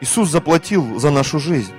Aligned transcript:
Иисус 0.00 0.28
заплатил 0.28 0.98
за 0.98 1.10
нашу 1.10 1.38
жизнь. 1.38 1.74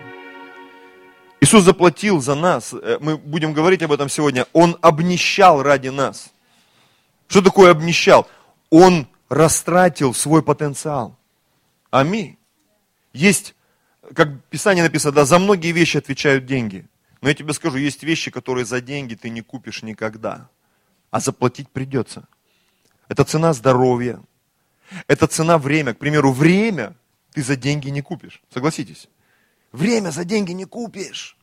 Иисус 1.41 1.63
заплатил 1.63 2.21
за 2.21 2.35
нас. 2.35 2.73
Э, 2.73 2.97
мы 2.99 3.17
будем 3.17 3.53
говорить 3.53 3.81
об 3.81 3.93
этом 3.93 4.09
сегодня. 4.09 4.45
Он 4.51 4.77
обнищал 4.81 5.63
ради 5.63 5.87
нас. 5.87 6.31
Что 7.27 7.41
такое 7.41 7.71
обнищал? 7.71 8.27
Он 8.69 9.07
растратил 9.29 10.13
свой 10.13 10.43
потенциал. 10.43 11.17
Аминь. 11.91 12.37
Есть, 13.13 13.55
как 14.13 14.29
в 14.29 14.39
Писании 14.49 14.81
написано, 14.81 15.13
да, 15.13 15.25
за 15.25 15.39
многие 15.39 15.71
вещи 15.71 15.97
отвечают 15.97 16.45
деньги. 16.45 16.85
Но 17.21 17.29
я 17.29 17.35
тебе 17.35 17.53
скажу, 17.53 17.77
есть 17.77 18.03
вещи, 18.03 18.31
которые 18.31 18.65
за 18.65 18.81
деньги 18.81 19.15
ты 19.15 19.29
не 19.29 19.41
купишь 19.41 19.81
никогда. 19.81 20.49
А 21.09 21.19
заплатить 21.19 21.69
придется. 21.69 22.27
Это 23.07 23.23
цена 23.23 23.53
здоровья. 23.53 24.21
Это 25.07 25.27
цена 25.27 25.57
время. 25.57 25.93
К 25.93 25.99
примеру, 25.99 26.31
время 26.31 26.95
ты 27.39 27.43
за 27.43 27.55
деньги 27.55 27.87
не 27.87 28.01
купишь. 28.01 28.41
Согласитесь? 28.53 29.07
Время 29.71 30.09
за 30.09 30.25
деньги 30.25 30.51
не 30.51 30.65
купишь. 30.65 31.37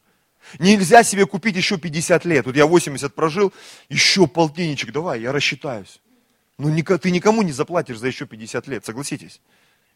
Нельзя 0.59 1.03
себе 1.03 1.25
купить 1.27 1.57
еще 1.57 1.79
50 1.79 2.27
лет. 2.27 2.45
Вот 2.45 2.55
я 2.55 2.67
80 2.67 3.15
прожил, 3.15 3.53
еще 3.89 4.27
полтинничек 4.27 4.93
давай, 4.93 5.23
я 5.23 5.33
рассчитаюсь. 5.33 6.01
Ну, 6.59 6.69
ты 6.85 7.11
никому 7.11 7.41
не 7.43 7.53
заплатишь 7.53 7.99
за 7.99 8.09
еще 8.09 8.27
50 8.27 8.69
лет, 8.69 8.85
согласитесь. 8.85 9.41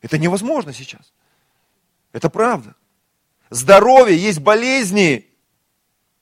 Это 0.00 0.16
невозможно 0.16 0.72
сейчас. 0.72 1.12
Это 2.12 2.30
правда. 2.30 2.74
Здоровье, 3.50 4.16
есть 4.16 4.38
болезни, 4.38 5.26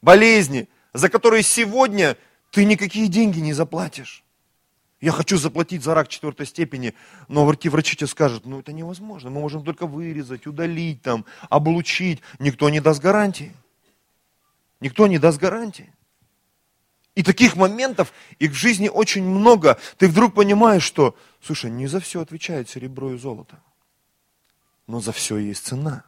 болезни, 0.03 0.69
за 0.93 1.09
которые 1.09 1.45
сегодня 1.45 2.17
ты 2.51 2.65
никакие 2.65 3.07
деньги 3.07 3.39
не 3.39 3.53
заплатишь. 3.53 4.25
Я 5.01 5.13
хочу 5.13 5.39
заплатить 5.39 5.85
за 5.85 5.95
рак 5.95 6.09
четвертой 6.09 6.47
степени, 6.47 6.93
но 7.29 7.47
врачи, 7.47 7.69
врачи 7.69 7.97
тебе 7.97 8.09
скажут, 8.09 8.47
ну 8.47 8.59
это 8.59 8.73
невозможно, 8.73 9.31
мы 9.31 9.41
можем 9.41 9.65
только 9.65 9.87
вырезать, 9.87 10.47
удалить, 10.47 11.03
там, 11.03 11.25
облучить. 11.49 12.21
Никто 12.41 12.69
не 12.69 12.81
даст 12.81 13.01
гарантии. 13.01 13.55
Никто 14.81 15.07
не 15.07 15.19
даст 15.19 15.39
гарантии. 15.39 15.93
И 17.15 17.23
таких 17.23 17.57
моментов, 17.57 18.13
их 18.39 18.53
в 18.53 18.55
жизни 18.55 18.89
очень 18.89 19.25
много. 19.25 19.79
Ты 19.99 20.09
вдруг 20.09 20.35
понимаешь, 20.35 20.85
что, 20.85 21.17
слушай, 21.41 21.71
не 21.71 21.87
за 21.87 22.01
все 22.01 22.21
отвечает 22.21 22.69
серебро 22.69 23.13
и 23.13 23.19
золото. 23.19 23.61
Но 24.87 25.01
за 25.01 25.13
все 25.13 25.37
есть 25.37 25.65
цена. 25.65 26.05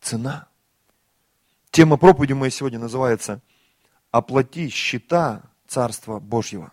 Цена. 0.00 0.48
Тема 1.70 1.98
проповеди 1.98 2.32
моей 2.32 2.50
сегодня 2.50 2.78
называется 2.78 3.40
«Оплати 4.10 4.68
счета 4.70 5.42
Царства 5.66 6.20
Божьего». 6.20 6.72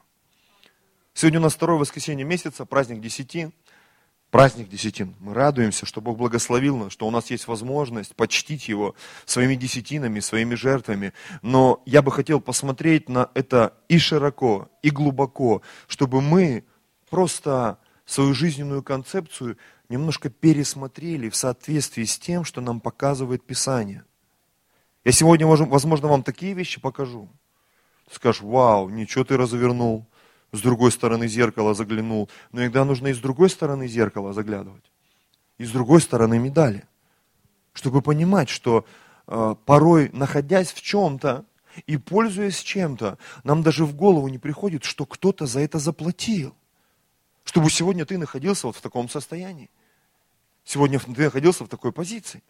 Сегодня 1.20 1.40
у 1.40 1.42
нас 1.42 1.56
второе 1.56 1.80
воскресенье 1.80 2.24
месяца, 2.24 2.64
праздник 2.64 3.02
Десятин. 3.02 3.52
Праздник 4.30 4.70
Десятин. 4.70 5.16
Мы 5.20 5.34
радуемся, 5.34 5.88
что 5.88 6.00
Бог 6.00 6.16
благословил 6.16 6.78
нас, 6.78 6.94
что 6.94 7.08
у 7.08 7.10
нас 7.10 7.32
есть 7.32 7.48
возможность 7.48 8.16
почтить 8.16 8.68
Его 8.70 8.94
своими 9.26 9.56
десятинами, 9.56 10.20
своими 10.20 10.54
жертвами. 10.54 11.14
Но 11.42 11.82
я 11.88 12.04
бы 12.04 12.12
хотел 12.12 12.40
посмотреть 12.40 13.10
на 13.10 13.32
это 13.34 13.74
и 13.90 13.98
широко, 13.98 14.70
и 14.84 14.92
глубоко, 14.92 15.64
чтобы 15.88 16.22
мы 16.22 16.66
просто 17.10 17.80
свою 18.06 18.36
жизненную 18.36 18.84
концепцию 18.84 19.58
немножко 19.90 20.30
пересмотрели 20.30 21.30
в 21.30 21.36
соответствии 21.36 22.04
с 22.04 22.20
тем, 22.20 22.44
что 22.44 22.62
нам 22.62 22.80
показывает 22.80 23.44
Писание. 23.44 24.04
Я 25.04 25.14
сегодня, 25.14 25.48
возможно, 25.48 26.10
вам 26.10 26.22
такие 26.22 26.54
вещи 26.54 26.80
покажу. 26.80 27.28
Скажешь, 28.12 28.44
вау, 28.44 28.90
ничего 28.90 29.24
ты 29.24 29.36
развернул 29.36 30.06
с 30.52 30.62
другой 30.62 30.92
стороны 30.92 31.28
зеркала 31.28 31.74
заглянул. 31.74 32.30
Но 32.52 32.62
иногда 32.62 32.86
нужно 32.86 33.08
и 33.08 33.14
с 33.14 33.20
другой 33.20 33.50
стороны 33.50 33.88
зеркала 33.88 34.34
заглядывать. 34.34 34.92
И 35.58 35.66
с 35.66 35.72
другой 35.72 36.02
стороны 36.02 36.40
медали. 36.40 36.86
Чтобы 37.74 38.02
понимать, 38.02 38.50
что 38.50 38.86
э, 39.28 39.56
порой, 39.66 40.10
находясь 40.14 40.72
в 40.72 40.82
чем-то 40.82 41.46
и 41.86 41.98
пользуясь 41.98 42.60
чем-то, 42.60 43.18
нам 43.44 43.62
даже 43.62 43.86
в 43.86 43.96
голову 43.96 44.28
не 44.28 44.40
приходит, 44.40 44.84
что 44.84 45.06
кто-то 45.06 45.46
за 45.46 45.60
это 45.60 45.80
заплатил. 45.80 46.56
Чтобы 47.44 47.70
сегодня 47.70 48.06
ты 48.06 48.18
находился 48.18 48.68
вот 48.68 48.76
в 48.76 48.82
таком 48.82 49.10
состоянии. 49.10 49.70
Сегодня 50.64 51.00
ты 51.00 51.24
находился 51.24 51.64
в 51.64 51.70
такой 51.70 51.92
позиции. 51.92 52.44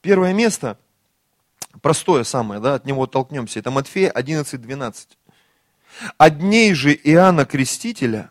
Первое 0.00 0.32
место, 0.32 0.78
простое 1.82 2.22
самое, 2.22 2.60
да, 2.60 2.74
от 2.74 2.84
него 2.84 3.04
оттолкнемся, 3.04 3.58
это 3.58 3.70
Матфея 3.70 4.10
11, 4.10 4.60
12. 4.60 5.18
От 6.18 6.38
дней 6.38 6.74
же 6.74 6.94
Иоанна 6.94 7.44
Крестителя 7.44 8.30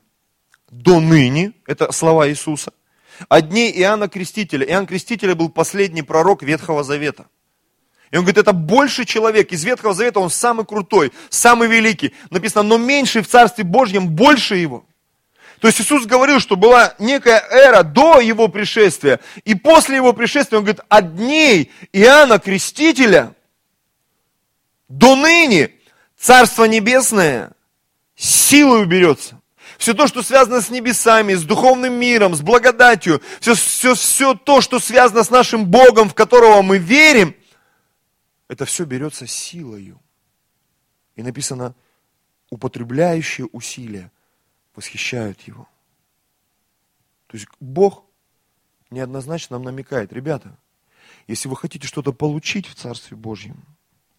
до 0.69 0.99
ныне, 0.99 1.53
это 1.65 1.91
слова 1.91 2.29
Иисуса, 2.29 2.73
от 3.29 3.49
дней 3.49 3.71
Иоанна 3.71 4.07
Крестителя. 4.07 4.65
Иоанн 4.65 4.87
Крестителя 4.87 5.35
был 5.35 5.49
последний 5.49 6.01
пророк 6.01 6.43
Ветхого 6.43 6.83
Завета. 6.83 7.27
И 8.11 8.17
он 8.17 8.23
говорит, 8.23 8.37
это 8.37 8.53
больше 8.53 9.05
человек 9.05 9.51
из 9.51 9.63
Ветхого 9.63 9.93
Завета, 9.93 10.19
он 10.19 10.29
самый 10.29 10.65
крутой, 10.65 11.11
самый 11.29 11.67
великий. 11.67 12.13
Написано, 12.29 12.63
но 12.63 12.77
меньший 12.77 13.21
в 13.21 13.27
Царстве 13.27 13.63
Божьем 13.63 14.09
больше 14.09 14.55
его. 14.55 14.85
То 15.59 15.67
есть 15.67 15.81
Иисус 15.81 16.05
говорил, 16.05 16.39
что 16.39 16.57
была 16.57 16.93
некая 16.99 17.39
эра 17.49 17.81
до 17.81 18.19
его 18.19 18.47
пришествия, 18.49 19.19
и 19.45 19.55
после 19.55 19.95
его 19.95 20.13
пришествия, 20.13 20.59
он 20.59 20.65
говорит, 20.65 20.83
от 20.89 21.15
дней 21.15 21.71
Иоанна 21.93 22.39
Крестителя 22.39 23.33
до 24.87 25.15
ныне 25.15 25.71
Царство 26.17 26.65
Небесное 26.65 27.54
силой 28.25 28.83
уберется. 28.83 29.41
Все 29.77 29.93
то, 29.93 30.07
что 30.07 30.23
связано 30.23 30.61
с 30.61 30.69
небесами, 30.69 31.33
с 31.33 31.43
духовным 31.43 31.93
миром, 31.93 32.33
с 32.33 32.41
благодатью, 32.41 33.21
все, 33.39 33.55
все, 33.55 33.93
все 33.95 34.33
то, 34.35 34.61
что 34.61 34.79
связано 34.79 35.23
с 35.23 35.29
нашим 35.29 35.65
Богом, 35.65 36.09
в 36.09 36.13
которого 36.13 36.61
мы 36.61 36.77
верим, 36.77 37.35
это 38.47 38.65
все 38.65 38.85
берется 38.85 39.27
силою. 39.27 39.99
И 41.15 41.23
написано, 41.23 41.75
употребляющие 42.49 43.47
усилия 43.47 44.11
восхищают 44.75 45.41
его. 45.41 45.67
То 47.27 47.37
есть 47.37 47.47
Бог 47.59 48.05
неоднозначно 48.91 49.57
нам 49.57 49.63
намекает, 49.63 50.13
ребята, 50.13 50.57
если 51.27 51.49
вы 51.49 51.55
хотите 51.57 51.87
что-то 51.87 52.13
получить 52.13 52.67
в 52.67 52.75
Царстве 52.75 53.17
Божьем, 53.17 53.63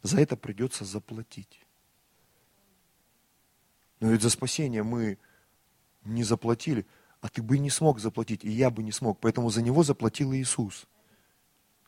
за 0.03 0.21
это 0.21 0.37
придется 0.37 0.84
заплатить. 0.84 1.66
Но 4.00 4.10
ведь 4.10 4.22
за 4.22 4.30
спасение 4.30 4.82
мы 4.82 5.18
не 6.04 6.22
заплатили, 6.22 6.86
а 7.20 7.28
ты 7.28 7.42
бы 7.42 7.58
не 7.58 7.70
смог 7.70 7.98
заплатить, 7.98 8.44
и 8.44 8.50
я 8.50 8.70
бы 8.70 8.82
не 8.82 8.92
смог. 8.92 9.18
Поэтому 9.20 9.50
за 9.50 9.62
него 9.62 9.82
заплатил 9.82 10.32
Иисус. 10.34 10.86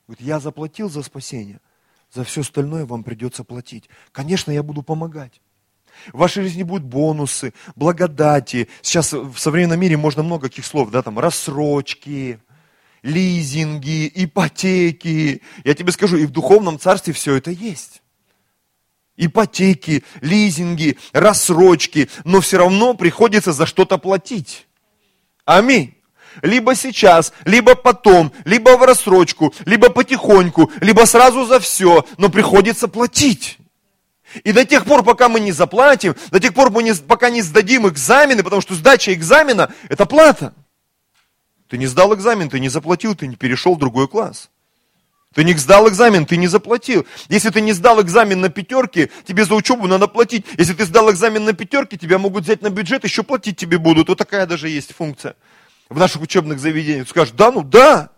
Говорит, 0.06 0.26
я 0.26 0.40
заплатил 0.40 0.88
за 0.88 1.02
спасение, 1.02 1.60
за 2.12 2.24
все 2.24 2.40
остальное 2.40 2.86
вам 2.86 3.04
придется 3.04 3.44
платить. 3.44 3.88
Конечно, 4.12 4.50
я 4.50 4.62
буду 4.62 4.82
помогать. 4.82 5.40
В 6.12 6.18
вашей 6.18 6.44
жизни 6.44 6.62
будут 6.62 6.86
бонусы, 6.86 7.52
благодати. 7.76 8.68
Сейчас 8.82 9.12
в 9.12 9.36
современном 9.36 9.80
мире 9.80 9.96
можно 9.96 10.22
много 10.22 10.48
каких 10.48 10.64
слов, 10.64 10.90
да, 10.90 11.02
там, 11.02 11.18
рассрочки, 11.18 12.40
лизинги, 13.02 14.10
ипотеки. 14.14 15.42
Я 15.64 15.74
тебе 15.74 15.92
скажу, 15.92 16.16
и 16.16 16.26
в 16.26 16.30
духовном 16.30 16.78
царстве 16.78 17.12
все 17.12 17.34
это 17.34 17.50
есть 17.50 18.02
ипотеки, 19.18 20.04
лизинги, 20.22 20.96
рассрочки, 21.12 22.08
но 22.24 22.40
все 22.40 22.56
равно 22.58 22.94
приходится 22.94 23.52
за 23.52 23.66
что-то 23.66 23.98
платить. 23.98 24.66
Аминь. 25.44 25.94
Либо 26.42 26.74
сейчас, 26.74 27.32
либо 27.44 27.74
потом, 27.74 28.32
либо 28.44 28.76
в 28.76 28.82
рассрочку, 28.82 29.52
либо 29.66 29.90
потихоньку, 29.90 30.70
либо 30.80 31.04
сразу 31.04 31.44
за 31.44 31.58
все, 31.58 32.06
но 32.16 32.28
приходится 32.28 32.86
платить. 32.86 33.58
И 34.44 34.52
до 34.52 34.64
тех 34.64 34.84
пор, 34.84 35.02
пока 35.02 35.28
мы 35.28 35.40
не 35.40 35.52
заплатим, 35.52 36.14
до 36.30 36.38
тех 36.38 36.54
пор, 36.54 36.70
пока 37.08 37.30
не 37.30 37.42
сдадим 37.42 37.88
экзамены, 37.88 38.42
потому 38.42 38.62
что 38.62 38.74
сдача 38.74 39.12
экзамена– 39.14 39.72
это 39.88 40.06
плата. 40.06 40.54
Ты 41.68 41.78
не 41.78 41.86
сдал 41.86 42.14
экзамен, 42.14 42.48
ты 42.48 42.60
не 42.60 42.68
заплатил, 42.68 43.14
ты 43.14 43.26
не 43.26 43.36
перешел 43.36 43.74
в 43.74 43.78
другой 43.78 44.06
класс. 44.06 44.50
Ты 45.38 45.44
не 45.44 45.54
сдал 45.54 45.88
экзамен, 45.88 46.26
ты 46.26 46.36
не 46.36 46.48
заплатил. 46.48 47.06
Если 47.28 47.50
ты 47.50 47.60
не 47.60 47.72
сдал 47.72 48.02
экзамен 48.02 48.40
на 48.40 48.48
пятерке, 48.48 49.08
тебе 49.24 49.44
за 49.44 49.54
учебу 49.54 49.86
надо 49.86 50.08
платить. 50.08 50.44
Если 50.58 50.74
ты 50.74 50.84
сдал 50.84 51.12
экзамен 51.12 51.44
на 51.44 51.52
пятерке, 51.52 51.96
тебя 51.96 52.18
могут 52.18 52.42
взять 52.42 52.60
на 52.60 52.70
бюджет, 52.70 53.04
еще 53.04 53.22
платить 53.22 53.56
тебе 53.56 53.78
будут. 53.78 54.08
Вот 54.08 54.18
такая 54.18 54.46
даже 54.46 54.68
есть 54.68 54.92
функция 54.92 55.36
в 55.88 55.96
наших 55.96 56.22
учебных 56.22 56.58
заведениях. 56.58 57.08
Скажешь, 57.08 57.32
да, 57.34 57.52
ну 57.52 57.62
да. 57.62 58.10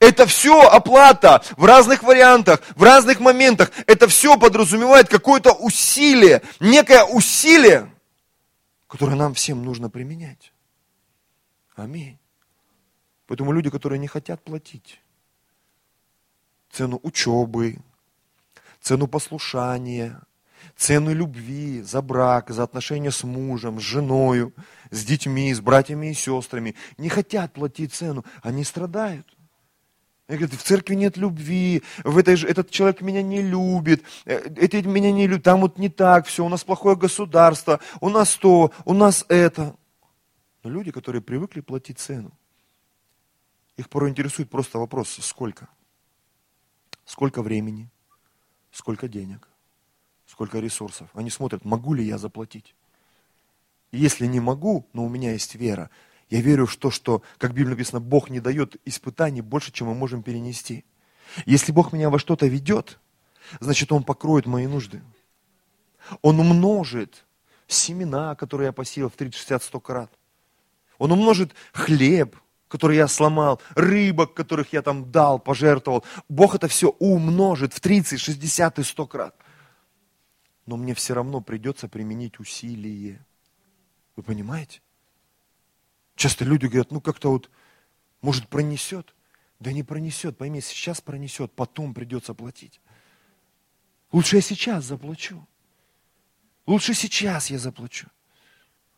Это 0.00 0.26
все 0.26 0.62
оплата 0.62 1.44
в 1.56 1.64
разных 1.64 2.02
вариантах, 2.02 2.60
в 2.74 2.82
разных 2.82 3.20
моментах. 3.20 3.70
Это 3.86 4.08
все 4.08 4.36
подразумевает 4.36 5.08
какое-то 5.08 5.52
усилие, 5.52 6.42
некое 6.58 7.04
усилие, 7.04 7.88
которое 8.88 9.14
нам 9.14 9.34
всем 9.34 9.64
нужно 9.64 9.88
применять. 9.88 10.52
Аминь. 11.76 12.18
Поэтому 13.28 13.52
люди, 13.52 13.70
которые 13.70 14.00
не 14.00 14.08
хотят 14.08 14.42
платить, 14.42 14.98
цену 16.72 16.98
учебы, 17.02 17.78
цену 18.80 19.06
послушания, 19.06 20.20
цену 20.76 21.14
любви, 21.14 21.82
за 21.82 22.02
брак, 22.02 22.50
за 22.50 22.62
отношения 22.62 23.10
с 23.10 23.22
мужем, 23.24 23.78
с 23.78 23.82
женой, 23.82 24.52
с 24.90 25.04
детьми, 25.04 25.52
с 25.52 25.60
братьями 25.60 26.10
и 26.10 26.14
сестрами. 26.14 26.74
Не 26.98 27.08
хотят 27.08 27.52
платить 27.52 27.92
цену, 27.92 28.24
они 28.42 28.64
страдают. 28.64 29.26
Они 30.28 30.38
говорят, 30.38 30.58
в 30.58 30.62
церкви 30.62 30.94
нет 30.94 31.16
любви, 31.16 31.82
в 32.04 32.16
этой 32.16 32.36
же, 32.36 32.48
этот 32.48 32.70
человек 32.70 33.02
меня 33.02 33.22
не 33.22 33.42
любит, 33.42 34.02
э, 34.24 34.38
эти 34.56 34.76
меня 34.76 35.12
не 35.12 35.26
любят, 35.26 35.42
там 35.42 35.60
вот 35.60 35.78
не 35.78 35.90
так 35.90 36.26
все, 36.26 36.44
у 36.44 36.48
нас 36.48 36.64
плохое 36.64 36.96
государство, 36.96 37.80
у 38.00 38.08
нас 38.08 38.36
то, 38.36 38.72
у 38.84 38.94
нас 38.94 39.26
это. 39.28 39.76
Но 40.62 40.70
люди, 40.70 40.90
которые 40.90 41.20
привыкли 41.20 41.60
платить 41.60 41.98
цену, 41.98 42.32
их 43.76 43.90
порой 43.90 44.10
интересует 44.10 44.48
просто 44.48 44.78
вопрос, 44.78 45.18
сколько? 45.20 45.68
Сколько 47.12 47.42
времени? 47.42 47.90
Сколько 48.70 49.06
денег? 49.06 49.46
Сколько 50.26 50.60
ресурсов? 50.60 51.10
Они 51.12 51.28
смотрят, 51.28 51.62
могу 51.62 51.92
ли 51.92 52.02
я 52.02 52.16
заплатить? 52.16 52.74
если 53.94 54.24
не 54.24 54.40
могу, 54.40 54.88
но 54.94 55.04
у 55.04 55.10
меня 55.10 55.32
есть 55.32 55.54
вера, 55.54 55.90
я 56.30 56.40
верю 56.40 56.64
в 56.64 56.74
то, 56.78 56.90
что, 56.90 57.20
как 57.36 57.50
в 57.50 57.54
Библии 57.54 57.72
написано, 57.72 58.00
Бог 58.00 58.30
не 58.30 58.40
дает 58.40 58.76
испытаний 58.86 59.42
больше, 59.42 59.72
чем 59.72 59.88
мы 59.88 59.94
можем 59.94 60.22
перенести. 60.22 60.86
Если 61.44 61.70
Бог 61.70 61.92
меня 61.92 62.08
во 62.08 62.18
что-то 62.18 62.46
ведет, 62.46 62.98
значит, 63.60 63.92
Он 63.92 64.02
покроет 64.02 64.46
мои 64.46 64.66
нужды. 64.66 65.02
Он 66.22 66.40
умножит 66.40 67.26
семена, 67.66 68.34
которые 68.36 68.68
я 68.68 68.72
посеял 68.72 69.10
в 69.10 69.16
30, 69.16 69.34
60, 69.34 69.62
100 69.62 69.80
крат. 69.80 70.10
Он 70.96 71.12
умножит 71.12 71.52
хлеб, 71.74 72.34
который 72.72 72.96
я 72.96 73.06
сломал, 73.06 73.60
рыбок, 73.74 74.32
которых 74.32 74.72
я 74.72 74.80
там 74.80 75.12
дал, 75.12 75.38
пожертвовал. 75.38 76.06
Бог 76.30 76.54
это 76.54 76.68
все 76.68 76.88
умножит 76.88 77.74
в 77.74 77.80
30, 77.80 78.18
60 78.18 78.78
и 78.78 78.82
100 78.82 79.06
крат. 79.08 79.36
Но 80.64 80.78
мне 80.78 80.94
все 80.94 81.12
равно 81.12 81.42
придется 81.42 81.86
применить 81.86 82.40
усилие. 82.40 83.26
Вы 84.16 84.22
понимаете? 84.22 84.80
Часто 86.16 86.46
люди 86.46 86.64
говорят, 86.64 86.90
ну 86.92 87.02
как-то 87.02 87.30
вот, 87.30 87.50
может 88.22 88.48
пронесет. 88.48 89.14
Да 89.60 89.70
не 89.70 89.82
пронесет, 89.82 90.38
пойми, 90.38 90.62
сейчас 90.62 91.02
пронесет, 91.02 91.52
потом 91.52 91.92
придется 91.92 92.32
платить. 92.32 92.80
Лучше 94.12 94.36
я 94.36 94.42
сейчас 94.42 94.86
заплачу. 94.86 95.46
Лучше 96.66 96.94
сейчас 96.94 97.50
я 97.50 97.58
заплачу. 97.58 98.06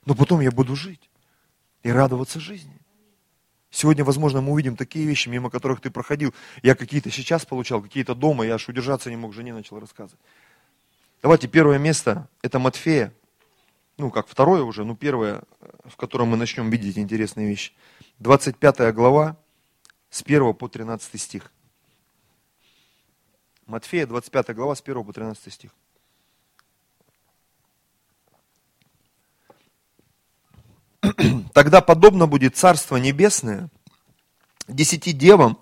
Но 0.06 0.14
потом 0.14 0.42
я 0.42 0.52
буду 0.52 0.76
жить 0.76 1.10
и 1.82 1.90
радоваться 1.90 2.38
жизни. 2.38 2.83
Сегодня, 3.74 4.04
возможно, 4.04 4.40
мы 4.40 4.52
увидим 4.52 4.76
такие 4.76 5.04
вещи, 5.04 5.28
мимо 5.28 5.50
которых 5.50 5.80
ты 5.80 5.90
проходил. 5.90 6.32
Я 6.62 6.76
какие-то 6.76 7.10
сейчас 7.10 7.44
получал, 7.44 7.82
какие-то 7.82 8.14
дома, 8.14 8.46
я 8.46 8.54
аж 8.54 8.68
удержаться 8.68 9.10
не 9.10 9.16
мог, 9.16 9.34
жене 9.34 9.52
начал 9.52 9.80
рассказывать. 9.80 10.20
Давайте 11.22 11.48
первое 11.48 11.78
место, 11.78 12.28
это 12.40 12.60
Матфея, 12.60 13.12
ну, 13.98 14.12
как 14.12 14.28
второе 14.28 14.62
уже, 14.62 14.84
ну, 14.84 14.94
первое, 14.94 15.42
в 15.86 15.96
котором 15.96 16.28
мы 16.28 16.36
начнем 16.36 16.70
видеть 16.70 16.98
интересные 16.98 17.48
вещи. 17.48 17.72
25 18.20 18.94
глава, 18.94 19.36
с 20.08 20.22
1 20.22 20.54
по 20.54 20.68
13 20.68 21.20
стих. 21.20 21.50
Матфея, 23.66 24.06
25 24.06 24.54
глава, 24.54 24.76
с 24.76 24.82
1 24.82 25.02
по 25.02 25.12
13 25.12 25.52
стих. 25.52 25.72
Тогда 31.52 31.80
подобно 31.80 32.26
будет 32.26 32.56
Царство 32.56 32.96
Небесное 32.96 33.70
десяти 34.68 35.12
девам, 35.12 35.58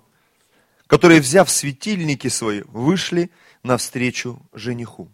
которые, 0.87 1.21
взяв 1.21 1.49
светильники 1.49 2.27
свои, 2.27 2.61
вышли 2.67 3.31
навстречу 3.63 4.41
жениху. 4.53 5.11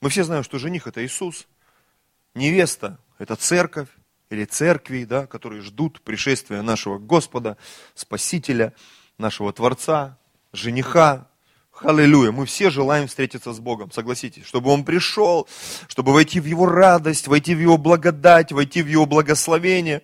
Мы 0.00 0.10
все 0.10 0.24
знаем, 0.24 0.42
что 0.42 0.58
жених 0.58 0.86
это 0.86 1.04
Иисус, 1.04 1.46
невеста 2.34 2.98
это 3.18 3.36
церковь 3.36 3.88
или 4.30 4.44
церкви, 4.44 5.04
да, 5.04 5.26
которые 5.26 5.60
ждут 5.60 6.00
пришествия 6.00 6.62
нашего 6.62 6.98
Господа, 6.98 7.56
Спасителя, 7.94 8.74
нашего 9.18 9.52
Творца, 9.52 10.18
жениха. 10.52 11.29
Аллилуйя. 11.82 12.30
Мы 12.30 12.44
все 12.44 12.68
желаем 12.68 13.08
встретиться 13.08 13.52
с 13.52 13.58
Богом, 13.58 13.90
согласитесь, 13.90 14.44
чтобы 14.44 14.70
Он 14.70 14.84
пришел, 14.84 15.48
чтобы 15.88 16.12
войти 16.12 16.38
в 16.38 16.44
Его 16.44 16.66
радость, 16.66 17.26
войти 17.26 17.54
в 17.54 17.60
Его 17.60 17.78
благодать, 17.78 18.52
войти 18.52 18.82
в 18.82 18.86
Его 18.86 19.06
благословение. 19.06 20.02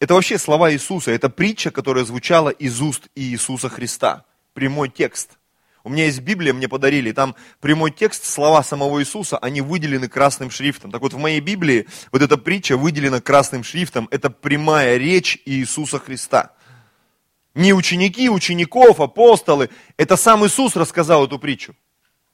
Это 0.00 0.14
вообще 0.14 0.38
слова 0.38 0.70
Иисуса, 0.72 1.10
это 1.10 1.30
притча, 1.30 1.70
которая 1.70 2.04
звучала 2.04 2.50
из 2.50 2.80
уст 2.82 3.08
Иисуса 3.14 3.68
Христа. 3.68 4.24
Прямой 4.52 4.90
текст– 4.90 5.32
у 5.84 5.88
меня 5.88 6.04
есть 6.04 6.20
Библия, 6.20 6.52
мне 6.52 6.68
подарили, 6.68 7.10
там 7.10 7.34
прямой 7.60 7.90
текст, 7.90 8.24
слова 8.24 8.62
самого 8.62 9.00
Иисуса, 9.00 9.36
они 9.38 9.60
выделены 9.60 10.08
красным 10.08 10.50
шрифтом. 10.50 10.92
Так 10.92 11.02
вот, 11.02 11.12
в 11.12 11.18
моей 11.18 11.40
Библии 11.40 11.88
вот 12.12 12.22
эта 12.22 12.38
притча 12.38 12.76
выделена 12.76 13.20
красным 13.20 13.64
шрифтом. 13.64 14.06
Это 14.12 14.30
прямая 14.30 14.96
речь 14.96 15.40
Иисуса 15.44 15.98
Христа. 15.98 16.52
Не 17.54 17.72
ученики, 17.72 18.28
учеников, 18.28 19.00
апостолы. 19.00 19.70
Это 19.96 20.16
сам 20.16 20.46
Иисус 20.46 20.76
рассказал 20.76 21.26
эту 21.26 21.38
притчу. 21.38 21.74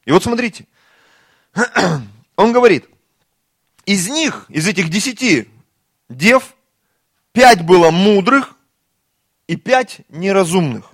И 0.04 0.12
вот 0.12 0.22
смотрите. 0.22 0.66
Он 2.36 2.52
говорит, 2.52 2.88
из 3.84 4.08
них, 4.08 4.46
из 4.48 4.68
этих 4.68 4.90
десяти 4.90 5.48
дев, 6.08 6.54
пять 7.32 7.64
было 7.64 7.90
мудрых 7.90 8.56
и 9.46 9.56
пять 9.56 10.00
неразумных. 10.08 10.92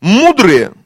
Мудрые– 0.00 0.72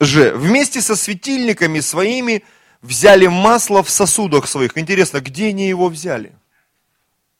же 0.00 0.32
вместе 0.34 0.80
со 0.80 0.96
светильниками 0.96 1.80
своими 1.80 2.42
взяли 2.80 3.26
масло 3.26 3.82
в 3.82 3.90
сосудах 3.90 4.48
своих. 4.48 4.76
Интересно, 4.76 5.20
где 5.20 5.48
они 5.48 5.68
его 5.68 5.88
взяли? 5.88 6.32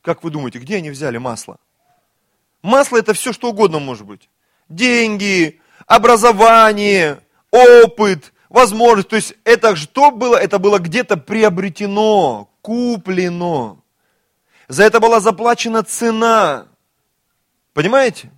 Как 0.02 0.22
вы 0.22 0.30
думаете, 0.30 0.58
где 0.58 0.76
они 0.76 0.90
взяли 0.90 1.16
масло? 1.16 1.58
Масло 2.62 2.98
это 2.98 3.14
все, 3.14 3.32
что 3.32 3.50
угодно 3.50 3.78
может 3.78 4.06
быть. 4.06 4.28
Деньги, 4.68 5.60
образование, 5.86 7.20
опыт, 7.50 8.32
возможность. 8.48 9.08
То 9.08 9.16
есть 9.16 9.34
это 9.44 9.76
что 9.76 10.10
было? 10.10 10.36
Это 10.36 10.58
было 10.58 10.78
где-то 10.78 11.16
приобретено, 11.16 12.50
куплено. 12.62 13.82
За 14.68 14.84
это 14.84 15.00
была 15.00 15.20
заплачена 15.20 15.82
цена. 15.82 16.66
Понимаете? 17.72 18.30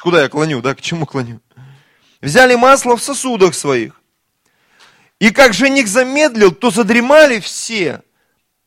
Куда 0.00 0.22
я 0.22 0.28
клоню, 0.28 0.60
да? 0.60 0.74
К 0.74 0.80
чему 0.80 1.06
клоню? 1.06 1.40
взяли 2.24 2.54
масло 2.54 2.96
в 2.96 3.02
сосудах 3.02 3.54
своих. 3.54 4.00
И 5.20 5.30
как 5.30 5.52
жених 5.52 5.86
замедлил, 5.86 6.52
то 6.52 6.70
задремали 6.70 7.38
все 7.38 8.02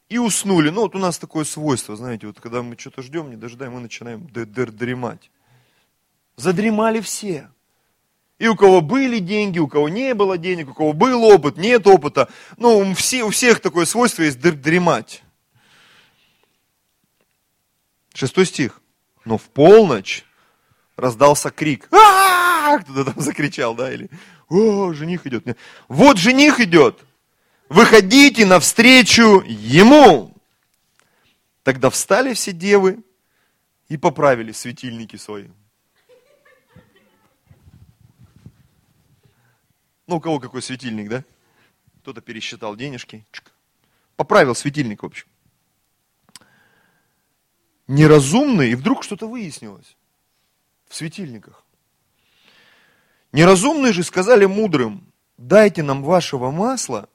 и 0.10 0.18
уснули. 0.18 0.70
Ну 0.70 0.82
вот 0.82 0.96
у 0.96 1.00
нас 1.00 1.18
такое 1.18 1.44
свойство, 1.44 1.96
знаете, 1.96 2.28
вот 2.28 2.40
когда 2.40 2.62
мы 2.62 2.78
что-то 2.78 3.02
ждем, 3.02 3.30
не 3.30 3.36
дожидаем, 3.36 3.74
мы 3.74 3.80
начинаем 3.82 4.28
дремать. 4.32 5.30
Задремали 6.36 7.02
все. 7.02 7.50
И 8.40 8.48
у 8.48 8.56
кого 8.56 8.82
были 8.82 9.18
деньги, 9.18 9.58
у 9.58 9.68
кого 9.68 9.90
не 9.90 10.14
было 10.14 10.38
денег, 10.38 10.70
у 10.70 10.74
кого 10.74 10.94
был 10.94 11.24
опыт, 11.24 11.58
нет 11.58 11.88
опыта. 11.88 12.30
Ну, 12.58 12.94
все, 12.94 13.24
у 13.24 13.32
всех 13.32 13.60
такое 13.60 13.86
свойство 13.86 14.22
есть 14.22 14.40
дремать. 14.40 15.24
Шестой 18.14 18.46
стих. 18.46 18.82
Но 19.26 19.38
в 19.38 19.44
полночь 19.44 20.24
раздался 20.96 21.50
крик. 21.50 21.88
А-а-а! 21.92 22.80
Кто-то 22.80 23.12
там 23.12 23.24
закричал, 23.24 23.74
да, 23.74 23.92
или 23.92 24.10
О, 24.50 24.94
жених 24.94 25.26
идет. 25.26 25.58
Вот 25.88 26.18
жених 26.18 26.60
идет. 26.60 27.04
Выходите 27.70 28.46
навстречу 28.46 29.42
ему. 29.42 30.34
Тогда 31.64 31.90
встали 31.90 32.34
все 32.34 32.54
девы 32.54 33.04
и 33.90 33.98
поправили 33.98 34.54
светильники 34.54 35.18
свои. 35.18 35.48
Ну, 40.08 40.18
у 40.18 40.20
кого 40.22 40.40
какой 40.40 40.62
светильник, 40.62 41.10
да? 41.10 41.24
Кто-то 42.02 42.22
пересчитал 42.22 42.78
денежки. 42.78 43.26
Поправил 44.16 44.56
светильник, 44.56 45.04
в 45.04 45.06
общем. 45.06 45.28
Неразумный, 47.88 48.72
и 48.72 48.76
вдруг 48.76 49.04
что-то 49.04 49.28
выяснилось 49.28 49.98
в 50.88 50.96
светильниках. 50.96 51.66
Неразумные 53.34 53.92
же 53.92 54.04
сказали 54.04 54.46
мудрым, 54.46 55.12
дайте 55.38 55.84
нам 55.84 56.04
вашего 56.04 56.50
масла, 56.50 57.10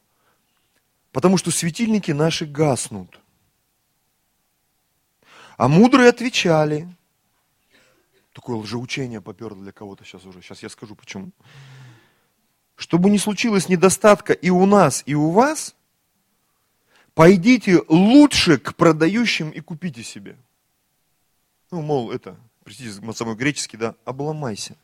потому 1.12 1.36
что 1.36 1.50
светильники 1.50 2.10
наши 2.10 2.46
гаснут. 2.46 3.20
А 5.56 5.68
мудрые 5.68 6.08
отвечали, 6.08 6.88
такое 8.32 8.56
лжеучение 8.56 9.20
поперло 9.20 9.62
для 9.62 9.72
кого-то 9.72 10.04
сейчас 10.04 10.24
уже, 10.24 10.40
сейчас 10.42 10.62
я 10.62 10.68
скажу 10.68 10.96
почему. 10.96 11.30
Чтобы 12.74 13.10
не 13.10 13.18
случилось 13.18 13.68
недостатка 13.68 14.32
и 14.32 14.50
у 14.50 14.66
нас, 14.66 15.02
и 15.06 15.14
у 15.14 15.30
вас, 15.30 15.76
пойдите 17.14 17.82
лучше 17.88 18.58
к 18.58 18.74
продающим 18.74 19.50
и 19.50 19.60
купите 19.60 20.02
себе. 20.02 20.36
Ну, 21.70 21.82
мол, 21.82 22.10
это, 22.10 22.36
простите, 22.64 22.90
самый 23.12 23.36
греческий, 23.36 23.76
да, 23.76 23.94
обломайся. 24.04 24.76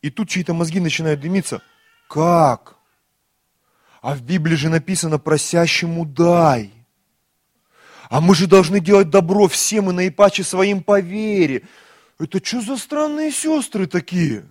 И 0.00 0.10
тут 0.10 0.28
чьи-то 0.28 0.54
мозги 0.54 0.80
начинают 0.80 1.20
дымиться. 1.20 1.62
Как? 2.08 2.76
А 4.02 4.14
в 4.16 4.22
Библии 4.22 4.56
же 4.56 4.68
написано 4.68 5.18
просящему 5.18 6.04
дай. 6.04 6.72
А 8.10 8.20
мы 8.20 8.34
же 8.34 8.48
должны 8.48 8.80
делать 8.80 9.10
добро 9.10 9.46
всем 9.46 9.90
и 9.90 9.94
наипаче 9.94 10.42
своим 10.42 10.82
по 10.82 11.00
вере. 11.00 11.62
это 12.18 12.44
что 12.44 12.60
за 12.60 12.76
странные 12.76 13.30
сестры 13.30 13.86
такие? 13.86 14.44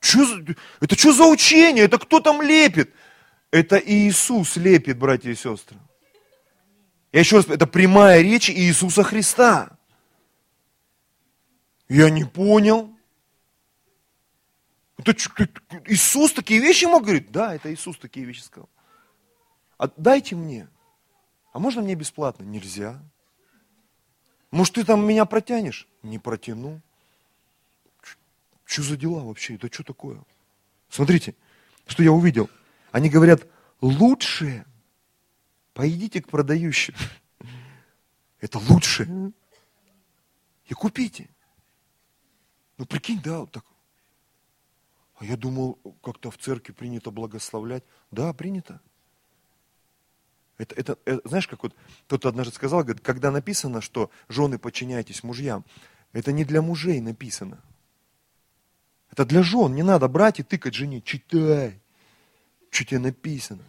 За, 0.00 0.24
это 0.80 0.96
что 0.96 1.12
за 1.12 1.24
учение? 1.26 1.84
Это 1.84 1.98
кто 1.98 2.20
там 2.20 2.40
лепит? 2.40 2.94
Это 3.50 3.76
Иисус 3.76 4.56
лепит, 4.56 4.98
братья 4.98 5.30
и 5.30 5.34
сестры. 5.34 5.76
Я 7.12 7.20
еще 7.20 7.36
раз, 7.36 7.48
это 7.48 7.66
прямая 7.66 8.22
речь 8.22 8.48
Иисуса 8.48 9.02
Христа. 9.02 9.76
Я 11.88 12.08
не 12.08 12.24
понял. 12.24 12.93
Это 14.96 15.12
Иисус 15.86 16.32
такие 16.32 16.60
вещи 16.60 16.84
мог 16.84 17.02
говорить? 17.02 17.30
Да, 17.30 17.54
это 17.54 17.72
Иисус 17.72 17.98
такие 17.98 18.26
вещи 18.26 18.42
сказал. 18.42 18.68
Отдайте 19.76 20.36
мне. 20.36 20.68
А 21.52 21.58
можно 21.58 21.82
мне 21.82 21.94
бесплатно? 21.94 22.44
Нельзя. 22.44 23.02
Может, 24.50 24.74
ты 24.74 24.84
там 24.84 25.04
меня 25.06 25.24
протянешь? 25.24 25.88
Не 26.02 26.18
протяну. 26.18 26.80
Что 28.64 28.82
за 28.82 28.96
дела 28.96 29.24
вообще? 29.24 29.56
Это 29.56 29.72
что 29.72 29.82
такое? 29.82 30.22
Смотрите, 30.88 31.34
что 31.86 32.02
я 32.02 32.12
увидел. 32.12 32.48
Они 32.92 33.10
говорят, 33.10 33.46
лучше 33.80 34.64
пойдите 35.72 36.22
к 36.22 36.28
продающим. 36.28 36.94
Это 38.40 38.58
лучше. 38.58 39.32
И 40.66 40.74
купите. 40.74 41.28
Ну, 42.78 42.86
прикинь, 42.86 43.20
да, 43.22 43.40
вот 43.40 43.50
так. 43.50 43.64
А 45.16 45.24
я 45.24 45.36
думал, 45.36 45.78
как-то 46.02 46.30
в 46.30 46.38
церкви 46.38 46.72
принято 46.72 47.10
благословлять. 47.10 47.84
Да, 48.10 48.32
принято. 48.32 48.80
Это, 50.58 50.74
это, 50.74 50.98
это, 51.04 51.28
знаешь, 51.28 51.48
как 51.48 51.62
вот 51.62 51.74
кто-то 52.06 52.28
однажды 52.28 52.54
сказал, 52.54 52.82
говорит, 52.82 53.02
когда 53.02 53.30
написано, 53.30 53.80
что 53.80 54.10
жены 54.28 54.58
подчиняйтесь 54.58 55.22
мужьям, 55.22 55.64
это 56.12 56.32
не 56.32 56.44
для 56.44 56.62
мужей 56.62 57.00
написано. 57.00 57.60
Это 59.10 59.24
для 59.24 59.42
жен. 59.42 59.74
Не 59.74 59.82
надо 59.82 60.08
брать 60.08 60.40
и 60.40 60.42
тыкать 60.42 60.74
жене. 60.74 61.00
Читай, 61.00 61.80
что 62.70 62.84
тебе 62.84 63.00
написано. 63.00 63.62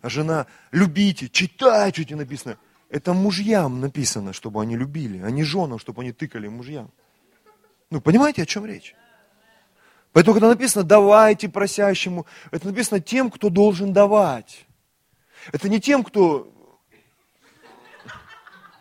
А 0.00 0.08
жена, 0.08 0.46
любите, 0.70 1.28
читай, 1.28 1.92
что 1.92 2.04
тебе 2.04 2.16
написано. 2.16 2.58
Это 2.88 3.12
мужьям 3.12 3.80
написано, 3.80 4.32
чтобы 4.32 4.62
они 4.62 4.76
любили, 4.76 5.18
а 5.18 5.30
не 5.30 5.42
женам, 5.42 5.78
чтобы 5.78 6.02
они 6.02 6.12
тыкали 6.12 6.48
мужьям. 6.48 6.90
Ну, 7.90 8.00
понимаете, 8.00 8.42
о 8.42 8.46
чем 8.46 8.64
речь? 8.64 8.94
Поэтому, 10.12 10.34
когда 10.34 10.48
написано 10.48 10.84
«давайте 10.84 11.48
просящему», 11.48 12.26
это 12.50 12.66
написано 12.66 13.00
тем, 13.00 13.30
кто 13.30 13.50
должен 13.50 13.92
давать. 13.92 14.66
Это 15.52 15.68
не 15.68 15.80
тем, 15.80 16.04
кто... 16.04 16.52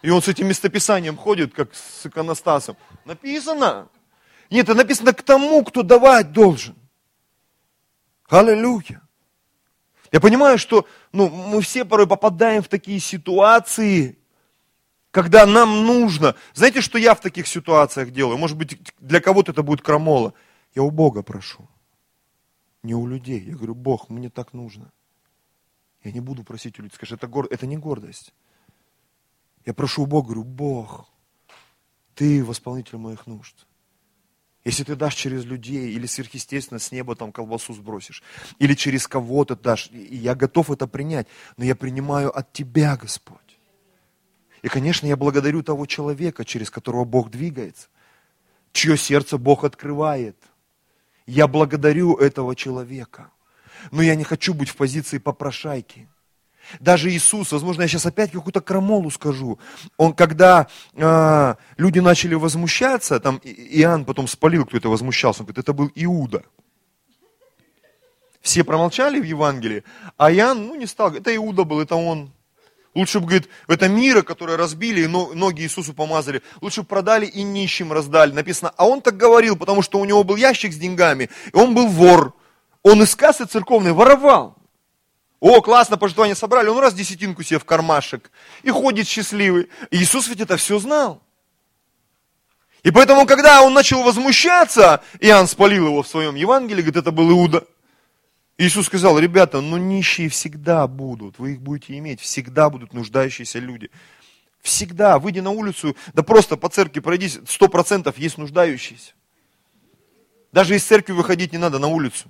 И 0.01 0.09
он 0.09 0.21
с 0.21 0.27
этим 0.27 0.47
местописанием 0.47 1.17
ходит, 1.17 1.53
как 1.53 1.73
с 1.73 2.05
иконостасом. 2.05 2.77
Написано. 3.03 3.89
Нет, 4.49 4.69
это 4.69 4.75
написано 4.75 5.13
к 5.13 5.21
тому, 5.21 5.63
кто 5.63 5.83
давать 5.83 6.31
должен. 6.31 6.75
Аллилуйя. 8.29 9.01
Я 10.11 10.21
понимаю, 10.21 10.57
что 10.57 10.87
ну, 11.11 11.29
мы 11.29 11.61
все 11.61 11.83
порой 11.83 12.07
попадаем 12.07 12.61
в 12.61 12.67
такие 12.67 12.99
ситуации, 12.99 14.17
когда 15.11 15.45
нам 15.45 15.85
нужно. 15.85 16.35
Знаете, 16.53 16.81
что 16.81 16.97
я 16.97 17.13
в 17.13 17.21
таких 17.21 17.47
ситуациях 17.47 18.11
делаю? 18.11 18.37
Может 18.37 18.57
быть, 18.57 18.79
для 18.99 19.19
кого-то 19.19 19.51
это 19.51 19.63
будет 19.63 19.81
крамола. 19.81 20.33
Я 20.75 20.83
у 20.83 20.91
Бога 20.91 21.23
прошу, 21.23 21.67
не 22.83 22.93
у 22.93 23.07
людей. 23.07 23.41
Я 23.41 23.55
говорю, 23.55 23.75
Бог, 23.75 24.09
мне 24.09 24.29
так 24.29 24.53
нужно. 24.53 24.91
Я 26.03 26.11
не 26.11 26.19
буду 26.19 26.43
просить 26.43 26.79
у 26.79 26.83
людей. 26.83 26.95
Скажи, 26.95 27.15
это, 27.15 27.27
гор... 27.27 27.47
это 27.49 27.65
не 27.65 27.77
гордость. 27.77 28.33
Я 29.65 29.73
прошу 29.73 30.03
у 30.03 30.05
Бога, 30.05 30.27
говорю, 30.27 30.43
Бог, 30.43 31.09
ты 32.15 32.43
восполнитель 32.43 32.97
моих 32.97 33.27
нужд. 33.27 33.67
Если 34.63 34.83
ты 34.83 34.95
дашь 34.95 35.15
через 35.15 35.45
людей 35.45 35.93
или 35.93 36.05
сверхъестественно 36.05 36.79
с 36.79 36.91
неба 36.91 37.15
там 37.15 37.31
колбасу 37.31 37.73
сбросишь, 37.73 38.21
или 38.59 38.73
через 38.73 39.07
кого-то 39.07 39.55
дашь, 39.55 39.89
я 39.91 40.35
готов 40.35 40.71
это 40.71 40.87
принять, 40.87 41.27
но 41.55 41.63
я 41.63 41.75
принимаю 41.75 42.37
от 42.37 42.51
Тебя, 42.51 42.97
Господь. 42.97 43.59
И, 44.61 44.67
конечно, 44.67 45.07
я 45.07 45.15
благодарю 45.15 45.63
того 45.63 45.85
человека, 45.85 46.43
через 46.43 46.69
которого 46.69 47.05
Бог 47.05 47.29
двигается, 47.29 47.87
чье 48.73 48.97
сердце 48.97 49.37
Бог 49.37 49.63
открывает. 49.63 50.35
Я 51.27 51.47
благодарю 51.47 52.15
этого 52.15 52.55
человека. 52.55 53.29
Но 53.91 54.01
я 54.01 54.15
не 54.15 54.23
хочу 54.23 54.53
быть 54.53 54.69
в 54.69 54.75
позиции 54.75 55.17
попрошайки. 55.19 56.09
Даже 56.79 57.09
Иисус, 57.09 57.51
возможно, 57.51 57.83
я 57.83 57.87
сейчас 57.87 58.05
опять 58.05 58.31
какую-то 58.31 58.61
крамолу 58.61 59.09
скажу. 59.11 59.59
Он, 59.97 60.13
когда 60.13 60.67
э, 60.93 61.55
люди 61.77 61.99
начали 61.99 62.35
возмущаться, 62.35 63.19
там 63.19 63.39
Иоанн 63.43 64.05
потом 64.05 64.27
спалил, 64.27 64.65
кто 64.65 64.77
это 64.77 64.89
возмущался, 64.89 65.41
он 65.41 65.45
говорит, 65.45 65.59
это 65.59 65.73
был 65.73 65.91
Иуда. 65.95 66.43
Все 68.41 68.63
промолчали 68.63 69.19
в 69.19 69.23
Евангелии, 69.23 69.83
а 70.17 70.31
Иоанн, 70.31 70.67
ну, 70.67 70.75
не 70.75 70.87
стал, 70.87 71.13
это 71.13 71.33
Иуда 71.35 71.63
был, 71.63 71.79
это 71.79 71.95
он. 71.95 72.31
Лучше 72.97 73.19
бы, 73.19 73.27
говорит, 73.27 73.47
это 73.67 73.87
мира, 73.87 74.23
которое 74.23 74.57
разбили, 74.57 75.01
и 75.01 75.07
ноги 75.07 75.61
Иисусу 75.61 75.93
помазали, 75.93 76.41
лучше 76.61 76.81
бы 76.81 76.87
продали 76.87 77.27
и 77.27 77.43
нищим 77.43 77.93
раздали. 77.93 78.31
Написано, 78.31 78.73
а 78.75 78.87
он 78.87 79.01
так 79.01 79.15
говорил, 79.15 79.55
потому 79.55 79.83
что 79.83 79.99
у 79.99 80.05
него 80.05 80.23
был 80.23 80.35
ящик 80.35 80.73
с 80.73 80.77
деньгами, 80.77 81.29
и 81.53 81.55
он 81.55 81.75
был 81.75 81.89
вор. 81.89 82.33
Он 82.81 83.03
из 83.03 83.15
кассы 83.15 83.45
церковной 83.45 83.91
воровал. 83.91 84.57
О, 85.39 85.61
классно, 85.61 85.97
пожертвования 85.97 86.33
собрали, 86.33 86.69
он 86.69 86.79
раз 86.79 86.95
десятинку 86.95 87.43
себе 87.43 87.59
в 87.59 87.65
кармашек 87.65 88.31
и 88.63 88.71
ходит 88.71 89.07
счастливый. 89.07 89.69
И 89.91 89.97
Иисус 89.97 90.27
ведь 90.27 90.41
это 90.41 90.57
все 90.57 90.79
знал. 90.79 91.21
И 92.81 92.89
поэтому, 92.89 93.27
когда 93.27 93.61
он 93.61 93.75
начал 93.75 94.01
возмущаться, 94.01 95.03
Иоанн 95.19 95.47
спалил 95.47 95.85
его 95.85 96.01
в 96.01 96.07
своем 96.07 96.33
Евангелии, 96.33 96.81
говорит, 96.81 96.95
это 96.97 97.11
был 97.11 97.29
Иуда. 97.29 97.67
Иисус 98.57 98.87
сказал, 98.87 99.19
ребята, 99.19 99.61
ну 99.61 99.77
нищие 99.77 100.29
всегда 100.29 100.87
будут, 100.87 101.37
вы 101.37 101.53
их 101.53 101.61
будете 101.61 101.97
иметь, 101.97 102.19
всегда 102.19 102.69
будут 102.69 102.93
нуждающиеся 102.93 103.59
люди. 103.59 103.91
Всегда, 104.61 105.19
выйди 105.19 105.39
на 105.39 105.51
улицу, 105.51 105.95
да 106.13 106.23
просто 106.23 106.57
по 106.57 106.67
церкви 106.67 106.99
пройдись, 106.99 107.39
сто 107.47 107.67
процентов 107.67 108.17
есть 108.17 108.37
нуждающиеся. 108.37 109.13
Даже 110.51 110.75
из 110.75 110.83
церкви 110.83 111.13
выходить 111.13 111.51
не 111.51 111.59
надо 111.59 111.77
на 111.77 111.87
улицу. 111.87 112.29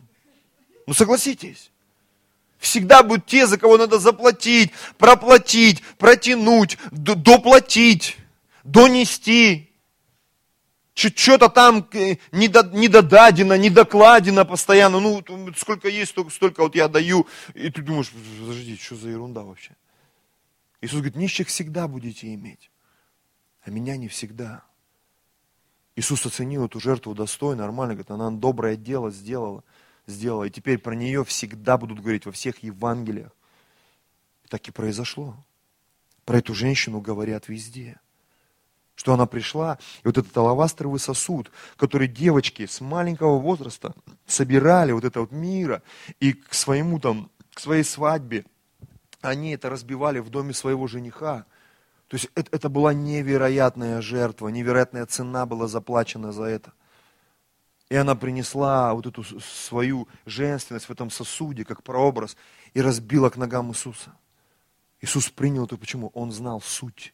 Ну 0.86 0.94
согласитесь. 0.94 1.72
Всегда 2.60 3.04
будут 3.04 3.26
те, 3.26 3.48
за 3.48 3.58
кого 3.58 3.78
надо 3.78 3.98
заплатить, 3.98 4.72
проплатить, 4.98 5.82
протянуть, 5.98 6.78
доплатить, 6.92 8.18
донести. 8.64 9.67
Что-то 10.98 11.50
там 11.50 11.88
э, 11.94 12.18
недодадено, 12.32 13.58
недокладено 13.58 14.46
постоянно. 14.46 15.00
Ну, 15.00 15.24
сколько 15.56 15.88
есть, 15.88 16.12
столько, 16.12 16.32
столько 16.32 16.64
вот 16.64 16.76
я 16.76 16.88
даю. 16.88 17.28
И 17.54 17.70
ты 17.70 17.82
думаешь, 17.82 18.12
подожди, 18.40 18.76
что 18.78 18.96
за 18.96 19.10
ерунда 19.10 19.44
вообще? 19.44 19.76
Иисус 20.82 20.98
говорит, 21.00 21.16
нищих 21.16 21.48
всегда 21.48 21.88
будете 21.88 22.34
иметь, 22.34 22.72
а 23.62 23.70
меня 23.70 23.96
не 23.98 24.08
всегда. 24.08 24.64
Иисус 25.96 26.26
оценил 26.26 26.66
эту 26.66 26.80
жертву 26.80 27.14
достойно, 27.14 27.64
нормально, 27.64 27.94
говорит, 27.94 28.12
она 28.12 28.32
доброе 28.32 28.76
дело 28.76 29.12
сделала 29.12 29.64
сделала. 30.08 30.46
И 30.46 30.50
теперь 30.50 30.80
про 30.80 30.96
нее 30.96 31.24
всегда 31.24 31.78
будут 31.78 32.00
говорить 32.00 32.26
во 32.26 32.32
всех 32.32 32.64
Евангелиях. 32.64 33.32
И 34.46 34.48
так 34.48 34.68
и 34.68 34.72
произошло. 34.72 35.36
Про 36.26 36.40
эту 36.40 36.54
женщину 36.56 37.02
говорят 37.02 37.50
везде. 37.50 38.00
Что 38.98 39.14
она 39.14 39.28
пришла, 39.28 39.78
и 40.04 40.08
вот 40.08 40.18
этот 40.18 40.36
алавастровый 40.36 41.00
сосуд, 41.00 41.52
который 41.76 42.08
девочки 42.08 42.66
с 42.66 42.82
маленького 42.82 43.38
возраста 43.38 43.94
собирали 44.26 44.92
вот 44.92 45.06
это 45.06 45.22
вот 45.22 45.32
мира, 45.32 45.84
и 46.20 46.34
к 46.34 46.56
своему 46.56 47.00
там, 47.00 47.30
к 47.54 47.60
своей 47.60 47.84
свадьбе, 47.84 48.44
они 49.22 49.52
это 49.52 49.70
разбивали 49.70 50.18
в 50.18 50.32
доме 50.32 50.52
своего 50.52 50.88
жениха. 50.88 51.46
То 52.08 52.16
есть 52.16 52.28
это, 52.34 52.50
это 52.52 52.70
была 52.70 52.92
невероятная 52.92 54.02
жертва, 54.02 54.48
невероятная 54.48 55.06
цена 55.06 55.46
была 55.46 55.68
заплачена 55.68 56.32
за 56.32 56.46
это. 56.46 56.74
И 57.90 57.96
она 57.96 58.16
принесла 58.16 58.96
вот 58.96 59.06
эту 59.06 59.24
свою 59.42 60.08
женственность 60.26 60.88
в 60.88 60.92
этом 60.92 61.12
сосуде, 61.12 61.66
как 61.66 61.84
прообраз, 61.84 62.36
и 62.74 62.82
разбила 62.82 63.30
к 63.30 63.38
ногам 63.38 63.70
Иисуса. 63.70 64.12
Иисус 65.02 65.30
принял 65.30 65.66
это 65.66 65.78
почему? 65.78 66.10
Он 66.16 66.32
знал 66.32 66.62
суть. 66.62 67.14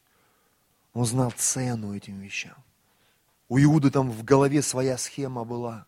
Он 0.94 1.06
знал 1.06 1.32
цену 1.32 1.96
этим 1.96 2.20
вещам. 2.20 2.56
У 3.50 3.60
Иуды 3.60 3.92
там 3.92 4.12
в 4.12 4.24
голове 4.24 4.62
своя 4.62 4.98
схема 4.98 5.44
была. 5.44 5.86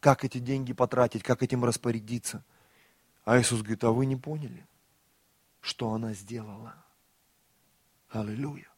Как 0.00 0.24
эти 0.24 0.38
деньги 0.38 0.72
потратить, 0.72 1.22
как 1.22 1.42
этим 1.42 1.64
распорядиться. 1.64 2.44
А 3.24 3.40
Иисус 3.40 3.60
говорит, 3.60 3.84
а 3.84 3.90
вы 3.90 4.06
не 4.06 4.16
поняли, 4.16 4.66
что 5.60 5.92
она 5.92 6.12
сделала? 6.12 6.74
Аллилуйя. 8.10 8.68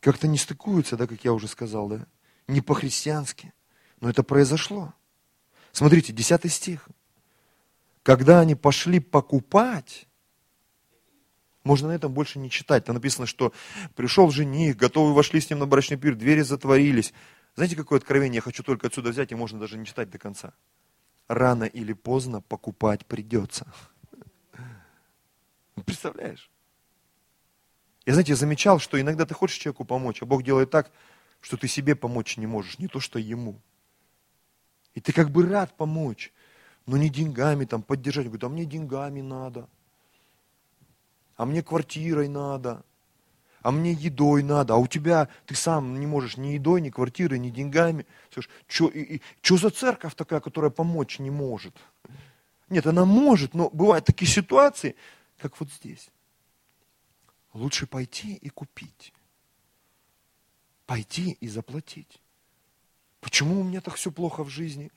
Как-то 0.00 0.26
не 0.26 0.38
стыкуются, 0.38 0.96
да, 0.96 1.06
как 1.06 1.24
я 1.24 1.32
уже 1.32 1.46
сказал, 1.48 1.88
да? 1.88 2.06
не 2.48 2.60
по-христиански. 2.60 3.52
Но 4.00 4.10
это 4.10 4.22
произошло. 4.22 4.94
Смотрите, 5.72 6.12
10 6.12 6.52
стих. 6.52 6.88
Когда 8.02 8.40
они 8.40 8.54
пошли 8.54 9.00
покупать, 9.00 10.05
Можно 11.66 11.88
на 11.88 11.92
этом 11.96 12.12
больше 12.12 12.38
не 12.38 12.48
читать. 12.48 12.84
Там 12.84 12.94
написано, 12.94 13.26
что 13.26 13.52
пришел 13.96 14.30
жених, 14.30 14.76
готовы 14.76 15.12
вошли 15.12 15.40
с 15.40 15.50
ним 15.50 15.58
на 15.58 15.66
брачный 15.66 15.96
пир, 15.96 16.14
двери 16.14 16.42
затворились. 16.42 17.12
Знаете, 17.56 17.74
какое 17.74 17.98
откровение 17.98 18.36
я 18.36 18.40
хочу 18.40 18.62
только 18.62 18.86
отсюда 18.86 19.10
взять, 19.10 19.32
и 19.32 19.34
можно 19.34 19.58
даже 19.58 19.76
не 19.76 19.84
читать 19.84 20.08
до 20.08 20.16
конца. 20.16 20.52
Рано 21.26 21.64
или 21.64 21.92
поздно 21.92 22.40
покупать 22.40 23.04
придется. 23.04 23.66
Представляешь? 25.84 26.48
Я, 28.06 28.12
знаете, 28.12 28.36
замечал, 28.36 28.78
что 28.78 29.00
иногда 29.00 29.26
ты 29.26 29.34
хочешь 29.34 29.58
человеку 29.58 29.84
помочь, 29.84 30.22
а 30.22 30.24
Бог 30.24 30.44
делает 30.44 30.70
так, 30.70 30.92
что 31.40 31.56
ты 31.56 31.66
себе 31.66 31.96
помочь 31.96 32.36
не 32.36 32.46
можешь, 32.46 32.78
не 32.78 32.86
то 32.86 33.00
что 33.00 33.18
ему. 33.18 33.60
И 34.94 35.00
ты 35.00 35.12
как 35.12 35.30
бы 35.30 35.44
рад 35.44 35.76
помочь, 35.76 36.32
но 36.86 36.96
не 36.96 37.10
деньгами 37.10 37.64
там 37.64 37.82
поддержать. 37.82 38.26
Говорит, 38.26 38.44
а 38.44 38.48
мне 38.50 38.66
деньгами 38.66 39.20
надо, 39.20 39.68
а 41.36 41.44
мне 41.44 41.62
квартирой 41.62 42.28
надо, 42.28 42.84
а 43.62 43.70
мне 43.70 43.92
едой 43.92 44.42
надо, 44.42 44.74
а 44.74 44.76
у 44.76 44.86
тебя 44.86 45.28
ты 45.44 45.54
сам 45.54 45.98
не 45.98 46.06
можешь 46.06 46.36
ни 46.36 46.48
едой, 46.48 46.80
ни 46.80 46.90
квартирой, 46.90 47.38
ни 47.38 47.50
деньгами. 47.50 48.06
Что 48.68 49.56
за 49.56 49.70
церковь 49.70 50.14
такая, 50.14 50.40
которая 50.40 50.70
помочь 50.70 51.18
не 51.18 51.30
может? 51.30 51.76
Нет, 52.68 52.86
она 52.86 53.04
может, 53.04 53.54
но 53.54 53.70
бывают 53.70 54.04
такие 54.04 54.30
ситуации, 54.30 54.96
как 55.38 55.58
вот 55.60 55.70
здесь. 55.72 56.10
Лучше 57.52 57.86
пойти 57.86 58.34
и 58.34 58.48
купить. 58.48 59.12
Пойти 60.86 61.36
и 61.40 61.48
заплатить. 61.48 62.20
Почему 63.20 63.60
у 63.60 63.64
меня 63.64 63.80
так 63.80 63.94
все 63.94 64.12
плохо 64.12 64.44
в 64.44 64.48
жизни? 64.48 64.92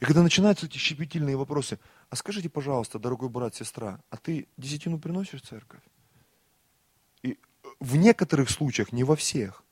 И 0.00 0.04
когда 0.04 0.22
начинаются 0.22 0.66
эти 0.66 0.78
щепетильные 0.78 1.36
вопросы, 1.36 1.78
а 2.14 2.16
скажите, 2.16 2.48
пожалуйста, 2.48 3.00
дорогой 3.00 3.28
брат, 3.28 3.56
сестра, 3.56 3.98
а 4.08 4.16
ты 4.16 4.46
десятину 4.56 5.00
приносишь 5.00 5.42
в 5.42 5.48
церковь? 5.48 5.80
И 7.24 7.40
в 7.80 7.96
некоторых 7.96 8.50
случаях, 8.50 8.92
не 8.92 9.02
во 9.02 9.16
всех, 9.16 9.64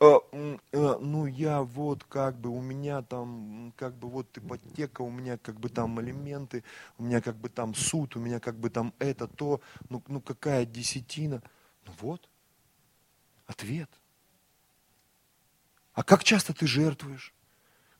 а, 0.00 0.20
а, 0.72 0.98
ну 0.98 1.26
я 1.26 1.60
вот 1.60 2.02
как 2.04 2.38
бы, 2.38 2.48
у 2.48 2.62
меня 2.62 3.02
там 3.02 3.74
как 3.76 3.94
бы 3.94 4.08
вот 4.08 4.26
ипотека, 4.38 5.02
у 5.02 5.10
меня 5.10 5.36
как 5.36 5.60
бы 5.60 5.68
там 5.68 5.98
алименты, 5.98 6.64
у 6.96 7.02
меня 7.02 7.20
как 7.20 7.36
бы 7.36 7.50
там 7.50 7.74
суд, 7.74 8.16
у 8.16 8.20
меня 8.20 8.40
как 8.40 8.56
бы 8.58 8.70
там 8.70 8.94
это, 8.98 9.28
то, 9.28 9.60
ну, 9.90 10.02
ну 10.08 10.22
какая 10.22 10.64
десятина. 10.64 11.42
Ну 11.84 11.92
вот, 12.00 12.26
ответ. 13.44 13.90
А 15.92 16.02
как 16.02 16.24
часто 16.24 16.54
ты 16.54 16.66
жертвуешь? 16.66 17.34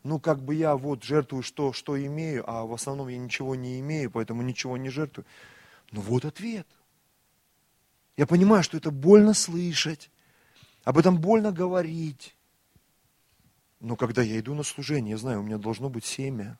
Ну, 0.06 0.20
как 0.20 0.40
бы 0.40 0.54
я 0.54 0.76
вот 0.76 1.02
жертвую, 1.02 1.42
что, 1.42 1.72
что 1.72 2.00
имею, 2.00 2.48
а 2.48 2.64
в 2.64 2.72
основном 2.72 3.08
я 3.08 3.18
ничего 3.18 3.56
не 3.56 3.80
имею, 3.80 4.08
поэтому 4.08 4.42
ничего 4.42 4.76
не 4.76 4.88
жертвую. 4.88 5.26
Ну 5.90 6.00
вот 6.00 6.24
ответ. 6.24 6.68
Я 8.16 8.28
понимаю, 8.28 8.62
что 8.62 8.76
это 8.76 8.92
больно 8.92 9.34
слышать. 9.34 10.08
Об 10.84 10.98
этом 10.98 11.20
больно 11.20 11.50
говорить. 11.50 12.36
Но 13.80 13.96
когда 13.96 14.22
я 14.22 14.38
иду 14.38 14.54
на 14.54 14.62
служение, 14.62 15.10
я 15.10 15.18
знаю, 15.18 15.40
у 15.40 15.42
меня 15.42 15.58
должно 15.58 15.88
быть 15.88 16.04
семя. 16.04 16.56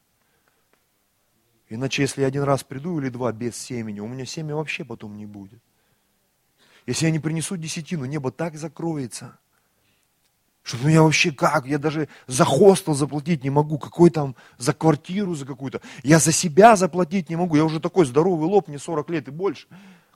Иначе, 1.68 2.02
если 2.02 2.22
я 2.22 2.26
один 2.26 2.42
раз 2.42 2.64
приду 2.64 2.98
или 2.98 3.10
два 3.10 3.30
без 3.30 3.56
семени, 3.56 4.00
у 4.00 4.08
меня 4.08 4.26
семя 4.26 4.56
вообще 4.56 4.84
потом 4.84 5.16
не 5.16 5.24
будет. 5.24 5.62
Если 6.84 7.04
я 7.04 7.12
не 7.12 7.20
принесу 7.20 7.56
десятину, 7.56 8.06
небо 8.06 8.32
так 8.32 8.56
закроется, 8.56 9.38
что 10.66 10.78
ну 10.78 10.88
я 10.88 11.00
вообще 11.00 11.30
как, 11.30 11.64
я 11.64 11.78
даже 11.78 12.08
за 12.26 12.44
хостел 12.44 12.92
заплатить 12.92 13.44
не 13.44 13.50
могу, 13.50 13.78
какой 13.78 14.11
там, 14.11 14.35
за 14.58 14.73
квартиру 14.73 15.37
за 15.37 15.46
какую-то. 15.46 15.80
Я 16.02 16.18
за 16.18 16.32
себя 16.32 16.75
заплатить 16.75 17.30
не 17.30 17.37
могу, 17.37 17.54
я 17.54 17.64
уже 17.64 17.78
такой 17.78 18.04
здоровый 18.04 18.49
лоб, 18.49 18.66
мне 18.66 18.80
40 18.80 19.08
лет 19.11 19.28
и 19.28 19.30
больше. 19.30 19.68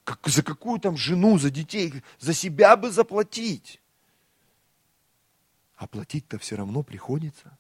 Как, 0.02 0.18
за 0.26 0.42
какую 0.42 0.80
там 0.80 0.96
жену, 0.96 1.38
за 1.38 1.50
детей, 1.50 2.02
за 2.18 2.34
себя 2.34 2.76
бы 2.76 2.90
заплатить. 2.90 3.80
А 5.76 5.86
платить-то 5.86 6.40
все 6.40 6.56
равно 6.56 6.82
приходится. 6.82 7.56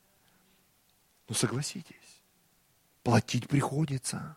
Ну 1.28 1.36
согласитесь, 1.36 1.94
платить 3.04 3.46
приходится. 3.46 4.36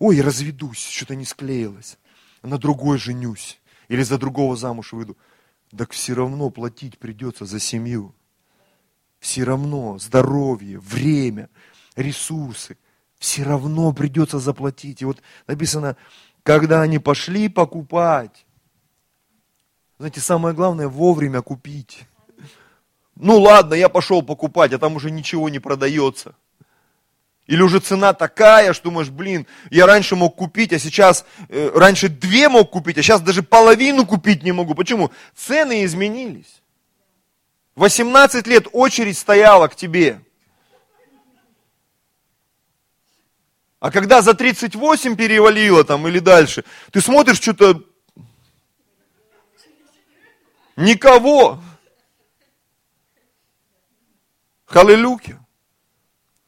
Ой, 0.00 0.20
разведусь, 0.20 0.84
что-то 0.84 1.14
не 1.14 1.24
склеилось. 1.24 1.96
На 2.42 2.58
другой 2.58 2.98
женюсь. 2.98 3.60
Или 3.86 4.02
за 4.02 4.18
другого 4.18 4.56
замуж 4.56 4.92
выйду. 4.92 5.16
Так 5.74 5.92
все 5.92 6.14
равно 6.14 6.50
платить 6.50 6.98
придется 6.98 7.44
за 7.44 7.58
семью. 7.58 8.14
Все 9.18 9.44
равно 9.44 9.98
здоровье, 9.98 10.78
время, 10.78 11.48
ресурсы. 11.96 12.76
Все 13.18 13.42
равно 13.42 13.92
придется 13.92 14.38
заплатить. 14.38 15.02
И 15.02 15.04
вот 15.04 15.22
написано, 15.46 15.96
когда 16.42 16.82
они 16.82 16.98
пошли 16.98 17.48
покупать. 17.48 18.46
Знаете, 19.98 20.20
самое 20.20 20.54
главное 20.54 20.88
вовремя 20.88 21.40
купить. 21.42 22.04
Ну 23.16 23.40
ладно, 23.40 23.74
я 23.74 23.88
пошел 23.88 24.22
покупать, 24.22 24.72
а 24.74 24.78
там 24.78 24.96
уже 24.96 25.10
ничего 25.10 25.48
не 25.48 25.58
продается. 25.58 26.34
Или 27.46 27.62
уже 27.62 27.78
цена 27.78 28.12
такая, 28.12 28.72
что 28.72 28.84
думаешь, 28.84 29.08
блин, 29.08 29.46
я 29.70 29.86
раньше 29.86 30.16
мог 30.16 30.34
купить, 30.34 30.72
а 30.72 30.78
сейчас, 30.78 31.24
э, 31.48 31.70
раньше 31.74 32.08
две 32.08 32.48
мог 32.48 32.70
купить, 32.70 32.98
а 32.98 33.02
сейчас 33.02 33.20
даже 33.20 33.42
половину 33.42 34.04
купить 34.04 34.42
не 34.42 34.50
могу. 34.50 34.74
Почему? 34.74 35.12
Цены 35.34 35.84
изменились. 35.84 36.62
18 37.76 38.46
лет 38.48 38.66
очередь 38.72 39.16
стояла 39.16 39.68
к 39.68 39.76
тебе. 39.76 40.20
А 43.78 43.92
когда 43.92 44.22
за 44.22 44.34
38 44.34 45.14
перевалило 45.14 45.84
там 45.84 46.08
или 46.08 46.18
дальше, 46.18 46.64
ты 46.90 47.00
смотришь 47.00 47.36
что-то... 47.36 47.82
Никого. 50.74 51.62
Халилюки. 54.64 55.38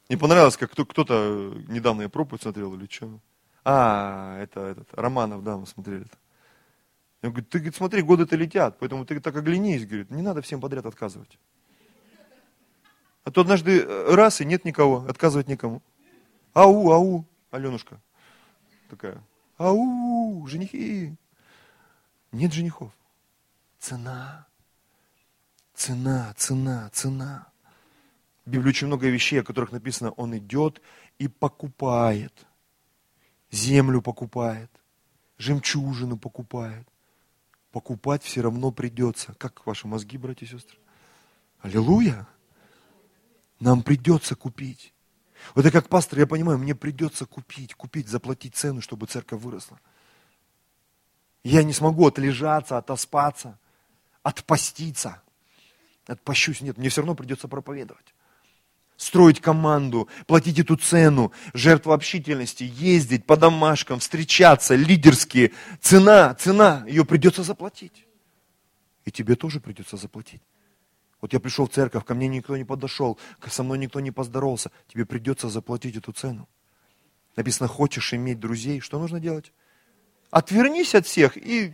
Не 0.09 0.17
понравилось, 0.17 0.57
как 0.57 0.71
кто-то 0.71 1.53
недавно 1.67 2.03
я 2.03 2.09
проповедь 2.09 2.41
смотрел 2.41 2.73
или 2.73 2.87
что. 2.89 3.19
А, 3.63 4.37
это 4.39 4.61
этот, 4.61 4.93
Романов, 4.93 5.43
да, 5.43 5.57
мы 5.57 5.67
смотрели. 5.67 6.05
-то. 6.05 6.17
Я 7.21 7.29
говорю, 7.29 7.45
ты 7.45 7.59
говорит, 7.59 7.75
смотри, 7.75 8.01
годы-то 8.01 8.35
летят, 8.35 8.79
поэтому 8.79 9.05
ты 9.05 9.19
так 9.19 9.35
оглянись, 9.35 9.85
говорит, 9.85 10.09
не 10.09 10.21
надо 10.21 10.41
всем 10.41 10.61
подряд 10.61 10.85
отказывать. 10.85 11.37
А 13.25 13.31
то 13.31 13.41
однажды 13.41 13.81
э, 13.81 14.15
раз 14.15 14.41
и 14.41 14.45
нет 14.45 14.65
никого, 14.65 15.05
отказывать 15.07 15.47
никому. 15.47 15.81
Ау, 16.53 16.91
ау, 16.91 17.25
Аленушка 17.51 17.99
такая, 18.89 19.23
ау, 19.57 20.45
женихи. 20.47 21.15
Нет 22.31 22.53
женихов. 22.53 22.91
Цена, 23.79 24.47
цена, 25.73 26.33
цена, 26.37 26.89
цена. 26.91 27.48
В 28.49 28.51
Библии 28.51 28.69
очень 28.69 28.87
много 28.87 29.07
вещей, 29.07 29.41
о 29.41 29.43
которых 29.43 29.71
написано, 29.71 30.09
он 30.09 30.35
идет 30.35 30.81
и 31.19 31.27
покупает. 31.27 32.33
Землю 33.51 34.01
покупает, 34.01 34.71
жемчужину 35.37 36.17
покупает. 36.17 36.87
Покупать 37.71 38.23
все 38.23 38.41
равно 38.41 38.71
придется. 38.71 39.35
Как 39.35 39.63
ваши 39.67 39.87
мозги, 39.87 40.17
братья 40.17 40.47
и 40.47 40.49
сестры? 40.49 40.79
Аллилуйя! 41.59 42.27
Нам 43.59 43.83
придется 43.83 44.35
купить. 44.35 44.95
Вот 45.53 45.67
это 45.67 45.71
как 45.71 45.87
пастор, 45.87 46.17
я 46.17 46.25
понимаю, 46.25 46.57
мне 46.57 46.73
придется 46.73 47.27
купить, 47.27 47.75
купить, 47.75 48.07
заплатить 48.07 48.55
цену, 48.55 48.81
чтобы 48.81 49.05
церковь 49.05 49.43
выросла. 49.43 49.79
Я 51.43 51.61
не 51.61 51.73
смогу 51.73 52.07
отлежаться, 52.07 52.79
отоспаться, 52.79 53.59
отпаститься. 54.23 55.21
Отпощусь. 56.07 56.61
Нет, 56.61 56.79
мне 56.79 56.89
все 56.89 57.01
равно 57.01 57.13
придется 57.13 57.47
проповедовать 57.47 58.15
строить 58.99 59.39
команду, 59.39 60.09
платить 60.27 60.59
эту 60.59 60.75
цену, 60.75 61.31
жертва 61.53 61.95
общительности, 61.95 62.69
ездить 62.75 63.25
по 63.25 63.37
домашкам, 63.37 63.99
встречаться, 63.99 64.75
лидерские. 64.75 65.53
Цена, 65.81 66.35
цена, 66.35 66.83
ее 66.85 67.05
придется 67.05 67.43
заплатить. 67.43 68.05
И 69.05 69.11
тебе 69.11 69.35
тоже 69.35 69.61
придется 69.61 69.95
заплатить. 69.95 70.41
Вот 71.21 71.31
я 71.31 71.39
пришел 71.39 71.65
в 71.65 71.71
церковь, 71.71 72.03
ко 72.03 72.13
мне 72.13 72.27
никто 72.27 72.57
не 72.57 72.65
подошел, 72.65 73.17
со 73.47 73.63
мной 73.63 73.77
никто 73.77 74.01
не 74.01 74.11
поздоровался. 74.11 74.69
Тебе 74.89 75.05
придется 75.05 75.47
заплатить 75.47 75.95
эту 75.95 76.11
цену. 76.11 76.47
Написано, 77.37 77.69
хочешь 77.69 78.13
иметь 78.13 78.39
друзей, 78.39 78.81
что 78.81 78.99
нужно 78.99 79.21
делать? 79.21 79.53
Отвернись 80.29 80.93
от 80.93 81.07
всех 81.07 81.37
и... 81.37 81.73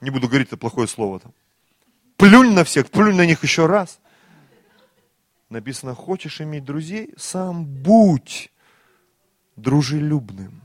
Не 0.00 0.10
буду 0.10 0.28
говорить 0.28 0.48
это 0.48 0.56
плохое 0.56 0.88
слово 0.88 1.20
там. 1.20 1.34
Плюнь 2.16 2.54
на 2.54 2.64
всех, 2.64 2.90
плюнь 2.90 3.16
на 3.16 3.26
них 3.26 3.42
еще 3.42 3.66
раз 3.66 4.00
написано, 5.48 5.94
хочешь 5.94 6.40
иметь 6.40 6.64
друзей, 6.64 7.14
сам 7.16 7.64
будь 7.64 8.52
дружелюбным. 9.56 10.62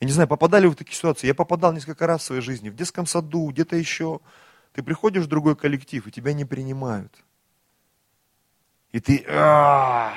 Я 0.00 0.06
не 0.06 0.12
знаю, 0.12 0.28
попадали 0.28 0.66
вы 0.66 0.72
в 0.72 0.76
такие 0.76 0.94
ситуации? 0.96 1.26
Я 1.26 1.34
попадал 1.34 1.72
несколько 1.72 2.06
раз 2.06 2.22
в 2.22 2.24
своей 2.24 2.42
жизни, 2.42 2.68
в 2.68 2.76
детском 2.76 3.06
саду, 3.06 3.48
где-то 3.50 3.76
еще. 3.76 4.20
Ты 4.72 4.82
приходишь 4.82 5.24
в 5.24 5.28
другой 5.28 5.56
коллектив, 5.56 6.06
и 6.06 6.10
тебя 6.10 6.32
не 6.34 6.44
принимают. 6.44 7.24
И 8.92 9.00
ты... 9.00 9.24
А 9.28 10.12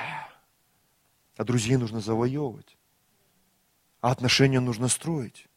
друзей 1.38 1.76
нужно 1.76 2.00
завоевывать. 2.00 2.76
А 4.02 4.10
отношения 4.10 4.60
нужно 4.60 4.88
строить. 4.88 5.48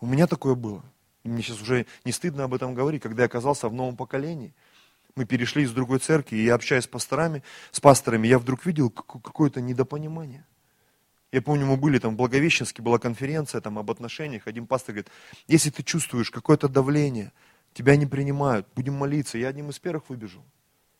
У 0.00 0.06
меня 0.06 0.26
такое 0.26 0.54
было. 0.54 0.82
Мне 1.24 1.42
сейчас 1.42 1.60
уже 1.60 1.84
не 2.06 2.12
стыдно 2.12 2.44
об 2.44 2.54
этом 2.54 2.72
говорить, 2.72 3.02
когда 3.02 3.24
я 3.24 3.26
оказался 3.26 3.68
в 3.68 3.74
новом 3.74 3.96
поколении. 3.96 4.54
Мы 5.18 5.24
перешли 5.24 5.64
из 5.64 5.72
другой 5.72 5.98
церкви, 5.98 6.36
и 6.36 6.44
я 6.44 6.54
общаюсь 6.54 6.84
с 6.84 6.86
пасторами, 6.86 7.42
с 7.72 7.80
пасторами, 7.80 8.28
я 8.28 8.38
вдруг 8.38 8.64
видел 8.64 8.88
какое-то 8.88 9.60
недопонимание. 9.60 10.46
Я 11.32 11.42
помню, 11.42 11.66
мы 11.66 11.76
были 11.76 11.98
там 11.98 12.14
в 12.14 12.16
Благовещенске, 12.16 12.82
была 12.82 13.00
конференция 13.00 13.60
там 13.60 13.80
об 13.80 13.90
отношениях. 13.90 14.46
Один 14.46 14.68
пастор 14.68 14.94
говорит, 14.94 15.10
если 15.48 15.70
ты 15.70 15.82
чувствуешь 15.82 16.30
какое-то 16.30 16.68
давление, 16.68 17.32
тебя 17.74 17.96
не 17.96 18.06
принимают, 18.06 18.68
будем 18.76 18.94
молиться. 18.94 19.38
Я 19.38 19.48
одним 19.48 19.70
из 19.70 19.80
первых 19.80 20.08
выбежал. 20.08 20.44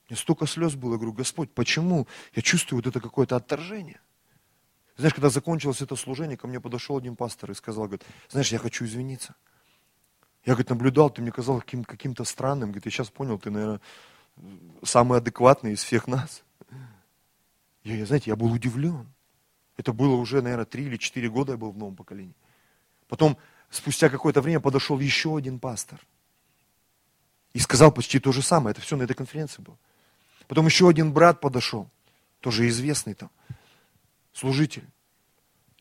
Мне 0.09 0.17
столько 0.17 0.47
слез 0.47 0.75
было, 0.75 0.95
я 0.95 0.97
говорю, 0.97 1.13
Господь, 1.13 1.53
почему? 1.53 2.09
Я 2.35 2.43
чувствую 2.43 2.83
вот 2.83 2.89
это 2.89 3.01
какое-то 3.01 3.37
отторжение. 3.37 4.01
Знаешь, 4.97 5.15
когда 5.15 5.31
закончилось 5.31 5.81
это 5.81 5.95
служение, 5.95 6.37
ко 6.37 6.49
мне 6.49 6.59
подошел 6.59 6.97
один 6.97 7.15
пастор 7.15 7.53
и 7.53 7.55
сказал, 7.55 7.85
говорит, 7.85 8.05
знаешь, 8.29 8.51
я 8.51 8.59
хочу 8.59 8.85
извиниться. 8.85 9.37
Я, 10.49 10.55
говорит, 10.55 10.71
наблюдал, 10.71 11.11
ты 11.11 11.21
мне 11.21 11.31
казал 11.31 11.61
каким- 11.61 11.85
каким-то 11.85 12.25
странным. 12.25 12.71
Говорит, 12.71 12.87
я 12.87 12.91
сейчас 12.91 13.11
понял, 13.11 13.39
ты, 13.39 13.51
наверное, 13.51 13.83
самый 14.83 15.19
адекватный 15.19 15.73
из 15.73 15.83
всех 15.83 16.09
нас. 16.09 16.43
Я, 17.85 17.97
я, 17.97 18.07
знаете, 18.07 18.31
я 18.31 18.37
был 18.37 18.51
удивлен. 18.51 19.07
Это 19.77 19.93
было 19.93 20.17
уже, 20.17 20.41
наверное, 20.41 20.65
три 20.65 20.87
или 20.87 20.97
четыре 20.97 21.29
года 21.29 21.53
я 21.53 21.59
был 21.59 21.71
в 21.73 21.77
новом 21.77 21.97
поколении. 21.97 22.35
Потом, 23.09 23.37
спустя 23.69 24.09
какое-то 24.09 24.41
время, 24.41 24.61
подошел 24.61 24.99
еще 24.99 25.37
один 25.37 25.59
пастор. 25.59 26.01
И 27.53 27.59
сказал 27.59 27.93
почти 27.93 28.19
то 28.19 28.33
же 28.33 28.41
самое. 28.41 28.71
Это 28.71 28.81
все 28.81 28.97
на 28.97 29.03
этой 29.03 29.13
конференции 29.13 29.61
было. 29.61 29.77
Потом 30.47 30.65
еще 30.65 30.89
один 30.89 31.13
брат 31.13 31.43
подошел, 31.43 31.91
тоже 32.41 32.69
известный 32.69 33.13
там, 33.13 33.31
служитель. 34.33 34.89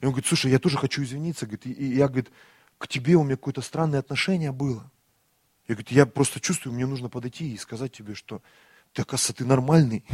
И 0.01 0.05
он 0.05 0.11
говорит, 0.11 0.27
слушай, 0.27 0.51
я 0.51 0.59
тоже 0.59 0.77
хочу 0.77 1.03
извиниться. 1.03 1.45
Говорит, 1.45 1.67
и 1.67 1.95
я, 1.95 2.09
говорит, 2.09 2.29
к 2.77 2.87
тебе 2.87 3.15
у 3.15 3.23
меня 3.23 3.35
какое-то 3.35 3.61
странное 3.61 3.99
отношение 3.99 4.51
было. 4.51 4.89
Я 5.67 5.75
говорю, 5.75 5.87
я 5.89 6.05
просто 6.05 6.39
чувствую, 6.39 6.73
мне 6.73 6.85
нужно 6.85 7.09
подойти 7.09 7.53
и 7.53 7.57
сказать 7.57 7.91
тебе, 7.91 8.15
что 8.15 8.41
ты, 8.93 9.01
оказывается, 9.01 9.33
ты 9.33 9.45
нормальный. 9.45 10.05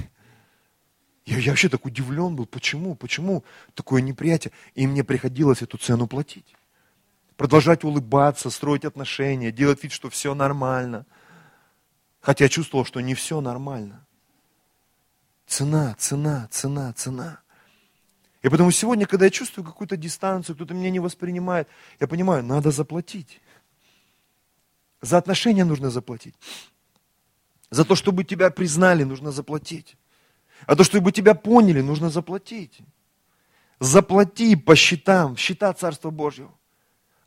Я, 1.25 1.37
я 1.37 1.51
вообще 1.51 1.69
так 1.69 1.85
удивлен 1.85 2.35
был, 2.35 2.45
почему, 2.45 2.95
почему 2.95 3.43
такое 3.75 4.01
неприятие. 4.01 4.51
И 4.73 4.87
мне 4.87 5.03
приходилось 5.03 5.61
эту 5.61 5.77
цену 5.77 6.07
платить. 6.07 6.55
Продолжать 7.37 7.83
улыбаться, 7.83 8.49
строить 8.49 8.85
отношения, 8.85 9.51
делать 9.51 9.83
вид, 9.83 9.91
что 9.91 10.09
все 10.09 10.33
нормально. 10.33 11.05
Хотя 12.19 12.45
я 12.45 12.49
чувствовал, 12.49 12.85
что 12.85 13.01
не 13.01 13.15
все 13.15 13.41
нормально. 13.41 14.05
Цена, 15.45 15.95
цена, 15.99 16.47
цена, 16.51 16.93
цена. 16.93 17.42
И 18.43 18.49
потому 18.49 18.71
сегодня, 18.71 19.07
когда 19.07 19.25
я 19.25 19.31
чувствую 19.31 19.65
какую-то 19.65 19.95
дистанцию, 19.95 20.55
кто-то 20.55 20.73
меня 20.73 20.89
не 20.89 20.99
воспринимает, 20.99 21.67
я 21.99 22.07
понимаю, 22.07 22.43
надо 22.43 22.71
заплатить. 22.71 23.41
За 25.01 25.17
отношения 25.17 25.63
нужно 25.63 25.89
заплатить. 25.89 26.35
За 27.71 27.85
то, 27.85 27.95
чтобы 27.95 28.25
тебя 28.25 28.49
признали, 28.49 29.03
нужно 29.03 29.31
заплатить. 29.31 29.95
А 30.65 30.75
то, 30.75 30.83
чтобы 30.83 31.11
тебя 31.11 31.35
поняли, 31.35 31.81
нужно 31.81 32.09
заплатить. 32.09 32.79
Заплати 33.79 34.55
по 34.55 34.75
счетам, 34.75 35.37
счета 35.37 35.73
Царства 35.73 36.09
Божьего 36.09 36.53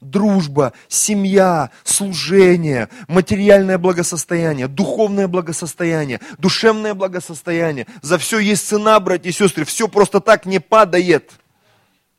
дружба, 0.01 0.73
семья, 0.89 1.71
служение, 1.85 2.89
материальное 3.09 3.79
благосостояние, 3.79 4.69
духовное 4.69 5.29
благосостояние, 5.29 6.21
душевное 6.39 6.95
благосостояние. 6.95 7.87
За 8.03 8.19
все 8.19 8.39
есть 8.39 8.67
цена, 8.69 8.99
братья 9.01 9.31
и 9.31 9.33
сестры. 9.33 9.65
Все 9.65 9.89
просто 9.89 10.21
так 10.21 10.47
не 10.47 10.59
падает. 10.61 11.33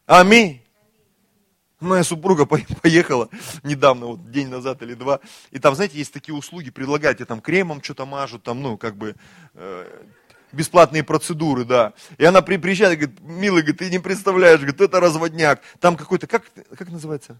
Аминь. 0.06 0.62
Моя 1.80 2.04
супруга 2.04 2.46
поехала 2.82 3.30
недавно, 3.64 4.08
вот 4.08 4.32
день 4.32 4.48
назад 4.48 4.82
или 4.82 4.96
два, 4.96 5.20
и 5.52 5.60
там, 5.60 5.76
знаете, 5.76 6.00
есть 6.00 6.12
такие 6.12 6.34
услуги, 6.34 6.72
предлагают, 6.72 7.20
там 7.28 7.40
кремом 7.40 7.84
что-то 7.84 8.08
мажут, 8.08 8.42
там, 8.42 8.62
ну, 8.64 8.78
как 8.78 8.96
бы, 8.96 9.16
э, 9.54 10.02
бесплатные 10.52 11.04
процедуры, 11.04 11.66
да. 11.66 11.94
И 12.18 12.26
она 12.26 12.42
при, 12.42 12.58
приезжает 12.58 12.94
и 12.94 13.06
говорит, 13.06 13.22
милый, 13.22 13.62
говорит, 13.62 13.78
ты 13.78 13.92
не 13.92 14.00
представляешь, 14.00 14.60
говорит, 14.60 14.82
это 14.82 15.00
разводняк. 15.00 15.62
Там 15.80 15.96
какой-то, 15.96 16.26
как, 16.26 16.46
как 16.76 16.90
называется? 16.90 17.40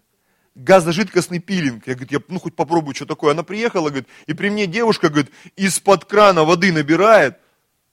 Газожидкостный 0.58 1.40
пилинг. 1.40 1.88
Я, 1.88 1.94
говорю, 1.94 2.10
я 2.12 2.20
ну 2.28 2.40
хоть 2.40 2.56
попробую, 2.56 2.96
что 2.96 3.06
такое. 3.06 3.32
Она 3.32 3.44
приехала, 3.44 3.90
говорит, 3.90 4.08
и 4.26 4.34
при 4.34 4.50
мне 4.50 4.66
девушка, 4.66 5.10
говорит, 5.10 5.32
из-под 5.56 6.06
крана 6.06 6.44
воды 6.44 6.72
набирает. 6.74 7.38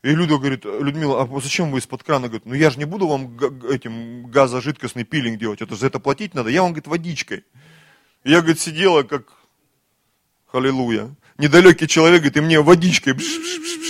И 0.03 0.11
Люда 0.11 0.39
говорит, 0.39 0.65
Людмила, 0.65 1.23
а 1.23 1.41
зачем 1.41 1.71
вы 1.71 1.79
из-под 1.79 2.03
крана? 2.03 2.29
Говорит, 2.29 2.47
ну 2.47 2.55
я 2.55 2.71
же 2.71 2.79
не 2.79 2.85
буду 2.85 3.07
вам 3.07 3.39
этим 3.71 4.27
газожидкостный 4.27 5.05
пилинг 5.05 5.39
делать, 5.39 5.63
это 5.63 5.77
за 5.77 5.87
это 5.87 5.99
платить 5.99 6.35
надо. 6.35 6.51
Я 6.51 6.63
вам, 6.63 6.73
говорит, 6.73 6.87
водичкой. 6.87 7.45
И 8.25 8.31
я, 8.31 8.41
говорит, 8.41 8.61
сидела 8.61 9.03
как, 9.03 9.33
аллилуйя, 10.53 11.15
недалекий 11.39 11.87
человек, 11.87 12.21
говорит, 12.21 12.37
и 12.37 12.41
мне 12.41 12.61
водичкой 12.61 13.15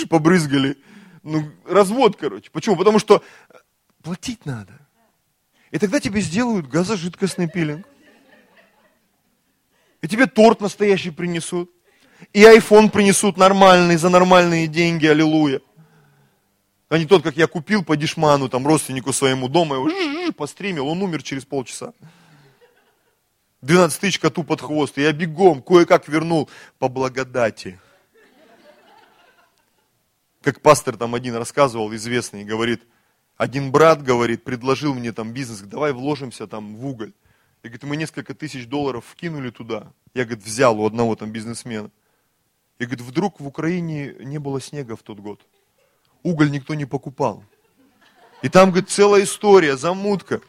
побрызгали. 0.08 0.76
Ну, 1.22 1.50
развод, 1.66 2.16
короче. 2.16 2.50
Почему? 2.50 2.76
Потому 2.76 2.98
что 2.98 3.22
платить 4.02 4.44
надо. 4.44 4.72
И 5.70 5.78
тогда 5.78 5.98
тебе 6.00 6.20
сделают 6.20 6.68
газожидкостный 6.68 7.48
пилинг. 7.48 7.86
И 10.04 10.06
тебе 10.06 10.26
торт 10.26 10.60
настоящий 10.60 11.10
принесут. 11.10 11.70
И 12.34 12.44
айфон 12.44 12.90
принесут 12.90 13.38
нормальный, 13.38 13.96
за 13.96 14.10
нормальные 14.10 14.66
деньги, 14.66 15.06
аллилуйя. 15.06 15.62
А 16.90 16.98
не 16.98 17.06
тот, 17.06 17.22
как 17.22 17.38
я 17.38 17.46
купил 17.46 17.82
по 17.82 17.96
дешману, 17.96 18.50
там, 18.50 18.66
родственнику 18.66 19.14
своему 19.14 19.48
дома, 19.48 19.76
его 19.76 20.32
постримил, 20.32 20.88
он 20.88 21.00
умер 21.00 21.22
через 21.22 21.46
полчаса. 21.46 21.94
12 23.62 23.98
тысяч 23.98 24.18
коту 24.18 24.44
под 24.44 24.60
хвост, 24.60 24.98
и 24.98 25.00
я 25.00 25.12
бегом, 25.14 25.62
кое-как 25.62 26.06
вернул 26.06 26.50
по 26.78 26.90
благодати. 26.90 27.80
Как 30.42 30.60
пастор 30.60 30.98
там 30.98 31.14
один 31.14 31.34
рассказывал, 31.34 31.94
известный, 31.94 32.44
говорит, 32.44 32.82
один 33.38 33.72
брат, 33.72 34.02
говорит, 34.02 34.44
предложил 34.44 34.92
мне 34.92 35.12
там 35.12 35.32
бизнес, 35.32 35.60
давай 35.60 35.94
вложимся 35.94 36.46
там 36.46 36.76
в 36.76 36.86
уголь. 36.86 37.14
И 37.64 37.68
говорит, 37.68 37.84
мы 37.84 37.96
несколько 37.96 38.34
тысяч 38.34 38.66
долларов 38.66 39.06
вкинули 39.06 39.48
туда. 39.48 39.90
Я, 40.12 40.26
говорит, 40.26 40.44
взял 40.44 40.78
у 40.78 40.86
одного 40.86 41.16
там 41.16 41.32
бизнесмена. 41.32 41.90
И 42.78 42.84
говорит, 42.84 43.00
вдруг 43.00 43.40
в 43.40 43.46
Украине 43.46 44.14
не 44.20 44.36
было 44.36 44.60
снега 44.60 44.96
в 44.96 45.02
тот 45.02 45.18
год. 45.18 45.40
Уголь 46.22 46.50
никто 46.50 46.74
не 46.74 46.84
покупал. 46.84 47.42
И 48.42 48.50
там, 48.50 48.68
говорит, 48.68 48.90
целая 48.90 49.24
история, 49.24 49.78
замутка. 49.78 50.42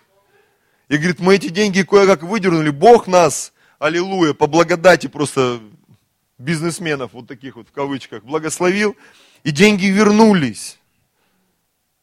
И 0.90 0.98
говорит, 0.98 1.22
мы 1.22 1.36
эти 1.36 1.48
деньги 1.48 1.84
кое-как 1.84 2.22
выдернули. 2.22 2.70
Бог 2.70 3.08
нас, 3.08 3.54
аллилуйя, 3.80 4.34
по 4.34 4.48
благодати 4.48 5.08
просто 5.08 5.62
бизнесменов, 6.38 7.14
вот 7.14 7.30
таких 7.30 7.56
вот 7.56 7.70
в 7.70 7.72
кавычках, 7.72 8.26
благословил. 8.26 8.94
И 9.44 9.52
деньги 9.52 9.86
вернулись. 9.86 10.80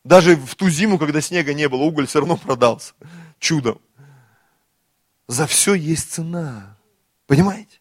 Даже 0.04 0.36
в 0.36 0.54
ту 0.54 0.70
зиму, 0.70 0.98
когда 0.98 1.20
снега 1.20 1.52
не 1.52 1.68
было, 1.68 1.82
уголь 1.82 2.06
все 2.06 2.20
равно 2.20 2.38
продался. 2.38 2.94
Чудом. 3.38 3.78
За 5.32 5.46
все 5.46 5.72
есть 5.72 6.12
цена. 6.12 6.76
Понимаете? 7.26 7.80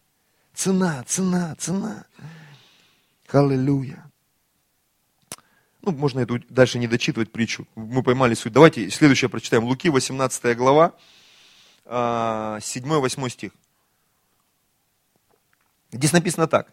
Цена, 0.54 1.04
цена, 1.06 1.54
цена. 1.56 2.06
Аллилуйя. 3.28 4.10
Ну, 5.82 5.92
можно 5.92 6.20
эту 6.20 6.38
дальше 6.48 6.78
не 6.78 6.86
дочитывать 6.86 7.30
притчу. 7.30 7.68
Мы 7.74 8.02
поймали 8.02 8.32
суть. 8.32 8.54
Давайте 8.54 8.88
следующее 8.88 9.28
прочитаем. 9.28 9.64
Луки, 9.64 9.90
18 9.90 10.56
глава, 10.56 10.94
7-8 11.84 12.58
а, 13.26 13.28
стих. 13.28 13.52
Здесь 15.92 16.12
написано 16.12 16.46
так. 16.46 16.72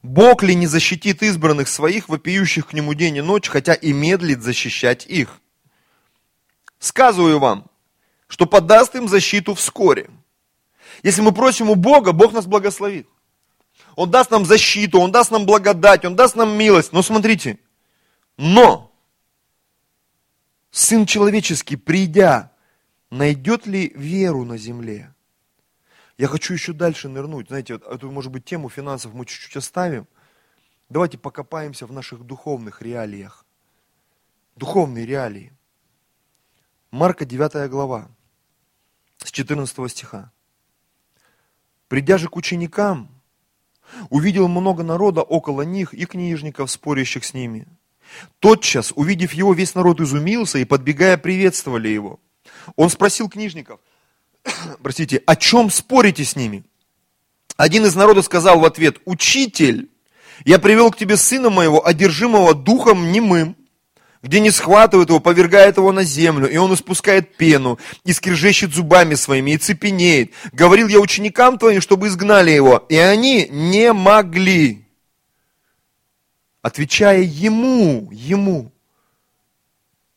Бог 0.00 0.44
ли 0.44 0.54
не 0.54 0.68
защитит 0.68 1.24
избранных 1.24 1.66
своих, 1.66 2.08
вопиющих 2.08 2.68
к 2.68 2.72
нему 2.72 2.94
день 2.94 3.16
и 3.16 3.20
ночь, 3.20 3.48
хотя 3.48 3.74
и 3.74 3.92
медлит 3.92 4.44
защищать 4.44 5.06
их? 5.06 5.40
Сказываю 6.78 7.40
вам, 7.40 7.68
что 8.26 8.46
подаст 8.46 8.94
им 8.94 9.08
защиту 9.08 9.54
вскоре. 9.54 10.10
Если 11.02 11.20
мы 11.20 11.32
просим 11.32 11.70
у 11.70 11.74
Бога, 11.74 12.12
Бог 12.12 12.32
нас 12.32 12.46
благословит. 12.46 13.08
Он 13.94 14.10
даст 14.10 14.30
нам 14.30 14.44
защиту, 14.44 14.98
Он 15.00 15.12
даст 15.12 15.30
нам 15.30 15.46
благодать, 15.46 16.04
Он 16.04 16.16
даст 16.16 16.36
нам 16.36 16.56
милость. 16.56 16.92
Но 16.92 17.02
смотрите, 17.02 17.58
но 18.36 18.92
Сын 20.70 21.06
человеческий, 21.06 21.76
придя, 21.76 22.52
найдет 23.10 23.66
ли 23.66 23.92
веру 23.94 24.44
на 24.44 24.58
земле? 24.58 25.14
Я 26.18 26.28
хочу 26.28 26.52
еще 26.52 26.72
дальше 26.74 27.08
нырнуть. 27.08 27.48
Знаете, 27.48 27.74
вот 27.74 27.84
эту, 27.84 28.10
может 28.10 28.30
быть, 28.30 28.44
тему 28.44 28.68
финансов 28.68 29.14
мы 29.14 29.24
чуть-чуть 29.24 29.56
оставим. 29.56 30.06
Давайте 30.90 31.16
покопаемся 31.16 31.86
в 31.86 31.92
наших 31.92 32.24
духовных 32.24 32.82
реалиях. 32.82 33.46
Духовные 34.54 35.06
реалии. 35.06 35.52
Марка 36.90 37.24
9 37.24 37.70
глава 37.70 38.10
с 39.24 39.30
14 39.30 39.90
стиха. 39.90 40.30
Придя 41.88 42.18
же 42.18 42.28
к 42.28 42.36
ученикам, 42.36 43.08
увидел 44.10 44.48
много 44.48 44.82
народа 44.82 45.22
около 45.22 45.62
них 45.62 45.94
и 45.94 46.04
книжников, 46.04 46.70
спорящих 46.70 47.24
с 47.24 47.34
ними. 47.34 47.66
Тотчас, 48.40 48.92
увидев 48.94 49.32
его, 49.32 49.52
весь 49.52 49.74
народ 49.74 50.00
изумился 50.00 50.58
и, 50.58 50.64
подбегая, 50.64 51.16
приветствовали 51.16 51.88
его. 51.88 52.20
Он 52.76 52.90
спросил 52.90 53.28
книжников, 53.28 53.80
простите, 54.82 55.22
о 55.26 55.36
чем 55.36 55.70
спорите 55.70 56.24
с 56.24 56.36
ними? 56.36 56.64
Один 57.56 57.86
из 57.86 57.94
народа 57.94 58.22
сказал 58.22 58.60
в 58.60 58.64
ответ, 58.64 58.98
учитель, 59.04 59.90
я 60.44 60.58
привел 60.58 60.90
к 60.90 60.96
тебе 60.96 61.16
сына 61.16 61.50
моего, 61.50 61.86
одержимого 61.86 62.54
духом 62.54 63.10
немым, 63.12 63.56
где 64.26 64.40
не 64.40 64.50
схватывает 64.50 65.08
его, 65.08 65.20
повергает 65.20 65.76
его 65.76 65.92
на 65.92 66.02
землю, 66.02 66.50
и 66.50 66.56
он 66.56 66.74
испускает 66.74 67.36
пену, 67.36 67.78
и 68.04 68.12
скрежещет 68.12 68.74
зубами 68.74 69.14
своими, 69.14 69.52
и 69.52 69.56
цепенеет. 69.56 70.32
Говорил 70.52 70.88
я 70.88 70.98
ученикам 70.98 71.58
твоим, 71.58 71.80
чтобы 71.80 72.08
изгнали 72.08 72.50
его, 72.50 72.84
и 72.88 72.96
они 72.96 73.46
не 73.48 73.92
могли. 73.92 74.84
Отвечая 76.60 77.22
ему, 77.22 78.08
ему, 78.10 78.72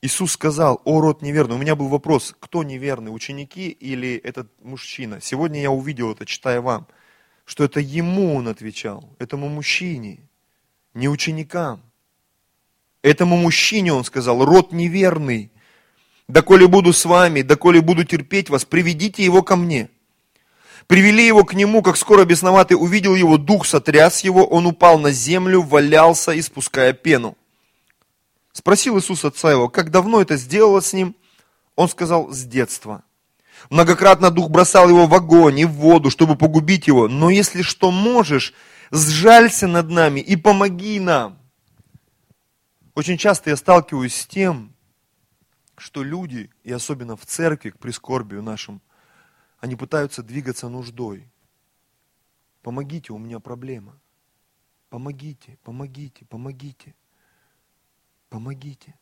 Иисус 0.01 0.31
сказал, 0.31 0.81
о 0.85 1.01
род 1.01 1.21
неверный. 1.21 1.55
У 1.55 1.59
меня 1.59 1.75
был 1.75 1.87
вопрос, 1.87 2.35
кто 2.39 2.63
неверный, 2.63 3.13
ученики 3.13 3.69
или 3.69 4.15
этот 4.15 4.49
мужчина? 4.63 5.21
Сегодня 5.21 5.61
я 5.61 5.69
увидел 5.69 6.11
это, 6.11 6.25
читая 6.25 6.61
вам, 6.61 6.87
что 7.45 7.63
это 7.63 7.79
ему 7.79 8.33
он 8.33 8.47
отвечал, 8.47 9.07
этому 9.19 9.49
мужчине, 9.49 10.27
не 10.95 11.07
ученикам. 11.07 11.83
Этому 13.01 13.37
мужчине 13.37 13.93
он 13.93 14.03
сказал, 14.03 14.43
род 14.43 14.73
неверный, 14.73 15.51
доколе 16.27 16.67
буду 16.67 16.91
с 16.91 17.05
вами, 17.05 17.41
доколе 17.41 17.81
буду 17.81 18.03
терпеть 18.03 18.49
вас, 18.49 18.65
приведите 18.65 19.23
его 19.23 19.41
ко 19.41 19.55
мне. 19.55 19.89
Привели 20.87 21.25
его 21.25 21.45
к 21.45 21.53
нему, 21.53 21.81
как 21.81 21.97
скоро 21.97 22.25
бесноватый 22.25 22.75
увидел 22.75 23.15
его, 23.15 23.37
дух 23.37 23.65
сотряс 23.65 24.21
его, 24.21 24.45
он 24.45 24.65
упал 24.65 24.99
на 24.99 25.11
землю, 25.11 25.61
валялся, 25.61 26.37
испуская 26.37 26.93
пену. 26.93 27.37
Спросил 28.51 28.97
Иисус 28.99 29.23
отца 29.23 29.51
его, 29.51 29.69
как 29.69 29.91
давно 29.91 30.19
это 30.19 30.35
сделало 30.35 30.81
с 30.81 30.91
ним? 30.91 31.15
Он 31.75 31.87
сказал, 31.87 32.29
с 32.31 32.43
детства. 32.43 33.03
Многократно 33.69 34.31
дух 34.31 34.49
бросал 34.49 34.89
его 34.89 35.05
в 35.05 35.13
огонь 35.13 35.59
и 35.59 35.65
в 35.65 35.71
воду, 35.71 36.09
чтобы 36.09 36.35
погубить 36.35 36.87
его. 36.87 37.07
Но 37.07 37.29
если 37.29 37.61
что 37.61 37.91
можешь, 37.91 38.53
сжалься 38.91 39.67
над 39.67 39.89
нами 39.89 40.19
и 40.19 40.35
помоги 40.35 40.99
нам. 40.99 41.38
Очень 42.95 43.17
часто 43.17 43.49
я 43.49 43.55
сталкиваюсь 43.55 44.15
с 44.15 44.27
тем, 44.27 44.73
что 45.77 46.03
люди, 46.03 46.49
и 46.63 46.71
особенно 46.71 47.15
в 47.15 47.25
церкви, 47.25 47.69
к 47.69 47.79
прискорбию 47.79 48.43
нашим, 48.43 48.81
они 49.59 49.75
пытаются 49.75 50.23
двигаться 50.23 50.69
нуждой. 50.69 51.29
Помогите, 52.61 53.13
у 53.13 53.17
меня 53.17 53.39
проблема. 53.39 53.99
Помогите, 54.89 55.57
помогите, 55.63 56.25
помогите. 56.25 56.95
Помогите. 58.29 58.97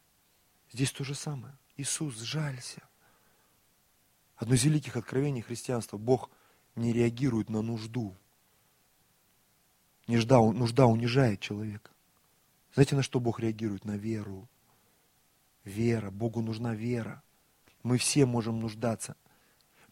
Здесь 0.72 0.92
то 0.92 1.04
же 1.04 1.16
самое. 1.16 1.58
Иисус, 1.76 2.20
жалься. 2.20 2.82
Одно 4.36 4.56
из 4.56 4.64
великих 4.64 4.96
откровений 4.96 5.42
христианства. 5.42 5.98
Бог 5.98 6.30
не 6.76 6.94
реагирует 6.94 7.50
на 7.50 7.62
нужду. 7.62 8.16
Нужда, 10.08 10.40
нужда 10.40 10.86
унижает 10.86 11.40
человека. 11.40 11.92
Знаете, 12.78 12.96
на 12.96 13.02
что 13.02 13.20
Бог 13.20 13.40
реагирует? 13.40 13.86
На 13.86 13.98
веру. 13.98 14.48
Вера. 15.64 16.12
Богу 16.12 16.44
нужна 16.44 16.76
вера. 16.76 17.24
Мы 17.82 17.98
все 17.98 18.28
можем 18.28 18.60
нуждаться. 18.60 19.16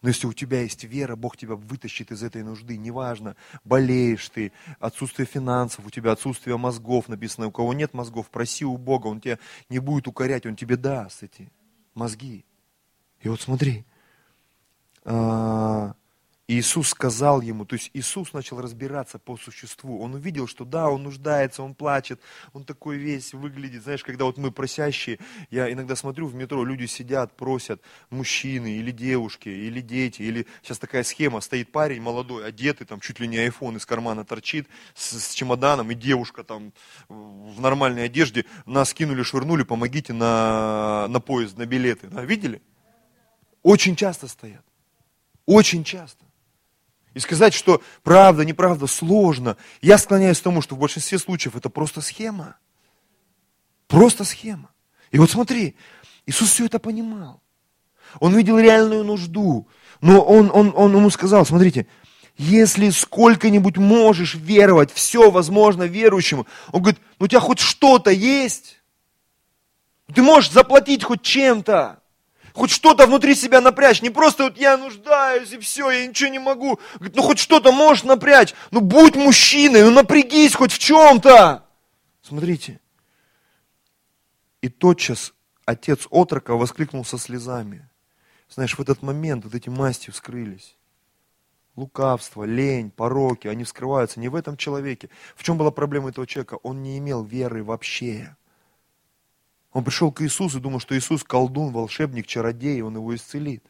Но 0.02 0.10
если 0.10 0.28
у 0.28 0.32
тебя 0.32 0.60
есть 0.60 0.84
вера, 0.84 1.16
Бог 1.16 1.36
тебя 1.36 1.56
вытащит 1.56 2.12
из 2.12 2.22
этой 2.22 2.44
нужды. 2.44 2.76
Неважно, 2.76 3.34
болеешь 3.64 4.28
ты, 4.28 4.52
отсутствие 4.78 5.26
финансов, 5.26 5.84
у 5.84 5.90
тебя 5.90 6.12
отсутствие 6.12 6.56
мозгов 6.56 7.08
написано. 7.08 7.48
У 7.48 7.50
кого 7.50 7.74
нет 7.74 7.92
мозгов, 7.92 8.30
проси 8.30 8.64
у 8.64 8.76
Бога, 8.76 9.08
Он 9.08 9.20
тебя 9.20 9.40
не 9.68 9.80
будет 9.80 10.06
укорять, 10.06 10.46
Он 10.46 10.54
тебе 10.54 10.76
даст 10.76 11.24
эти 11.24 11.50
мозги. 11.94 12.44
И 13.18 13.28
вот 13.28 13.40
смотри, 13.40 13.84
а, 15.04 15.96
Иисус 16.48 16.90
сказал 16.90 17.40
ему, 17.40 17.64
то 17.64 17.74
есть 17.74 17.90
Иисус 17.92 18.32
начал 18.32 18.60
разбираться 18.60 19.18
по 19.18 19.36
существу. 19.36 20.00
Он 20.00 20.14
увидел, 20.14 20.46
что 20.46 20.64
да, 20.64 20.88
он 20.88 21.02
нуждается, 21.02 21.64
он 21.64 21.74
плачет, 21.74 22.20
он 22.52 22.62
такой 22.62 22.98
весь 22.98 23.34
выглядит. 23.34 23.82
Знаешь, 23.82 24.04
когда 24.04 24.26
вот 24.26 24.38
мы 24.38 24.52
просящие, 24.52 25.18
я 25.50 25.72
иногда 25.72 25.96
смотрю 25.96 26.28
в 26.28 26.36
метро, 26.36 26.64
люди 26.64 26.86
сидят, 26.86 27.36
просят, 27.36 27.82
мужчины 28.10 28.76
или 28.76 28.92
девушки, 28.92 29.48
или 29.48 29.80
дети, 29.80 30.22
или 30.22 30.46
сейчас 30.62 30.78
такая 30.78 31.02
схема, 31.02 31.40
стоит 31.40 31.72
парень 31.72 32.00
молодой, 32.00 32.46
одетый, 32.46 32.86
там 32.86 33.00
чуть 33.00 33.18
ли 33.18 33.26
не 33.26 33.38
айфон 33.38 33.76
из 33.76 33.84
кармана 33.84 34.24
торчит, 34.24 34.68
с, 34.94 35.18
с 35.18 35.34
чемоданом, 35.34 35.90
и 35.90 35.94
девушка 35.96 36.44
там 36.44 36.72
в 37.08 37.60
нормальной 37.60 38.04
одежде, 38.04 38.44
нас 38.66 38.94
кинули, 38.94 39.24
швырнули, 39.24 39.64
помогите 39.64 40.12
на, 40.12 41.08
на 41.08 41.18
поезд, 41.18 41.58
на 41.58 41.66
билеты. 41.66 42.06
Да, 42.06 42.24
видели? 42.24 42.62
Очень 43.64 43.96
часто 43.96 44.28
стоят. 44.28 44.64
Очень 45.44 45.82
часто. 45.82 46.25
И 47.16 47.18
сказать, 47.18 47.54
что 47.54 47.80
правда, 48.02 48.44
неправда, 48.44 48.86
сложно. 48.86 49.56
Я 49.80 49.96
склоняюсь 49.96 50.38
к 50.38 50.42
тому, 50.42 50.60
что 50.60 50.74
в 50.74 50.78
большинстве 50.78 51.18
случаев 51.18 51.56
это 51.56 51.70
просто 51.70 52.02
схема. 52.02 52.58
Просто 53.86 54.22
схема. 54.24 54.68
И 55.12 55.18
вот 55.18 55.30
смотри, 55.30 55.76
Иисус 56.26 56.50
все 56.50 56.66
это 56.66 56.78
понимал. 56.78 57.40
Он 58.20 58.36
видел 58.36 58.58
реальную 58.58 59.02
нужду. 59.02 59.66
Но 60.02 60.20
он, 60.20 60.50
он, 60.52 60.74
он 60.76 60.94
ему 60.94 61.08
сказал, 61.08 61.46
смотрите, 61.46 61.86
если 62.36 62.90
сколько-нибудь 62.90 63.78
можешь 63.78 64.34
веровать, 64.34 64.92
все 64.92 65.30
возможно 65.30 65.84
верующему. 65.84 66.46
Он 66.70 66.82
говорит, 66.82 67.00
ну 67.18 67.24
у 67.24 67.28
тебя 67.28 67.40
хоть 67.40 67.60
что-то 67.60 68.10
есть? 68.10 68.82
Ты 70.14 70.20
можешь 70.20 70.52
заплатить 70.52 71.02
хоть 71.02 71.22
чем-то 71.22 71.98
хоть 72.56 72.70
что-то 72.70 73.06
внутри 73.06 73.34
себя 73.34 73.60
напрячь, 73.60 74.00
не 74.02 74.10
просто 74.10 74.44
вот 74.44 74.56
я 74.56 74.76
нуждаюсь 74.76 75.52
и 75.52 75.58
все, 75.58 75.90
я 75.90 76.06
ничего 76.06 76.30
не 76.30 76.38
могу. 76.38 76.80
Говорит, 76.94 77.14
ну 77.14 77.22
хоть 77.22 77.38
что-то 77.38 77.70
можешь 77.70 78.04
напрячь, 78.04 78.54
ну 78.70 78.80
будь 78.80 79.14
мужчиной, 79.14 79.82
ну 79.82 79.90
напрягись 79.90 80.54
хоть 80.54 80.72
в 80.72 80.78
чем-то. 80.78 81.64
Смотрите. 82.22 82.80
И 84.62 84.68
тотчас 84.68 85.34
отец 85.66 86.06
отрока 86.10 86.54
воскликнул 86.56 87.04
со 87.04 87.18
слезами. 87.18 87.88
Знаешь, 88.48 88.76
в 88.76 88.80
этот 88.80 89.02
момент 89.02 89.44
вот 89.44 89.54
эти 89.54 89.68
масти 89.68 90.10
вскрылись. 90.10 90.76
Лукавство, 91.76 92.44
лень, 92.44 92.90
пороки, 92.90 93.48
они 93.48 93.64
вскрываются 93.64 94.18
не 94.18 94.28
в 94.28 94.34
этом 94.34 94.56
человеке. 94.56 95.10
В 95.36 95.42
чем 95.42 95.58
была 95.58 95.70
проблема 95.70 96.08
этого 96.08 96.26
человека? 96.26 96.54
Он 96.62 96.82
не 96.82 96.96
имел 96.96 97.22
веры 97.22 97.62
вообще. 97.62 98.34
Он 99.76 99.84
пришел 99.84 100.10
к 100.10 100.22
Иисусу 100.22 100.56
и 100.56 100.60
думал, 100.62 100.80
что 100.80 100.96
Иисус 100.96 101.22
колдун, 101.22 101.70
волшебник, 101.70 102.26
чародей, 102.26 102.80
он 102.80 102.96
его 102.96 103.14
исцелит. 103.14 103.62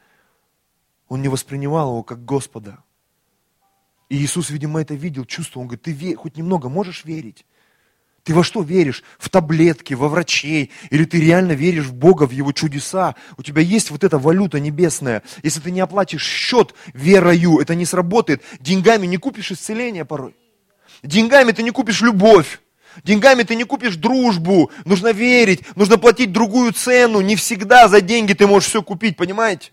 Он 1.08 1.20
не 1.20 1.26
воспринимал 1.26 1.88
его 1.88 2.04
как 2.04 2.24
Господа. 2.24 2.84
И 4.08 4.16
Иисус, 4.16 4.50
видимо, 4.50 4.80
это 4.80 4.94
видел, 4.94 5.24
чувствовал. 5.24 5.62
Он 5.62 5.66
говорит, 5.66 5.82
ты 5.82 5.90
ве- 5.90 6.14
хоть 6.14 6.36
немного 6.36 6.68
можешь 6.68 7.04
верить? 7.04 7.44
Ты 8.22 8.34
во 8.34 8.44
что 8.44 8.62
веришь? 8.62 9.02
В 9.18 9.28
таблетки, 9.30 9.94
во 9.94 10.08
врачей? 10.08 10.70
Или 10.90 11.06
ты 11.06 11.18
реально 11.18 11.54
веришь 11.54 11.86
в 11.86 11.94
Бога, 11.94 12.28
в 12.28 12.30
Его 12.30 12.52
чудеса? 12.52 13.16
У 13.36 13.42
тебя 13.42 13.62
есть 13.62 13.90
вот 13.90 14.04
эта 14.04 14.16
валюта 14.16 14.60
небесная. 14.60 15.24
Если 15.42 15.58
ты 15.58 15.72
не 15.72 15.80
оплатишь 15.80 16.22
счет 16.22 16.72
верою, 16.94 17.58
это 17.58 17.74
не 17.74 17.84
сработает. 17.84 18.44
Деньгами 18.60 19.08
не 19.08 19.16
купишь 19.16 19.50
исцеление 19.50 20.04
порой. 20.04 20.36
Деньгами 21.02 21.50
ты 21.50 21.64
не 21.64 21.72
купишь 21.72 22.00
любовь. 22.00 22.60
Деньгами 23.04 23.42
ты 23.42 23.54
не 23.54 23.64
купишь 23.64 23.96
дружбу, 23.96 24.70
нужно 24.84 25.12
верить, 25.12 25.62
нужно 25.76 25.98
платить 25.98 26.32
другую 26.32 26.72
цену. 26.72 27.20
Не 27.20 27.36
всегда 27.36 27.88
за 27.88 28.00
деньги 28.00 28.32
ты 28.32 28.46
можешь 28.46 28.68
все 28.68 28.82
купить, 28.82 29.16
понимаете? 29.16 29.72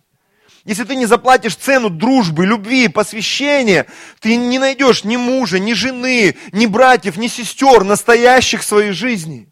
Если 0.65 0.85
ты 0.85 0.95
не 0.95 1.05
заплатишь 1.05 1.55
цену 1.55 1.89
дружбы, 1.89 2.45
любви, 2.45 2.87
посвящения, 2.87 3.85
ты 4.19 4.37
не 4.37 4.59
найдешь 4.59 5.03
ни 5.03 5.17
мужа, 5.17 5.59
ни 5.59 5.73
жены, 5.73 6.37
ни 6.53 6.65
братьев, 6.65 7.17
ни 7.17 7.27
сестер, 7.27 7.83
настоящих 7.83 8.61
в 8.61 8.65
своей 8.65 8.91
жизни. 8.91 9.49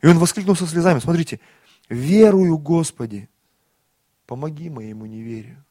И 0.00 0.08
он 0.08 0.18
воскликнул 0.18 0.56
со 0.56 0.66
слезами, 0.66 0.98
смотрите, 0.98 1.38
верую 1.88 2.58
Господи, 2.58 3.28
помоги 4.26 4.70
моему 4.70 5.06
неверию. 5.06 5.64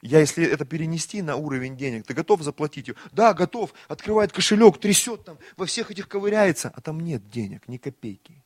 Я, 0.00 0.20
если 0.20 0.46
это 0.46 0.64
перенести 0.64 1.22
на 1.22 1.36
уровень 1.36 1.76
денег, 1.76 2.06
ты 2.06 2.14
готов 2.14 2.42
заплатить 2.42 2.88
ее? 2.88 2.94
Да, 3.10 3.34
готов. 3.34 3.74
Открывает 3.88 4.32
кошелек, 4.32 4.78
трясет 4.78 5.24
там, 5.24 5.38
во 5.56 5.66
всех 5.66 5.90
этих 5.90 6.08
ковыряется, 6.08 6.72
а 6.74 6.80
там 6.80 7.00
нет 7.00 7.28
денег, 7.30 7.66
ни 7.66 7.78
копейки. 7.78 8.42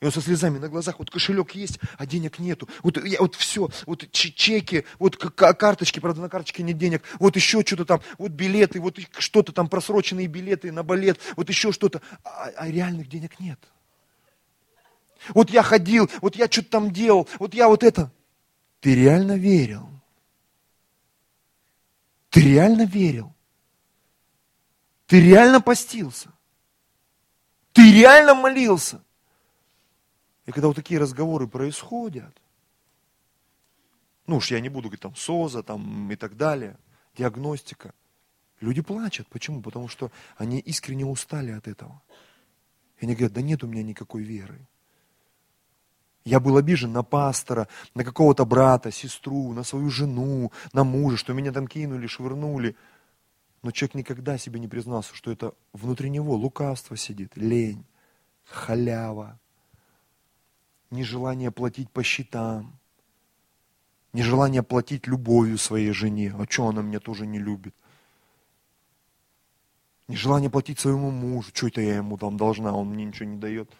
И 0.00 0.04
он 0.04 0.12
со 0.12 0.20
слезами 0.20 0.58
на 0.58 0.68
глазах, 0.68 0.98
вот 0.98 1.10
кошелек 1.10 1.52
есть, 1.52 1.78
а 1.96 2.04
денег 2.04 2.38
нету. 2.38 2.68
Вот, 2.82 3.02
я, 3.02 3.18
вот 3.20 3.34
все, 3.36 3.70
вот 3.86 4.10
чеки, 4.10 4.84
вот 4.98 5.16
карточки, 5.16 6.00
правда 6.00 6.20
на 6.20 6.28
карточке 6.28 6.62
нет 6.62 6.76
денег, 6.76 7.02
вот 7.18 7.36
еще 7.36 7.62
что-то 7.64 7.86
там, 7.86 8.02
вот 8.18 8.32
билеты, 8.32 8.80
вот 8.80 8.98
что-то 9.16 9.52
там, 9.52 9.68
просроченные 9.68 10.26
билеты 10.26 10.70
на 10.70 10.82
балет, 10.82 11.18
вот 11.36 11.48
еще 11.48 11.72
что-то, 11.72 12.02
а, 12.24 12.50
а 12.56 12.68
реальных 12.68 13.08
денег 13.08 13.40
нет. 13.40 13.58
Вот 15.30 15.48
я 15.48 15.62
ходил, 15.62 16.10
вот 16.20 16.36
я 16.36 16.46
что-то 16.46 16.70
там 16.70 16.90
делал, 16.90 17.26
вот 17.38 17.54
я 17.54 17.68
вот 17.68 17.82
это. 17.82 18.10
Ты 18.80 18.94
реально 18.94 19.36
верил? 19.36 19.88
Ты 22.30 22.40
реально 22.40 22.84
верил? 22.86 23.34
Ты 25.06 25.20
реально 25.20 25.60
постился? 25.60 26.32
Ты 27.72 27.92
реально 27.92 28.34
молился? 28.34 29.02
И 30.46 30.52
когда 30.52 30.68
вот 30.68 30.76
такие 30.76 31.00
разговоры 31.00 31.48
происходят, 31.48 32.34
Ну 34.26 34.36
уж 34.36 34.50
я 34.50 34.60
не 34.60 34.68
буду 34.68 34.88
говорить 34.88 35.02
там 35.02 35.14
СОЗа 35.14 35.62
там, 35.62 36.10
и 36.10 36.16
так 36.16 36.36
далее, 36.36 36.76
диагностика. 37.16 37.94
Люди 38.60 38.82
плачут. 38.82 39.28
Почему? 39.28 39.62
Потому 39.62 39.88
что 39.88 40.10
они 40.36 40.58
искренне 40.58 41.04
устали 41.04 41.52
от 41.52 41.68
этого. 41.68 42.02
И 42.98 43.04
они 43.04 43.14
говорят, 43.14 43.34
да 43.34 43.42
нет 43.42 43.62
у 43.62 43.66
меня 43.66 43.82
никакой 43.82 44.22
веры. 44.22 44.66
Я 46.26 46.40
был 46.40 46.56
обижен 46.56 46.92
на 46.92 47.04
пастора, 47.04 47.68
на 47.94 48.02
какого-то 48.02 48.44
брата, 48.44 48.90
сестру, 48.90 49.52
на 49.52 49.62
свою 49.62 49.90
жену, 49.90 50.50
на 50.72 50.82
мужа, 50.82 51.16
что 51.16 51.32
меня 51.32 51.52
там 51.52 51.68
кинули, 51.68 52.08
швырнули. 52.08 52.74
Но 53.62 53.70
человек 53.70 53.94
никогда 53.94 54.36
себе 54.36 54.58
не 54.58 54.66
признался, 54.66 55.14
что 55.14 55.30
это 55.30 55.54
внутри 55.72 56.10
него 56.10 56.34
лукавство 56.34 56.96
сидит, 56.96 57.36
лень, 57.36 57.84
халява, 58.44 59.38
нежелание 60.90 61.52
платить 61.52 61.92
по 61.92 62.02
счетам, 62.02 62.76
нежелание 64.12 64.64
платить 64.64 65.06
любовью 65.06 65.58
своей 65.58 65.92
жене. 65.92 66.34
А 66.36 66.44
что 66.50 66.66
она 66.66 66.82
меня 66.82 66.98
тоже 66.98 67.24
не 67.24 67.38
любит? 67.38 67.74
Нежелание 70.08 70.50
платить 70.50 70.80
своему 70.80 71.12
мужу. 71.12 71.52
Что 71.54 71.68
это 71.68 71.80
я 71.82 71.98
ему 71.98 72.18
там 72.18 72.36
должна, 72.36 72.74
он 72.74 72.88
мне 72.88 73.04
ничего 73.04 73.28
не 73.28 73.38
дает. 73.38 73.70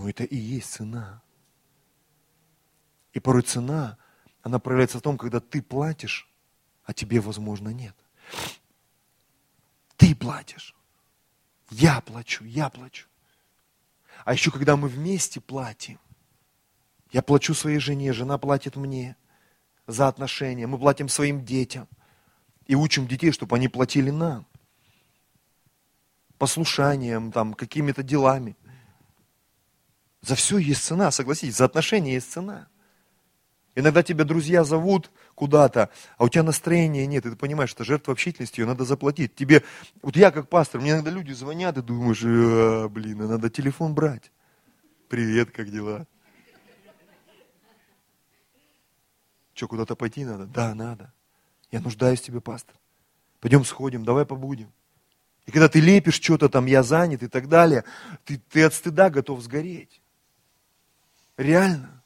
Но 0.00 0.08
это 0.08 0.24
и 0.24 0.36
есть 0.36 0.72
цена. 0.72 1.20
И 3.12 3.20
порой 3.20 3.42
цена, 3.42 3.98
она 4.40 4.58
проявляется 4.58 4.96
в 4.96 5.02
том, 5.02 5.18
когда 5.18 5.40
ты 5.40 5.60
платишь, 5.60 6.26
а 6.84 6.94
тебе, 6.94 7.20
возможно, 7.20 7.68
нет. 7.68 7.94
Ты 9.98 10.14
платишь. 10.14 10.74
Я 11.68 12.00
плачу, 12.00 12.44
я 12.44 12.70
плачу. 12.70 13.08
А 14.24 14.32
еще 14.32 14.50
когда 14.50 14.74
мы 14.74 14.88
вместе 14.88 15.38
платим, 15.38 16.00
я 17.10 17.20
плачу 17.20 17.52
своей 17.52 17.78
жене, 17.78 18.14
жена 18.14 18.38
платит 18.38 18.76
мне 18.76 19.16
за 19.86 20.08
отношения, 20.08 20.66
мы 20.66 20.78
платим 20.78 21.10
своим 21.10 21.44
детям 21.44 21.86
и 22.66 22.74
учим 22.74 23.06
детей, 23.06 23.32
чтобы 23.32 23.56
они 23.56 23.68
платили 23.68 24.08
нам. 24.08 24.46
Послушанием, 26.38 27.32
там, 27.32 27.52
какими-то 27.52 28.02
делами. 28.02 28.56
За 30.22 30.34
все 30.34 30.58
есть 30.58 30.84
цена, 30.84 31.10
согласитесь, 31.10 31.56
за 31.56 31.64
отношения 31.64 32.14
есть 32.14 32.30
цена. 32.30 32.68
Иногда 33.74 34.02
тебя 34.02 34.24
друзья 34.24 34.64
зовут 34.64 35.10
куда-то, 35.34 35.90
а 36.18 36.24
у 36.24 36.28
тебя 36.28 36.42
настроения 36.42 37.06
нет, 37.06 37.24
и 37.24 37.30
ты 37.30 37.36
понимаешь, 37.36 37.70
что 37.70 37.84
жертва 37.84 38.12
общительности, 38.12 38.60
ее 38.60 38.66
надо 38.66 38.84
заплатить. 38.84 39.34
Тебе, 39.34 39.62
вот 40.02 40.16
я 40.16 40.30
как 40.30 40.48
пастор, 40.48 40.80
мне 40.80 40.90
иногда 40.90 41.10
люди 41.10 41.32
звонят, 41.32 41.78
и 41.78 41.82
думаешь, 41.82 42.22
а, 42.24 42.88
блин, 42.88 43.22
а 43.22 43.28
надо 43.28 43.48
телефон 43.48 43.94
брать. 43.94 44.30
Привет, 45.08 45.52
как 45.52 45.70
дела? 45.70 46.06
Что, 49.54 49.68
куда-то 49.68 49.94
пойти 49.94 50.24
надо? 50.24 50.46
Да, 50.46 50.74
надо. 50.74 51.12
Я 51.70 51.80
нуждаюсь 51.80 52.20
в 52.20 52.24
тебе, 52.24 52.40
пастор. 52.40 52.74
Пойдем 53.40 53.64
сходим, 53.64 54.04
давай 54.04 54.26
побудем. 54.26 54.72
И 55.46 55.52
когда 55.52 55.68
ты 55.68 55.80
лепишь 55.80 56.20
что-то 56.20 56.48
там, 56.48 56.66
я 56.66 56.82
занят 56.82 57.22
и 57.22 57.28
так 57.28 57.48
далее, 57.48 57.84
ты, 58.24 58.38
ты 58.50 58.64
от 58.64 58.74
стыда 58.74 59.10
готов 59.10 59.40
сгореть. 59.42 59.99
Реально. 61.40 62.02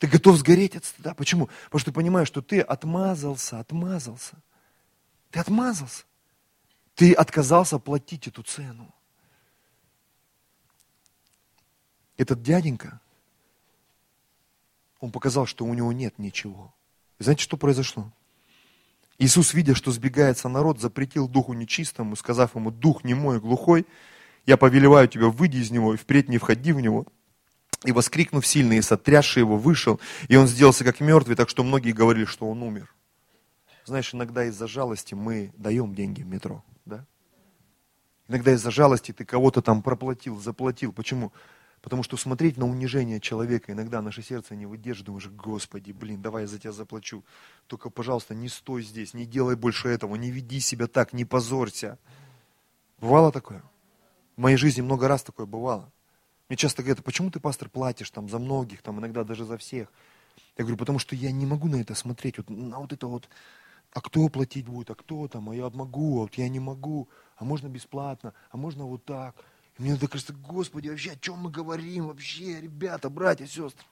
Ты 0.00 0.08
готов 0.08 0.36
сгореть 0.36 0.74
от 0.74 0.84
стыда. 0.84 1.14
Почему? 1.14 1.48
Потому 1.66 1.78
что 1.78 1.92
ты 1.92 1.94
понимаешь, 1.94 2.26
что 2.26 2.42
ты 2.42 2.60
отмазался, 2.60 3.60
отмазался. 3.60 4.34
Ты 5.30 5.38
отмазался. 5.38 6.02
Ты 6.96 7.12
отказался 7.12 7.78
платить 7.78 8.26
эту 8.26 8.42
цену. 8.42 8.92
Этот 12.16 12.42
дяденька, 12.42 13.00
он 14.98 15.12
показал, 15.12 15.46
что 15.46 15.64
у 15.64 15.72
него 15.72 15.92
нет 15.92 16.18
ничего. 16.18 16.74
И 17.20 17.22
знаете, 17.22 17.44
что 17.44 17.56
произошло? 17.56 18.10
Иисус, 19.18 19.54
видя, 19.54 19.76
что 19.76 19.92
сбегается 19.92 20.48
народ, 20.48 20.80
запретил 20.80 21.28
духу 21.28 21.52
нечистому, 21.52 22.16
сказав 22.16 22.56
ему, 22.56 22.72
дух 22.72 23.04
немой 23.04 23.36
и 23.36 23.40
глухой, 23.40 23.86
я 24.46 24.56
повелеваю 24.56 25.06
тебя, 25.06 25.28
выйди 25.28 25.58
из 25.58 25.70
него 25.70 25.94
и 25.94 25.96
впредь 25.96 26.28
не 26.28 26.38
входи 26.38 26.72
в 26.72 26.80
него. 26.80 27.06
И 27.84 27.92
воскрикнув 27.92 28.46
сильно 28.46 28.74
и 28.74 28.82
сотрясший 28.82 29.40
его, 29.40 29.56
вышел, 29.58 30.00
и 30.28 30.36
он 30.36 30.46
сделался 30.46 30.84
как 30.84 31.00
мертвый, 31.00 31.36
так 31.36 31.48
что 31.48 31.62
многие 31.62 31.92
говорили, 31.92 32.24
что 32.24 32.48
он 32.48 32.62
умер. 32.62 32.94
Знаешь, 33.84 34.14
иногда 34.14 34.44
из-за 34.46 34.66
жалости 34.66 35.14
мы 35.14 35.52
даем 35.56 35.94
деньги 35.94 36.22
в 36.22 36.26
метро, 36.26 36.64
да? 36.86 37.04
Иногда 38.28 38.52
из-за 38.52 38.70
жалости 38.70 39.12
ты 39.12 39.26
кого-то 39.26 39.60
там 39.60 39.82
проплатил, 39.82 40.40
заплатил. 40.40 40.92
Почему? 40.92 41.32
Потому 41.82 42.02
что 42.02 42.16
смотреть 42.16 42.56
на 42.56 42.66
унижение 42.66 43.20
человека, 43.20 43.72
иногда 43.72 44.00
наше 44.00 44.22
сердце 44.22 44.56
не 44.56 44.64
выдержит, 44.64 45.04
думаешь, 45.04 45.28
Господи, 45.28 45.92
блин, 45.92 46.22
давай 46.22 46.44
я 46.44 46.48
за 46.48 46.58
тебя 46.58 46.72
заплачу. 46.72 47.22
Только, 47.66 47.90
пожалуйста, 47.90 48.34
не 48.34 48.48
стой 48.48 48.82
здесь, 48.82 49.12
не 49.12 49.26
делай 49.26 49.54
больше 49.54 49.88
этого, 49.88 50.16
не 50.16 50.30
веди 50.30 50.60
себя 50.60 50.86
так, 50.86 51.12
не 51.12 51.26
позорься. 51.26 51.98
Бывало 52.98 53.30
такое? 53.30 53.62
В 54.36 54.40
моей 54.40 54.56
жизни 54.56 54.80
много 54.80 55.08
раз 55.08 55.22
такое 55.22 55.44
бывало. 55.44 55.92
Мне 56.54 56.58
часто 56.58 56.84
говорят, 56.84 57.02
почему 57.02 57.32
ты, 57.32 57.40
пастор, 57.40 57.68
платишь 57.68 58.10
там 58.10 58.28
за 58.28 58.38
многих, 58.38 58.80
там 58.80 59.00
иногда 59.00 59.24
даже 59.24 59.44
за 59.44 59.58
всех? 59.58 59.92
Я 60.56 60.62
говорю, 60.62 60.76
потому 60.76 61.00
что 61.00 61.16
я 61.16 61.32
не 61.32 61.46
могу 61.46 61.66
на 61.66 61.80
это 61.80 61.96
смотреть, 61.96 62.38
вот, 62.38 62.48
на 62.48 62.78
вот 62.78 62.92
это 62.92 63.08
вот, 63.08 63.28
а 63.92 64.00
кто 64.00 64.28
платить 64.28 64.64
будет, 64.64 64.88
а 64.90 64.94
кто 64.94 65.26
там, 65.26 65.50
а 65.50 65.56
я 65.56 65.68
могу, 65.70 66.18
а 66.18 66.22
вот 66.22 66.34
я 66.34 66.48
не 66.48 66.60
могу, 66.60 67.08
а 67.36 67.44
можно 67.44 67.66
бесплатно, 67.66 68.34
а 68.52 68.56
можно 68.56 68.84
вот 68.84 69.04
так– 69.04 69.34
и 69.78 69.82
мне 69.82 69.96
так 69.96 70.12
кажется, 70.12 70.32
Господи, 70.32 70.88
вообще 70.88 71.10
о 71.10 71.16
чем 71.16 71.38
мы 71.38 71.50
говорим 71.50 72.06
вообще, 72.06 72.60
ребята, 72.60 73.10
братья, 73.10 73.46
сестры? 73.46 73.84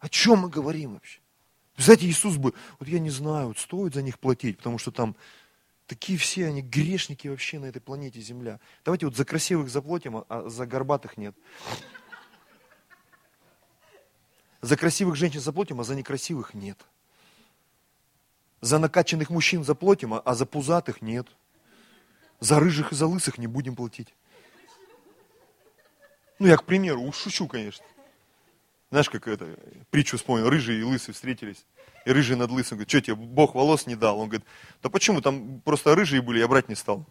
О 0.00 0.08
чем 0.08 0.40
мы 0.40 0.48
говорим 0.48 0.94
вообще? 0.94 1.20
Знаете, 1.76 2.08
Иисус 2.08 2.36
бы, 2.36 2.52
вот 2.80 2.88
я 2.88 2.98
не 2.98 3.10
знаю, 3.10 3.48
вот 3.48 3.58
стоит 3.58 3.94
за 3.94 4.02
них 4.02 4.18
платить, 4.18 4.56
потому 4.56 4.78
что 4.78 4.90
там 4.90 5.14
такие 5.86 6.18
все, 6.18 6.46
они 6.46 6.62
грешники 6.62 7.28
вообще 7.28 7.58
на 7.58 7.66
этой 7.66 7.80
планете 7.80 8.20
Земля. 8.20 8.60
Давайте 8.84 9.06
вот 9.06 9.16
за 9.16 9.24
красивых 9.24 9.68
заплатим, 9.68 10.24
а 10.28 10.48
за 10.48 10.66
горбатых 10.66 11.16
нет. 11.16 11.34
За 14.60 14.76
красивых 14.76 15.16
женщин 15.16 15.40
заплатим, 15.40 15.80
а 15.80 15.84
за 15.84 15.94
некрасивых 15.94 16.54
нет. 16.54 16.78
За 18.60 18.78
накачанных 18.78 19.30
мужчин 19.30 19.64
заплатим, 19.64 20.14
а 20.14 20.34
за 20.34 20.46
пузатых 20.46 21.02
нет. 21.02 21.28
За 22.40 22.58
рыжих 22.58 22.92
и 22.92 22.94
за 22.94 23.06
лысых 23.06 23.38
не 23.38 23.46
будем 23.46 23.76
платить. 23.76 24.14
Ну, 26.38 26.46
я, 26.46 26.56
к 26.56 26.64
примеру, 26.64 27.10
шучу, 27.12 27.46
конечно. 27.46 27.84
Знаешь, 28.90 29.08
как 29.08 29.26
это, 29.26 29.58
притчу 29.90 30.16
вспомнил, 30.16 30.48
рыжий 30.48 30.80
и 30.80 30.82
лысый 30.82 31.14
встретились. 31.14 31.64
И 32.06 32.12
рыжий 32.12 32.36
над 32.36 32.52
лысым 32.52 32.78
говорит, 32.78 32.88
что 32.88 33.00
тебе, 33.00 33.16
Бог 33.16 33.56
волос 33.56 33.86
не 33.86 33.96
дал? 33.96 34.20
Он 34.20 34.28
говорит, 34.28 34.46
да 34.80 34.88
почему, 34.88 35.20
там 35.20 35.60
просто 35.64 35.92
рыжие 35.96 36.22
были, 36.22 36.38
я 36.38 36.46
брать 36.46 36.68
не 36.68 36.76
стал. 36.76 37.04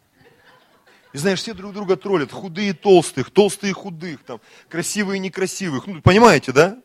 И 1.11 1.17
знаешь, 1.17 1.39
все 1.39 1.53
друг 1.53 1.73
друга 1.73 1.97
троллят, 1.97 2.31
худые 2.31 2.73
толстых, 2.73 3.29
толстые 3.29 3.73
худых, 3.73 4.23
там, 4.23 4.39
красивые 4.69 5.19
некрасивых. 5.19 5.85
Ну, 5.85 6.01
понимаете, 6.01 6.53
да? 6.53 6.81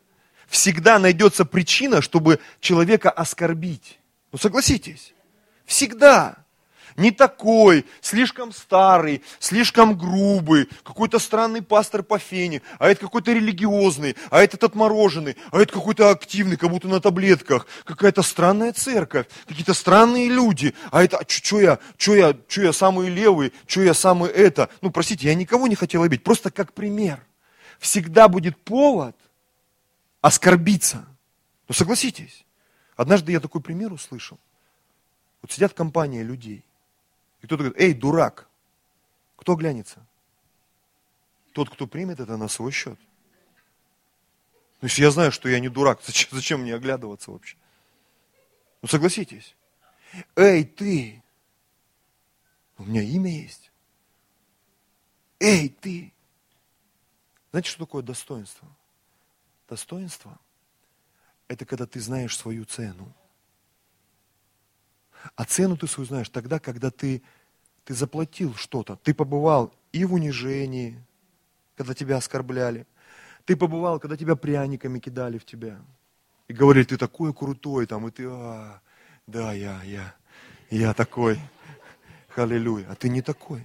Всегда 0.49 0.99
найдется 0.99 1.45
причина, 1.45 2.03
чтобы 2.03 2.41
человека 2.59 3.11
оскорбить. 3.11 4.01
Ну, 4.33 4.39
согласитесь. 4.39 5.15
Всегда 5.65 6.45
не 6.97 7.11
такой, 7.11 7.87
слишком 8.01 8.53
старый, 8.53 9.23
слишком 9.39 9.97
грубый, 9.97 10.69
какой-то 10.83 11.19
странный 11.19 11.63
пастор 11.63 12.03
по 12.03 12.19
фене, 12.19 12.63
а 12.79 12.89
это 12.89 13.03
какой-то 13.03 13.33
религиозный, 13.33 14.17
а 14.31 14.43
этот 14.43 14.65
отмороженный, 14.65 15.37
а 15.51 15.61
это 15.61 15.73
какой-то 15.73 16.11
активный, 16.11 16.57
как 16.57 16.71
будто 16.71 16.89
на 16.89 17.01
таблетках, 17.01 17.67
какая-то 17.85 18.23
странная 18.23 18.73
церковь, 18.73 19.27
какие-то 19.47 19.75
странные 19.75 20.29
люди, 20.29 20.75
а 20.91 21.03
это, 21.03 21.19
а 21.19 21.25
что 21.27 21.61
я, 21.61 21.79
что 21.97 22.15
я, 22.15 22.37
что 22.49 22.63
я 22.63 22.73
самый 22.73 23.09
левый, 23.09 23.53
что 23.67 23.83
я 23.83 23.95
самый 23.95 24.31
это. 24.31 24.69
Ну, 24.81 24.91
простите, 24.91 25.27
я 25.27 25.35
никого 25.35 25.67
не 25.67 25.75
хотел 25.75 26.03
обидеть, 26.03 26.25
просто 26.25 26.51
как 26.51 26.73
пример. 26.73 27.21
Всегда 27.79 28.29
будет 28.29 28.57
повод 28.59 29.17
оскорбиться. 30.21 31.07
Ну, 31.69 31.75
согласитесь. 31.75 32.45
Однажды 32.97 33.33
я 33.33 33.41
такой 33.41 33.63
пример 33.63 33.93
услышал. 33.93 34.39
Вот 35.41 35.51
сидят 35.53 35.73
компания 35.73 36.23
людей, 36.23 36.65
и 37.43 37.47
кто-то 37.47 37.65
говорит, 37.65 37.81
эй, 37.81 37.95
дурак. 37.95 38.49
Кто 39.37 39.55
глянется? 39.55 40.07
Тот, 41.53 41.71
кто 41.71 41.87
примет 41.87 42.21
это 42.21 42.37
на 42.37 42.49
свой 42.49 42.73
счет. 42.73 42.99
То 44.81 44.87
есть 44.87 44.99
я 44.99 45.11
знаю, 45.11 45.33
что 45.33 45.49
я 45.49 45.61
не 45.61 45.69
дурак, 45.69 46.01
зачем, 46.07 46.31
зачем 46.33 46.61
мне 46.63 46.75
оглядываться 46.75 47.31
вообще? 47.31 47.57
Ну 48.83 48.89
согласитесь. 48.89 49.55
Эй, 50.37 50.65
ты, 50.65 51.23
у 52.79 52.85
меня 52.85 53.03
имя 53.03 53.31
есть. 53.31 53.71
Эй, 55.39 55.69
ты. 55.69 56.13
Знаете, 57.51 57.71
что 57.71 57.85
такое 57.87 58.03
достоинство? 58.03 58.69
Достоинство– 59.69 60.39
это 61.49 61.65
когда 61.65 61.87
ты 61.87 62.01
знаешь 62.01 62.37
свою 62.37 62.65
цену. 62.65 63.13
А 65.37 65.45
цену 65.45 65.77
ты 65.77 65.87
свою 65.87 66.07
знаешь 66.07 66.29
тогда, 66.29 66.59
когда 66.59 66.91
ты, 66.91 67.23
ты 67.85 67.95
заплатил 67.95 68.55
что-то. 68.55 68.97
Ты 68.97 69.15
побывал 69.15 69.73
и 69.93 70.05
в 70.05 70.15
унижении, 70.15 71.03
когда 71.77 71.95
тебя 71.95 72.17
оскорбляли. 72.17 72.87
Ты 73.45 73.57
побывал, 73.57 73.99
когда 73.99 74.17
тебя 74.17 74.37
пряниками 74.37 74.99
кидали 74.99 75.39
в 75.39 75.45
тебя. 75.45 75.81
И 76.49 76.53
говорили, 76.53 76.85
ты 76.85 76.97
такой 76.97 77.33
крутой, 77.33 77.87
там, 77.87 78.07
и 78.09 78.11
ты, 78.11 78.27
а, 78.29 78.81
да, 79.27 79.53
я, 79.53 79.83
я, 79.85 80.15
я 80.71 80.95
такой. 80.95 81.41
Аллилуйя. 82.37 82.87
А 82.89 82.95
ты 82.95 83.09
не 83.09 83.23
такой. 83.23 83.65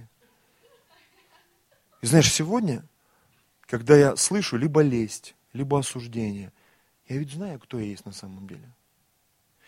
И 2.02 2.06
знаешь, 2.06 2.30
сегодня, 2.30 2.84
когда 3.62 3.96
я 3.96 4.16
слышу 4.16 4.56
либо 4.56 4.82
лесть, 4.82 5.34
либо 5.52 5.78
осуждение, 5.78 6.52
я 7.08 7.16
ведь 7.16 7.32
знаю, 7.32 7.58
кто 7.58 7.78
я 7.78 7.86
есть 7.86 8.04
на 8.04 8.12
самом 8.12 8.46
деле. 8.46 8.72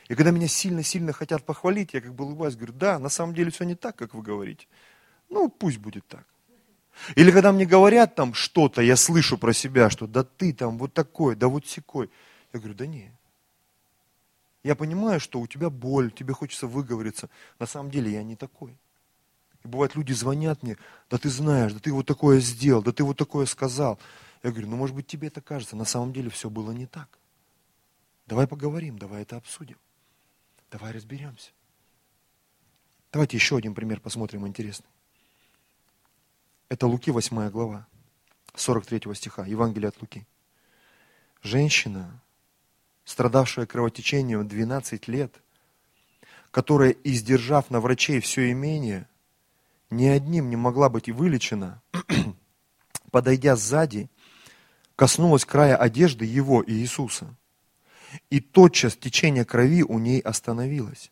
И 0.09 0.15
когда 0.15 0.31
меня 0.31 0.49
сильно-сильно 0.49 1.13
хотят 1.13 1.45
похвалить, 1.45 1.93
я 1.93 2.01
как 2.01 2.15
бы 2.15 2.25
улыбаюсь, 2.25 2.57
говорю, 2.57 2.73
да, 2.73 2.99
на 2.99 3.11
самом 3.11 3.35
деле 3.35 3.51
все 3.51 3.65
не 3.65 3.75
так, 3.75 3.95
как 3.95 4.15
вы 4.15 4.23
говорите. 4.23 4.67
Ну, 5.29 5.51
пусть 5.51 5.79
будет 5.79 6.07
так. 6.07 6.25
Или 7.15 7.31
когда 7.31 7.53
мне 7.53 7.67
говорят 7.67 8.15
там 8.15 8.35
что-то, 8.35 8.81
я 8.81 8.97
слышу 8.97 9.37
про 9.39 9.53
себя, 9.53 9.91
что 9.91 10.07
да 10.07 10.25
ты 10.25 10.53
там 10.53 10.79
вот 10.79 10.95
такой, 10.95 11.37
да 11.37 11.49
вот 11.49 11.67
секой. 11.67 12.11
Я 12.53 12.59
говорю, 12.59 12.75
да 12.75 12.87
не. 12.87 13.13
Я 14.65 14.75
понимаю, 14.75 15.21
что 15.21 15.41
у 15.41 15.47
тебя 15.47 15.71
боль, 15.71 16.11
тебе 16.11 16.33
хочется 16.33 16.67
выговориться. 16.67 17.29
На 17.59 17.67
самом 17.67 17.91
деле 17.91 18.11
я 18.11 18.23
не 18.23 18.35
такой. 18.35 18.77
И 19.63 19.69
бывает, 19.69 19.95
люди 19.95 20.13
звонят 20.13 20.63
мне, 20.63 20.77
да 21.11 21.19
ты 21.19 21.29
знаешь, 21.29 21.73
да 21.73 21.81
ты 21.81 21.93
вот 21.93 22.07
такое 22.07 22.41
сделал, 22.41 22.83
да 22.83 22.93
ты 22.93 23.05
вот 23.05 23.19
такое 23.19 23.47
сказал. 23.47 23.99
Я 24.43 24.51
говорю, 24.51 24.69
ну 24.69 24.77
может 24.77 24.97
быть 24.97 25.07
тебе 25.07 25.29
это 25.29 25.41
кажется, 25.41 25.77
на 25.77 25.85
самом 25.85 26.13
деле 26.13 26.31
все 26.31 26.49
было 26.49 26.71
не 26.73 26.87
так. 26.87 27.19
Давай 28.27 28.47
поговорим, 28.47 28.99
давай 28.99 29.23
это 29.23 29.37
обсудим. 29.37 29.77
Давай 30.71 30.93
разберемся. 30.93 31.51
Давайте 33.11 33.37
еще 33.37 33.57
один 33.57 33.75
пример 33.75 34.01
посмотрим 34.01 34.47
интересный. 34.47 34.89
Это 36.69 36.87
Луки 36.87 37.11
8 37.11 37.49
глава, 37.49 37.87
43 38.55 39.15
стиха, 39.15 39.47
Евангелие 39.47 39.89
от 39.89 40.01
Луки. 40.03 40.27
Женщина, 41.43 42.21
страдавшая 43.05 43.65
кровотечением 43.65 44.47
12 44.47 45.09
лет, 45.09 45.35
которая, 46.51 46.91
издержав 46.91 47.71
на 47.71 47.81
врачей 47.81 48.21
все 48.21 48.51
имение, 48.53 49.09
ни 49.89 50.07
одним 50.07 50.51
не 50.51 50.57
могла 50.57 50.91
быть 50.91 51.09
вылечена, 51.09 51.81
подойдя 53.11 53.57
сзади, 53.57 54.11
коснулась 54.97 55.47
края 55.47 55.77
одежды 55.77 56.27
его 56.27 56.61
и 56.61 56.73
Иисуса. 56.73 57.35
И 58.31 58.41
тотчас 58.41 58.97
течение 58.97 59.45
крови 59.45 59.83
у 59.83 59.99
ней 59.99 60.21
остановилось. 60.21 61.11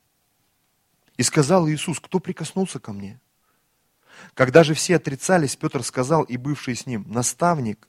И 1.17 1.23
сказал 1.23 1.69
Иисус, 1.69 2.01
кто 2.01 2.21
прикоснулся 2.21 2.79
ко 2.79 2.93
мне? 2.93 3.21
Когда 4.35 4.65
же 4.65 4.75
все 4.75 4.97
отрицались, 4.97 5.57
Петр 5.57 5.83
сказал, 5.83 6.23
и 6.23 6.37
бывший 6.37 6.75
с 6.75 6.87
ним, 6.87 7.05
наставник, 7.09 7.89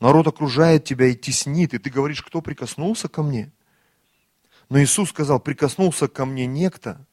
народ 0.00 0.26
окружает 0.26 0.84
тебя 0.84 1.06
и 1.06 1.14
теснит, 1.14 1.74
и 1.74 1.78
ты 1.78 1.90
говоришь, 1.90 2.22
кто 2.22 2.40
прикоснулся 2.40 3.08
ко 3.08 3.22
мне? 3.22 3.52
Но 4.68 4.82
Иисус 4.82 5.10
сказал, 5.10 5.40
прикоснулся 5.40 6.08
ко 6.08 6.24
мне 6.24 6.46
некто, 6.46 7.06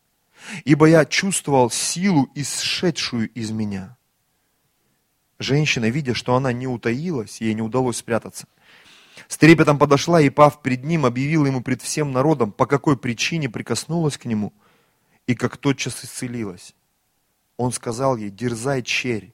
ибо 0.63 0.87
я 0.87 1.05
чувствовал 1.05 1.69
силу, 1.69 2.29
исшедшую 2.35 3.29
из 3.29 3.51
меня. 3.51 3.97
Женщина, 5.37 5.89
видя, 5.89 6.13
что 6.13 6.35
она 6.35 6.53
не 6.53 6.67
утаилась, 6.67 7.41
ей 7.41 7.53
не 7.53 7.61
удалось 7.61 7.97
спрятаться, 7.97 8.47
с 9.27 9.37
трепетом 9.37 9.77
подошла 9.77 10.21
и, 10.21 10.29
пав 10.29 10.61
пред 10.61 10.83
ним, 10.83 11.05
объявила 11.05 11.45
ему 11.45 11.61
пред 11.61 11.81
всем 11.81 12.11
народом, 12.11 12.51
по 12.51 12.65
какой 12.65 12.97
причине 12.97 13.49
прикоснулась 13.49 14.17
к 14.17 14.25
нему, 14.25 14.53
и 15.27 15.35
как 15.35 15.57
тотчас 15.57 16.03
исцелилась. 16.03 16.75
Он 17.57 17.71
сказал 17.71 18.17
ей, 18.17 18.29
дерзай, 18.29 18.81
черь, 18.81 19.33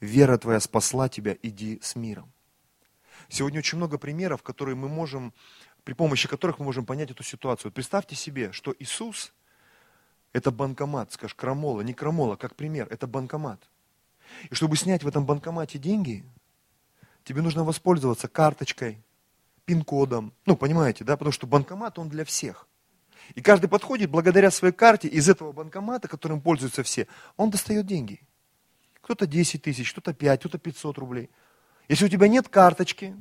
вера 0.00 0.36
твоя 0.38 0.60
спасла 0.60 1.08
тебя, 1.08 1.36
иди 1.42 1.78
с 1.82 1.96
миром. 1.96 2.32
Сегодня 3.28 3.58
очень 3.58 3.78
много 3.78 3.98
примеров, 3.98 4.42
которые 4.42 4.74
мы 4.74 4.88
можем, 4.88 5.34
при 5.84 5.92
помощи 5.92 6.28
которых 6.28 6.58
мы 6.58 6.64
можем 6.64 6.86
понять 6.86 7.10
эту 7.10 7.22
ситуацию. 7.22 7.72
представьте 7.72 8.16
себе, 8.16 8.52
что 8.52 8.74
Иисус– 8.78 9.32
это 10.32 10.50
банкомат, 10.50 11.12
скажешь, 11.12 11.34
крамола, 11.34 11.82
не 11.82 11.94
крамола, 11.94 12.36
как 12.36 12.56
пример, 12.56 12.88
это 12.90 13.06
банкомат. 13.06 13.60
И 14.50 14.54
чтобы 14.54 14.76
снять 14.76 15.02
в 15.02 15.08
этом 15.08 15.24
банкомате 15.24 15.78
деньги, 15.78 16.24
тебе 17.24 17.42
нужно 17.42 17.64
воспользоваться 17.64 18.28
карточкой, 18.28 19.02
пин-кодом. 19.68 20.32
Ну, 20.46 20.56
понимаете, 20.56 21.04
да? 21.04 21.18
Потому 21.18 21.32
что 21.32 21.46
банкомат, 21.46 21.98
он 21.98 22.08
для 22.08 22.24
всех. 22.24 22.66
И 23.34 23.42
каждый 23.42 23.68
подходит, 23.68 24.08
благодаря 24.08 24.50
своей 24.50 24.72
карте, 24.72 25.08
из 25.08 25.28
этого 25.28 25.52
банкомата, 25.52 26.08
которым 26.08 26.40
пользуются 26.40 26.82
все, 26.82 27.06
он 27.36 27.50
достает 27.50 27.84
деньги. 27.84 28.22
Кто-то 29.02 29.26
10 29.26 29.62
тысяч, 29.62 29.92
кто-то 29.92 30.14
5, 30.14 30.40
кто-то 30.40 30.58
500 30.58 30.96
рублей. 30.96 31.28
Если 31.86 32.06
у 32.06 32.08
тебя 32.08 32.28
нет 32.28 32.48
карточки, 32.48 33.14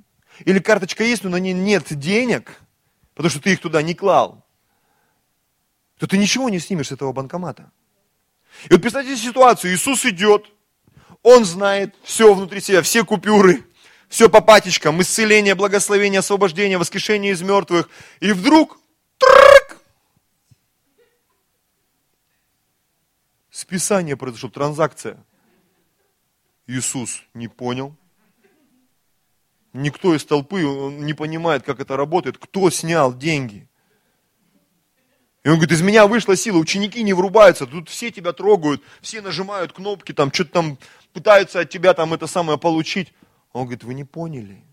или 0.46 0.60
карточка 0.60 1.04
есть, 1.04 1.26
но 1.26 1.30
на 1.30 1.36
ней 1.36 1.54
нет 1.54 1.86
денег, 1.90 2.62
потому 3.14 3.30
что 3.30 3.42
ты 3.42 3.52
их 3.52 3.60
туда 3.60 3.82
не 3.82 3.94
клал, 3.94 4.46
то 5.98 6.08
ты 6.08 6.18
ничего 6.18 6.48
не 6.48 6.60
снимешь 6.60 6.88
с 6.88 6.92
этого 6.94 7.12
банкомата. 7.12 7.72
И 8.70 8.72
вот 8.72 8.82
представьте 8.82 9.18
ситуацию, 9.18 9.74
Иисус 9.74 10.06
идет, 10.06 10.46
Он 11.24 11.44
знает 11.44 11.94
все 12.04 12.34
внутри 12.34 12.62
себя, 12.62 12.82
все 12.82 13.04
купюры, 13.04 13.66
все 14.08 14.30
по 14.30 14.42
патечкам, 14.42 15.02
исцеление, 15.02 15.56
благословение, 15.56 16.20
освобождение, 16.20 16.78
воскрешение 16.78 17.34
из 17.34 17.42
мертвых. 17.42 17.90
И 18.20 18.32
вдруг, 18.32 18.80
трррк, 19.18 19.82
списание 23.50 24.16
произошло, 24.16 24.50
транзакция. 24.50 25.24
Иисус 26.68 27.24
не 27.34 27.48
понял. 27.48 27.96
Никто 29.74 30.16
из 30.16 30.26
толпы 30.26 30.62
не 30.62 31.14
понимает, 31.14 31.64
как 31.64 31.80
это 31.80 31.98
работает, 31.98 32.38
кто 32.38 32.70
снял 32.70 33.16
деньги. 33.16 33.68
И 35.44 35.50
он 35.50 35.56
говорит, 35.56 35.72
из 35.72 35.82
меня 35.82 36.08
вышла 36.08 36.36
сила, 36.36 36.58
ученики 36.58 37.04
не 37.04 37.14
врубаются, 37.14 37.68
тут 37.68 37.88
все 37.88 38.12
тебя 38.12 38.34
трогают, 38.34 38.82
все 39.02 39.22
нажимают 39.22 39.72
кнопки, 39.72 40.12
там 40.12 40.34
что-то 40.34 40.52
там 40.52 40.78
пытаются 41.14 41.62
от 41.62 41.70
тебя 41.70 41.94
там 41.94 42.14
это 42.14 42.28
самое 42.28 42.58
получить. 42.58 43.14
Он 43.54 43.64
говорит, 43.64 43.84
вы 43.84 43.94
не 43.94 44.04
поняли. 44.04 44.64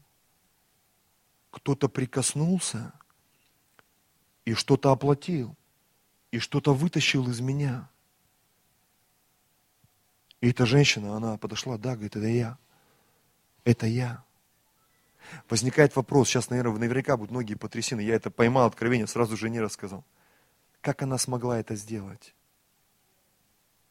Кто-то 1.50 1.88
прикоснулся 1.88 2.92
и 4.44 4.54
что-то 4.54 4.90
оплатил, 4.90 5.56
и 6.30 6.38
что-то 6.38 6.74
вытащил 6.74 7.28
из 7.30 7.40
меня. 7.40 7.88
И 10.40 10.50
эта 10.50 10.66
женщина, 10.66 11.16
она 11.16 11.38
подошла, 11.38 11.78
да, 11.78 11.94
говорит, 11.94 12.16
это 12.16 12.26
я. 12.26 12.58
Это 13.64 13.86
я. 13.86 14.24
Возникает 15.48 15.96
вопрос, 15.96 16.28
сейчас, 16.28 16.50
наверное, 16.50 16.78
наверняка 16.78 17.16
будут 17.16 17.30
многие 17.30 17.54
потрясены. 17.54 18.00
Я 18.00 18.14
это 18.14 18.30
поймал 18.30 18.66
откровение, 18.66 19.06
сразу 19.06 19.36
жене 19.36 19.62
рассказал. 19.62 20.04
Как 20.80 21.00
она 21.02 21.16
смогла 21.16 21.58
это 21.58 21.76
сделать? 21.76 22.34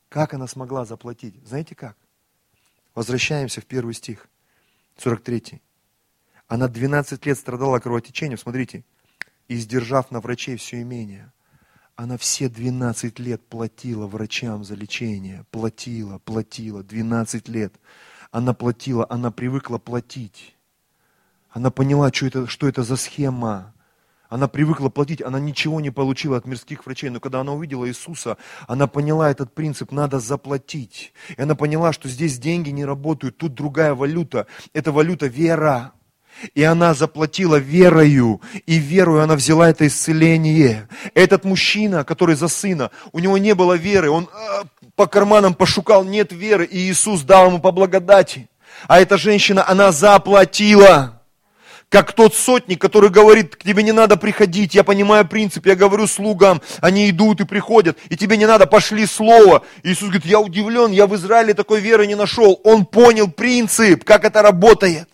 Как 0.10 0.36
она 0.36 0.46
смогла 0.46 0.86
заплатить? 0.86 1.36
Знаете 1.44 1.74
как? 1.74 1.98
Возвращаемся 2.94 3.62
в 3.62 3.66
первый 3.66 3.96
стих. 3.96 4.30
43. 4.98 5.62
Она 6.48 6.68
12 6.68 7.26
лет 7.26 7.38
страдала 7.38 7.80
кровотечением, 7.80 8.38
смотрите, 8.38 8.86
и 9.48 9.56
сдержав 9.56 10.12
на 10.12 10.20
врачей 10.20 10.58
все 10.58 10.82
имение, 10.82 11.32
она 11.96 12.18
все 12.18 12.50
12 12.50 13.20
лет 13.20 13.46
платила 13.48 14.08
врачам 14.08 14.64
за 14.64 14.76
лечение, 14.76 15.46
платила, 15.52 16.18
платила, 16.20 16.84
12 16.84 17.48
лет. 17.50 17.76
Она 18.32 18.54
платила, 18.54 19.06
она 19.10 19.30
привыкла 19.30 19.78
платить. 19.78 20.56
Она 21.50 21.70
поняла, 21.70 22.12
что 22.12 22.26
это, 22.26 22.48
что 22.48 22.68
это 22.68 22.82
за 22.82 22.96
схема. 22.96 23.73
Она 24.34 24.48
привыкла 24.48 24.90
платить, 24.90 25.22
она 25.22 25.40
ничего 25.40 25.80
не 25.80 25.92
получила 25.92 26.38
от 26.38 26.48
мирских 26.48 26.88
врачей, 26.88 27.12
но 27.12 27.20
когда 27.20 27.42
она 27.42 27.54
увидела 27.54 27.88
Иисуса, 27.88 28.38
она 28.68 28.88
поняла 28.88 29.30
этот 29.30 29.54
принцип, 29.54 29.92
надо 29.92 30.20
заплатить. 30.20 31.14
И 31.38 31.40
она 31.40 31.54
поняла, 31.54 31.94
что 31.94 32.10
здесь 32.10 32.40
деньги 32.40 32.72
не 32.72 32.84
работают, 32.84 33.38
тут 33.38 33.54
другая 33.54 33.94
валюта, 33.94 34.48
это 34.74 34.92
валюта 34.92 35.28
вера. 35.28 35.92
И 36.56 36.64
она 36.64 36.96
заплатила 36.96 37.58
верою, 37.58 38.42
и 38.66 38.80
верою 38.80 39.22
она 39.22 39.36
взяла 39.36 39.70
это 39.70 39.86
исцеление. 39.86 40.90
Этот 41.14 41.46
мужчина, 41.46 42.04
который 42.04 42.34
за 42.34 42.48
сына, 42.48 42.90
у 43.12 43.20
него 43.20 43.38
не 43.38 43.54
было 43.54 43.74
веры, 43.74 44.10
он 44.10 44.28
э, 44.34 44.64
по 44.96 45.06
карманам 45.06 45.54
пошукал, 45.54 46.04
нет 46.04 46.32
веры, 46.32 46.66
и 46.66 46.90
Иисус 46.90 47.22
дал 47.22 47.50
ему 47.50 47.60
по 47.60 47.72
благодати. 47.72 48.50
А 48.88 49.00
эта 49.00 49.20
женщина, 49.20 49.64
она 49.70 49.92
заплатила. 49.92 51.23
Как 51.94 52.12
тот 52.14 52.34
сотник, 52.34 52.82
который 52.82 53.12
говорит, 53.12 53.56
к 53.56 53.62
тебе 53.62 53.84
не 53.84 53.91
надо 53.91 54.18
приходить, 54.18 54.74
я 54.74 54.84
понимаю 54.84 55.28
принцип, 55.28 55.68
я 55.68 55.76
говорю 55.76 56.08
слугам, 56.08 56.60
они 56.82 57.08
идут 57.08 57.39
и 57.41 57.46
приходят, 57.46 58.00
и 58.10 58.18
тебе 58.18 58.36
не 58.36 58.48
надо, 58.48 58.66
пошли 58.66 59.06
слово. 59.06 59.64
Иисус 59.84 60.10
говорит, 60.10 60.26
я 60.26 60.39
удивлен, 60.39 60.89
я 60.89 61.06
в 61.06 61.16
Израиле 61.16 61.54
такой 61.54 61.82
веры 61.82 62.08
не 62.08 62.16
нашел. 62.16 62.60
Он 62.64 62.88
понял 62.88 63.30
принцип, 63.30 64.06
как 64.06 64.26
это 64.26 64.41
работает. 64.41 65.08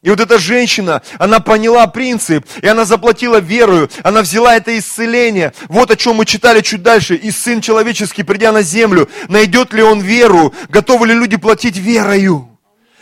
И 0.00 0.08
вот 0.08 0.20
эта 0.20 0.38
женщина, 0.38 1.02
она 1.18 1.38
поняла 1.38 1.86
принцип, 1.86 2.46
и 2.62 2.66
она 2.66 2.86
заплатила 2.86 3.38
верою, 3.38 3.90
она 4.02 4.22
взяла 4.22 4.56
это 4.56 4.78
исцеление. 4.78 5.52
Вот 5.68 5.90
о 5.90 5.96
чем 5.96 6.16
мы 6.16 6.24
читали 6.24 6.62
чуть 6.62 6.82
дальше. 6.82 7.14
И 7.14 7.30
Сын 7.30 7.60
Человеческий, 7.60 8.22
придя 8.22 8.52
на 8.52 8.62
землю, 8.62 9.06
найдет 9.28 9.74
ли 9.74 9.82
Он 9.82 10.00
веру? 10.00 10.54
Готовы 10.70 11.08
ли 11.08 11.12
люди 11.12 11.36
платить 11.36 11.76
верою? 11.76 12.49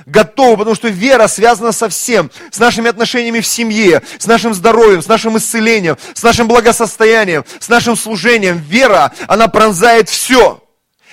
Готовы, 0.08 0.58
потому 0.58 0.74
что 0.74 0.88
вера 0.88 1.26
связана 1.28 1.72
со 1.72 1.88
всем, 1.88 2.30
с 2.50 2.58
нашими 2.58 2.88
отношениями 2.88 3.40
в 3.40 3.46
семье, 3.46 4.02
с 4.18 4.26
нашим 4.26 4.54
здоровьем, 4.54 5.02
с 5.02 5.06
нашим 5.06 5.36
исцелением, 5.36 5.96
с 6.14 6.22
нашим 6.22 6.48
благосостоянием, 6.48 7.44
с 7.58 7.68
нашим 7.68 7.96
служением. 7.96 8.58
Вера, 8.58 9.12
она 9.26 9.48
пронзает 9.48 10.08
все. 10.08 10.62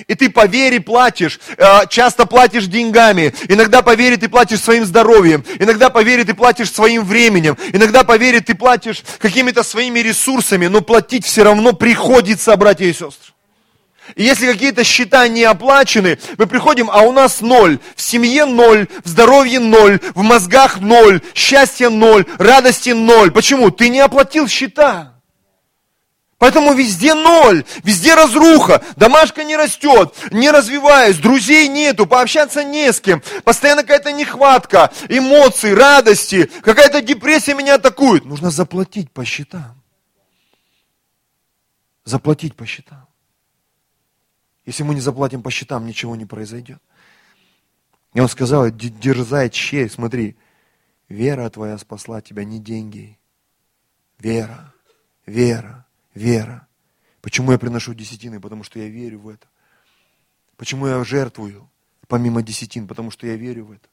И 0.07 0.15
ты 0.15 0.29
по 0.29 0.45
вере 0.45 0.81
платишь, 0.81 1.39
э, 1.57 1.87
часто 1.89 2.25
платишь 2.25 2.65
деньгами, 2.65 3.33
иногда 3.47 3.81
по 3.81 3.95
вере 3.95 4.17
ты 4.17 4.27
платишь 4.27 4.59
своим 4.59 4.83
здоровьем, 4.85 5.45
иногда 5.57 5.89
по 5.89 6.03
вере 6.03 6.25
ты 6.25 6.33
платишь 6.33 6.71
своим 6.71 7.05
временем, 7.05 7.57
иногда 7.71 8.03
по 8.03 8.17
вере 8.17 8.41
ты 8.41 8.55
платишь 8.55 9.03
какими-то 9.19 9.63
своими 9.63 9.99
ресурсами, 9.99 10.67
но 10.67 10.81
платить 10.81 11.25
все 11.25 11.43
равно 11.43 11.71
приходится, 11.71 12.55
братья 12.57 12.85
и 12.85 12.91
сестры. 12.91 13.34
И 14.13 14.23
если 14.23 14.51
какие-то 14.51 14.83
счета 14.83 15.27
не 15.27 15.43
оплачены, 15.43 16.19
мы 16.37 16.45
приходим, 16.45 16.89
а 16.91 17.01
у 17.01 17.11
нас 17.11 17.41
ноль. 17.41 17.79
В 17.95 18.01
семье 18.01 18.45
ноль, 18.45 18.87
в 19.03 19.09
здоровье 19.09 19.59
ноль, 19.59 19.99
в 20.13 20.21
мозгах 20.21 20.79
ноль, 20.79 21.21
счастье 21.33 21.89
ноль, 21.89 22.25
радости 22.37 22.91
ноль. 22.91 23.31
Почему? 23.31 23.71
Ты 23.71 23.89
не 23.89 23.99
оплатил 23.99 24.47
счета. 24.47 25.15
Поэтому 26.37 26.73
везде 26.73 27.13
ноль, 27.13 27.63
везде 27.83 28.13
разруха, 28.13 28.83
домашка 28.97 29.43
не 29.43 29.55
растет, 29.55 30.13
не 30.31 30.51
развиваясь, 30.51 31.17
друзей 31.17 31.69
нету, 31.69 32.05
пообщаться 32.05 32.63
не 32.63 32.91
с 32.91 32.99
кем, 32.99 33.23
постоянно 33.45 33.83
какая-то 33.83 34.11
нехватка, 34.11 34.91
эмоций, 35.07 35.73
радости, 35.73 36.51
какая-то 36.61 37.01
депрессия 37.01 37.53
меня 37.53 37.75
атакует. 37.75 38.25
Нужно 38.25 38.51
заплатить 38.51 39.09
по 39.11 39.23
счетам. 39.23 39.81
Заплатить 42.03 42.55
по 42.55 42.65
счетам. 42.65 43.07
Если 44.66 44.84
мы 44.84 44.95
не 44.95 45.01
заплатим 45.01 45.41
по 45.41 45.51
счетам, 45.51 45.86
ничего 45.86 46.16
не 46.16 46.26
произойдет. 46.26 46.82
И 48.13 48.20
он 48.20 48.28
сказал, 48.30 48.70
дерзай 48.72 49.49
честь, 49.49 49.95
смотри, 49.95 50.38
вера 51.09 51.49
твоя 51.49 51.78
спасла 51.78 52.22
тебя, 52.22 52.43
не 52.43 52.59
деньги. 52.59 53.20
Вера, 54.20 54.74
вера. 55.26 55.86
Вера. 56.16 56.68
Почему 57.22 57.51
я 57.51 57.59
приношу 57.59 57.93
десятины? 57.93 58.39
Потому 58.39 58.63
что 58.63 58.80
я 58.80 58.88
верю 58.88 59.20
в 59.20 59.30
это. 59.30 59.47
Почему 60.55 60.88
я 60.88 61.03
жертвую, 61.03 61.70
помимо 62.07 62.41
десятин? 62.41 62.88
Потому 62.88 63.11
что 63.11 63.28
я 63.28 63.36
верю 63.36 63.66
в 63.66 63.72
это. 63.74 63.88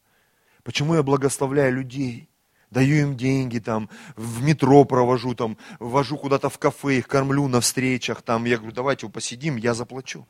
Почему 0.62 0.95
я 0.95 1.03
благословляю 1.03 1.75
людей? 1.75 2.29
Даю 2.70 3.03
им 3.03 3.16
деньги, 3.16 3.59
там, 3.59 3.91
в 4.16 4.43
метро 4.43 4.85
провожу, 4.85 5.35
там, 5.35 5.59
вожу 5.79 6.16
куда-то 6.16 6.49
в 6.49 6.59
кафе, 6.59 6.99
их 6.99 7.09
кормлю 7.09 7.47
на 7.47 7.61
встречах, 7.61 8.23
там, 8.23 8.47
я 8.47 8.57
говорю, 8.57 8.73
давайте 8.73 9.07
посидим, 9.11 9.57
я 9.57 9.75
заплачу. 9.75 10.27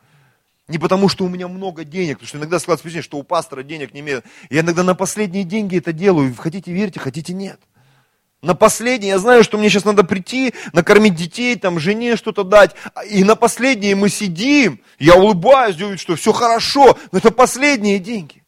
Не 0.73 0.79
потому, 0.79 1.11
что 1.11 1.27
у 1.27 1.29
меня 1.29 1.49
много 1.49 1.85
денег, 1.85 2.15
потому 2.15 2.29
что 2.29 2.39
иногда 2.39 2.59
складывается 2.59 2.85
впечатление, 2.85 3.03
что 3.03 3.19
у 3.19 3.23
пастора 3.23 3.63
денег 3.63 3.93
не 3.93 4.01
имеет. 4.01 4.25
Я 4.49 4.61
иногда 4.61 4.83
на 4.83 4.95
последние 4.95 5.45
деньги 5.45 5.77
это 5.77 5.93
делаю, 5.93 6.35
хотите 6.35 6.73
верьте, 6.73 6.99
хотите 6.99 7.35
нет. 7.35 7.61
На 8.41 8.55
последнее, 8.55 9.11
я 9.11 9.19
знаю, 9.19 9.45
что 9.45 9.59
мне 9.59 9.69
сейчас 9.69 9.85
надо 9.85 10.03
прийти, 10.03 10.55
накормить 10.73 11.15
детей, 11.15 11.57
там, 11.59 11.79
жене 11.79 12.17
что-то 12.17 12.43
дать. 12.43 12.75
И 13.07 13.23
на 13.23 13.37
последнее 13.37 13.95
мы 13.95 14.09
сидим, 14.09 14.81
я 14.99 15.15
улыбаюсь, 15.15 15.77
делаю, 15.77 15.99
что 15.99 16.17
все 16.17 16.33
хорошо, 16.33 16.99
но 17.13 17.19
это 17.19 17.31
последние 17.31 17.99
деньги. 17.99 18.43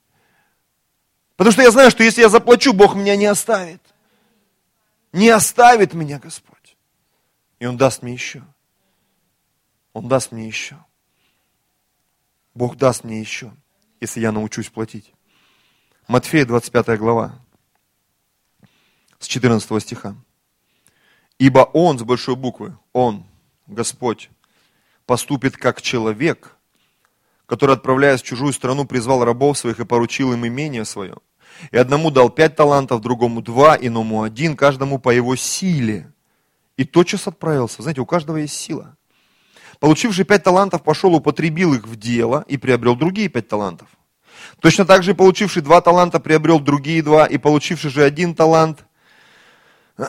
Потому 1.37 1.53
что 1.53 1.61
я 1.61 1.71
знаю, 1.71 1.91
что 1.91 2.05
если 2.05 2.23
я 2.23 2.31
заплачу, 2.31 2.73
Бог 2.73 2.95
меня 2.95 3.17
не 3.17 3.27
оставит. 3.27 3.83
Не 5.13 5.29
оставит 5.29 5.93
меня 5.93 6.19
Господь. 6.19 6.79
И 7.59 7.67
Он 7.67 7.77
даст 7.77 8.03
мне 8.03 8.15
еще. 8.15 8.43
Он 9.93 10.09
даст 10.09 10.33
мне 10.33 10.47
еще. 10.47 10.79
Бог 12.55 12.77
даст 12.77 13.03
мне 13.03 13.21
еще, 13.21 13.53
если 14.01 14.21
я 14.21 14.31
научусь 14.31 14.69
платить. 14.69 15.13
Матфея 16.07 16.47
25 16.47 16.99
глава 16.99 17.41
с 19.19 19.27
14 19.27 19.83
стиха. 19.83 20.15
Ибо 21.39 21.61
Он, 21.73 21.99
с 21.99 22.03
большой 22.03 22.37
буквы, 22.37 22.79
Он, 22.93 23.25
Господь, 23.67 24.31
поступит 25.05 25.57
как 25.57 25.83
человек, 25.83 26.57
который, 27.47 27.75
отправляясь 27.75 28.23
в 28.23 28.27
чужую 28.27 28.53
страну, 28.53 28.85
призвал 28.85 29.25
рабов 29.25 29.59
своих 29.59 29.81
и 29.81 29.85
поручил 29.85 30.33
им 30.33 30.47
имение 30.47 30.85
свое. 30.85 31.17
И 31.73 31.77
одному 31.77 32.11
дал 32.11 32.31
пять 32.31 32.55
талантов, 32.55 33.01
другому 33.01 33.43
два, 33.43 33.77
иному 33.77 34.23
один, 34.23 34.57
каждому 34.57 34.99
по 34.99 35.11
его 35.11 35.35
силе. 35.35 36.13
И 36.77 36.85
тотчас 36.85 37.27
отправился. 37.27 37.83
Знаете, 37.83 38.01
у 38.01 38.07
каждого 38.07 38.37
есть 38.37 38.55
сила. 38.55 38.97
Получивший 39.85 40.25
пять 40.25 40.43
талантов 40.43 40.83
пошел, 40.83 41.15
употребил 41.15 41.75
их 41.75 41.87
в 41.87 41.97
дело 41.97 42.47
и 42.49 42.57
приобрел 42.57 42.97
другие 42.97 43.29
пять 43.29 43.49
талантов. 43.49 43.87
Точно 44.61 44.87
так 44.87 45.03
же 45.03 45.15
получивший 45.15 45.61
два 45.61 45.83
таланта 45.83 46.21
приобрел 46.21 46.59
другие 46.59 47.03
два, 47.03 47.27
и 47.27 47.37
получивший 47.37 47.91
же 47.91 48.03
один 48.03 48.35
талант 48.35 48.87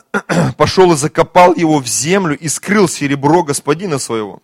пошел 0.57 0.93
и 0.93 0.95
закопал 0.95 1.53
его 1.53 1.79
в 1.79 1.87
землю 1.87 2.37
и 2.37 2.47
скрыл 2.47 2.87
серебро 2.87 3.43
господина 3.43 3.99
своего. 3.99 4.41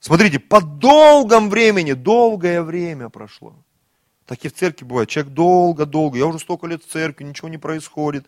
Смотрите, 0.00 0.38
по 0.38 0.60
долгом 0.60 1.48
времени, 1.48 1.94
долгое 1.94 2.62
время 2.62 3.08
прошло. 3.08 3.54
Так 4.26 4.44
и 4.44 4.50
в 4.50 4.52
церкви 4.52 4.84
бывает. 4.84 5.08
Человек 5.08 5.32
долго-долго, 5.32 6.18
я 6.18 6.26
уже 6.26 6.40
столько 6.40 6.66
лет 6.66 6.84
в 6.84 6.92
церкви, 6.92 7.24
ничего 7.24 7.48
не 7.48 7.56
происходит. 7.56 8.26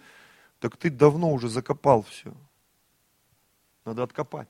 Так 0.58 0.78
ты 0.78 0.88
давно 0.88 1.32
уже 1.32 1.50
закопал 1.50 2.02
все. 2.02 2.32
Надо 3.84 4.04
откопать. 4.04 4.48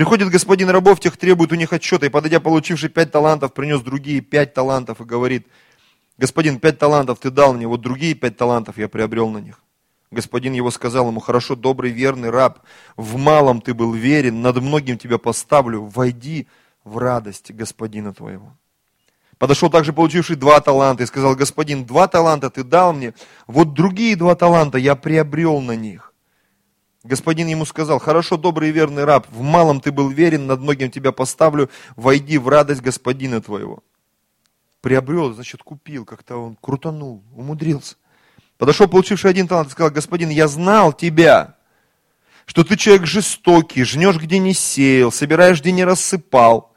Приходит 0.00 0.30
господин 0.30 0.70
рабов, 0.70 0.98
тех 0.98 1.18
требует 1.18 1.52
у 1.52 1.56
них 1.56 1.74
отчета, 1.74 2.06
и 2.06 2.08
подойдя, 2.08 2.40
получивший 2.40 2.88
пять 2.88 3.12
талантов, 3.12 3.52
принес 3.52 3.82
другие 3.82 4.22
пять 4.22 4.54
талантов 4.54 5.02
и 5.02 5.04
говорит, 5.04 5.46
господин, 6.16 6.58
пять 6.58 6.78
талантов 6.78 7.18
ты 7.18 7.30
дал 7.30 7.52
мне, 7.52 7.66
вот 7.66 7.82
другие 7.82 8.14
пять 8.14 8.38
талантов 8.38 8.78
я 8.78 8.88
приобрел 8.88 9.28
на 9.28 9.36
них. 9.42 9.60
Господин 10.10 10.54
его 10.54 10.70
сказал 10.70 11.08
ему, 11.08 11.20
хорошо, 11.20 11.54
добрый, 11.54 11.92
верный 11.92 12.30
раб, 12.30 12.60
в 12.96 13.18
малом 13.18 13.60
ты 13.60 13.74
был 13.74 13.92
верен, 13.92 14.40
над 14.40 14.56
многим 14.62 14.96
тебя 14.96 15.18
поставлю, 15.18 15.82
войди 15.82 16.48
в 16.82 16.96
радость 16.96 17.50
господина 17.50 18.14
твоего. 18.14 18.56
Подошел 19.36 19.68
также 19.68 19.92
получивший 19.92 20.36
два 20.36 20.62
таланта 20.62 21.02
и 21.02 21.06
сказал, 21.06 21.36
господин, 21.36 21.84
два 21.84 22.08
таланта 22.08 22.48
ты 22.48 22.64
дал 22.64 22.94
мне, 22.94 23.12
вот 23.46 23.74
другие 23.74 24.16
два 24.16 24.34
таланта 24.34 24.78
я 24.78 24.96
приобрел 24.96 25.60
на 25.60 25.76
них. 25.76 26.09
Господин 27.02 27.48
ему 27.48 27.64
сказал, 27.64 27.98
хорошо, 27.98 28.36
добрый 28.36 28.68
и 28.68 28.72
верный 28.72 29.04
раб, 29.04 29.26
в 29.30 29.40
малом 29.40 29.80
ты 29.80 29.90
был 29.90 30.10
верен, 30.10 30.46
над 30.46 30.60
многим 30.60 30.90
тебя 30.90 31.12
поставлю, 31.12 31.70
войди 31.96 32.36
в 32.36 32.48
радость 32.48 32.82
господина 32.82 33.40
твоего. 33.40 33.82
Приобрел, 34.82 35.32
значит, 35.32 35.62
купил, 35.62 36.04
как-то 36.04 36.36
он 36.36 36.56
крутанул, 36.60 37.22
умудрился. 37.34 37.96
Подошел 38.58 38.86
получивший 38.86 39.30
один 39.30 39.48
талант 39.48 39.68
и 39.68 39.72
сказал, 39.72 39.90
господин, 39.90 40.28
я 40.28 40.46
знал 40.46 40.92
тебя, 40.92 41.56
что 42.44 42.64
ты 42.64 42.76
человек 42.76 43.06
жестокий, 43.06 43.84
жнешь, 43.84 44.16
где 44.16 44.38
не 44.38 44.52
сеял, 44.52 45.10
собираешь, 45.10 45.60
где 45.60 45.72
не 45.72 45.84
рассыпал. 45.84 46.74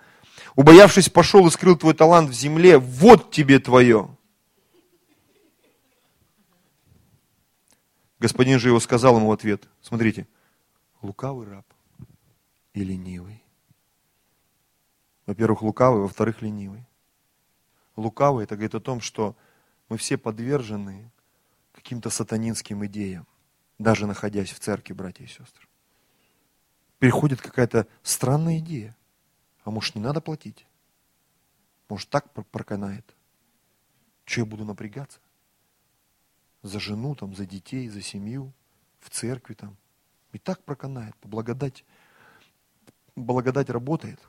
Убоявшись, 0.56 1.10
пошел 1.10 1.46
и 1.48 1.52
скрыл 1.52 1.76
твой 1.76 1.96
талант 1.96 2.30
в 2.30 2.34
земле, 2.34 2.78
вот 2.78 3.32
тебе 3.32 3.60
твое. 3.60 4.16
Господин 8.24 8.58
же 8.58 8.70
его 8.70 8.80
сказал 8.80 9.18
ему 9.18 9.28
в 9.28 9.32
ответ, 9.34 9.68
смотрите, 9.82 10.30
лукавый 11.02 11.46
раб 11.46 11.66
и 12.74 12.82
ленивый. 12.82 13.44
Во-первых, 15.26 15.62
лукавый, 15.62 16.04
во-вторых, 16.04 16.42
ленивый. 16.42 16.88
Лукавый, 17.98 18.46
это 18.46 18.56
говорит 18.56 18.76
о 18.76 18.80
том, 18.80 19.02
что 19.02 19.36
мы 19.90 19.98
все 19.98 20.18
подвержены 20.18 21.12
каким-то 21.74 22.10
сатанинским 22.10 22.86
идеям, 22.86 23.28
даже 23.78 24.08
находясь 24.08 24.54
в 24.54 24.60
церкви, 24.60 24.94
братья 24.94 25.26
и 25.26 25.28
сестры. 25.28 25.68
Переходит 27.00 27.42
какая-то 27.42 27.88
странная 28.04 28.60
идея. 28.60 28.96
А 29.66 29.70
может, 29.70 29.96
не 29.96 30.02
надо 30.02 30.22
платить? 30.22 30.66
Может, 31.90 32.10
так 32.10 32.32
проканает? 32.32 33.18
Что 34.24 34.40
я 34.40 34.46
буду 34.46 34.64
напрягаться? 34.64 35.20
За 36.64 36.80
жену, 36.80 37.14
там, 37.14 37.36
за 37.36 37.46
детей, 37.46 37.88
за 37.90 38.02
семью, 38.02 38.52
в 39.00 39.10
церкви 39.10 39.54
там. 39.54 39.78
И 40.32 40.40
так 40.40 40.64
проканает, 40.64 41.16
благодать. 41.22 41.86
Благодать 43.16 43.70
работает, 43.70 44.20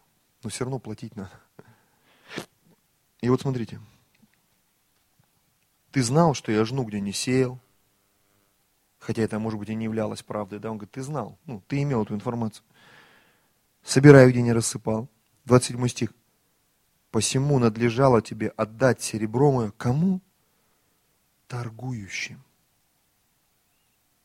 но 0.43 0.51
все 0.51 0.65
равно 0.65 0.79
платить 0.79 1.17
надо. 1.17 1.33
И 3.23 3.31
вот 3.31 3.41
смотрите, 3.41 3.81
ты 5.91 6.03
знал, 6.03 6.35
что 6.35 6.53
я 6.53 6.65
жну, 6.65 6.85
где 6.85 7.01
не 7.01 7.13
сеял. 7.13 7.59
Хотя 8.99 9.23
это, 9.23 9.39
может 9.39 9.59
быть, 9.59 9.69
и 9.69 9.75
не 9.75 9.85
являлось 9.85 10.23
правдой. 10.23 10.59
Да? 10.59 10.71
Он 10.71 10.77
говорит, 10.77 10.93
ты 10.93 11.03
знал, 11.03 11.39
ну, 11.47 11.63
ты 11.69 11.83
имел 11.83 12.03
эту 12.03 12.15
информацию. 12.15 12.65
Собираю, 13.83 14.31
где 14.31 14.43
не 14.43 14.53
рассыпал. 14.53 15.09
27 15.45 15.87
стих. 15.89 16.11
Посему 17.11 17.59
надлежало 17.59 18.23
тебе 18.23 18.49
отдать 18.49 19.03
серебро 19.03 19.53
мое 19.53 19.71
кому? 19.71 20.21
Торгующим. 21.55 22.43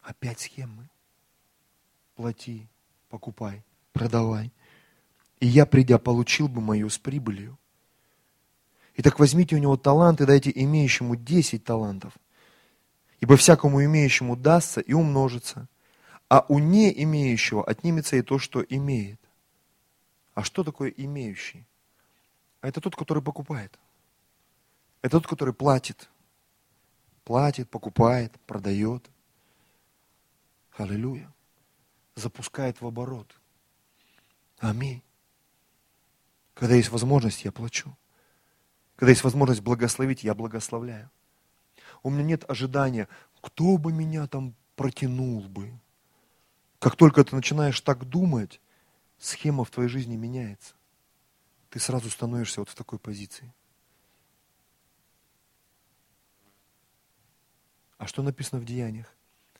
Опять 0.01 0.39
схемы. 0.39 0.89
Плати, 2.15 2.67
покупай, 3.07 3.61
продавай. 3.93 4.51
И 5.39 5.45
я, 5.45 5.67
придя, 5.67 5.99
получил 5.99 6.47
бы 6.47 6.59
мою 6.59 6.89
с 6.89 6.97
прибылью. 6.97 7.55
Итак, 8.95 9.19
возьмите 9.19 9.55
у 9.55 9.59
него 9.59 9.77
талант 9.77 10.21
и 10.21 10.25
дайте 10.25 10.51
имеющему 10.55 11.15
десять 11.15 11.63
талантов. 11.63 12.13
Ибо 13.19 13.38
всякому 13.38 13.86
имеющему 13.86 14.36
дастся 14.36 14.82
и 14.82 14.93
умножится, 14.93 15.67
а 16.30 16.43
у 16.49 16.57
не 16.57 16.91
имеющего 17.03 17.63
отнимется 17.63 18.15
и 18.15 18.23
то, 18.23 18.39
что 18.39 18.63
имеет. 18.63 19.21
А 20.34 20.43
что 20.43 20.63
такое 20.63 20.89
имеющий? 20.89 21.63
А 22.61 22.69
это 22.69 22.82
тот, 22.82 22.95
который 22.95 23.21
покупает. 23.21 23.77
Это 25.03 25.19
тот, 25.19 25.27
который 25.27 25.53
платит. 25.53 26.09
Платит, 27.30 27.69
покупает, 27.69 28.39
продает. 28.47 29.07
Аллилуйя. 30.75 31.32
Запускает 32.15 32.82
в 32.82 32.88
оборот. 32.88 33.39
Аминь. 34.57 35.03
Когда 36.55 36.73
есть 36.73 36.89
возможность, 36.89 37.45
я 37.45 37.51
плачу. 37.51 37.95
Когда 38.95 39.11
есть 39.11 39.23
возможность 39.23 39.61
благословить, 39.61 40.23
я 40.23 40.34
благословляю. 40.34 41.11
У 42.01 42.09
меня 42.09 42.23
нет 42.23 42.49
ожидания, 42.49 43.07
кто 43.41 43.77
бы 43.77 43.93
меня 43.93 44.25
там 44.25 44.55
протянул 44.75 45.41
бы. 45.41 45.80
Как 46.80 46.95
только 46.95 47.23
ты 47.23 47.36
начинаешь 47.36 47.80
так 47.80 48.05
думать, 48.05 48.59
схема 49.19 49.65
в 49.65 49.69
твоей 49.69 49.88
жизни 49.88 50.15
меняется. 50.15 50.73
Ты 51.69 51.80
сразу 51.80 52.09
становишься 52.09 52.61
вот 52.61 52.69
в 52.69 52.75
такой 52.75 52.97
позиции. 52.97 53.53
А 58.00 58.08
что 58.08 58.24
написано 58.24 58.62
в 58.62 58.66
деяниях? 58.66 59.14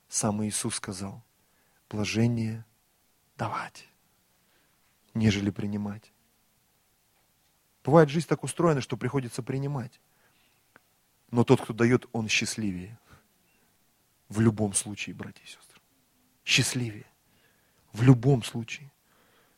Сам 0.08 0.44
Иисус 0.44 0.76
сказал, 0.76 1.22
блажение 1.90 2.66
давать, 3.38 3.88
нежели 5.14 5.52
принимать. 5.52 6.14
Бывает, 7.84 8.10
жизнь 8.10 8.28
так 8.28 8.44
устроена, 8.44 8.82
что 8.82 8.98
приходится 8.98 9.44
принимать. 9.44 10.00
Но 11.32 11.44
тот, 11.44 11.62
кто 11.62 11.74
дает, 11.74 12.08
он 12.14 12.28
счастливее. 12.30 12.98
В 14.30 14.40
любом 14.40 14.74
случае, 14.74 15.16
братья 15.16 15.44
и 15.44 15.48
сестры. 15.48 15.80
Счастливее. 16.46 17.06
В 17.92 18.04
любом 18.04 18.44
случае. 18.44 18.90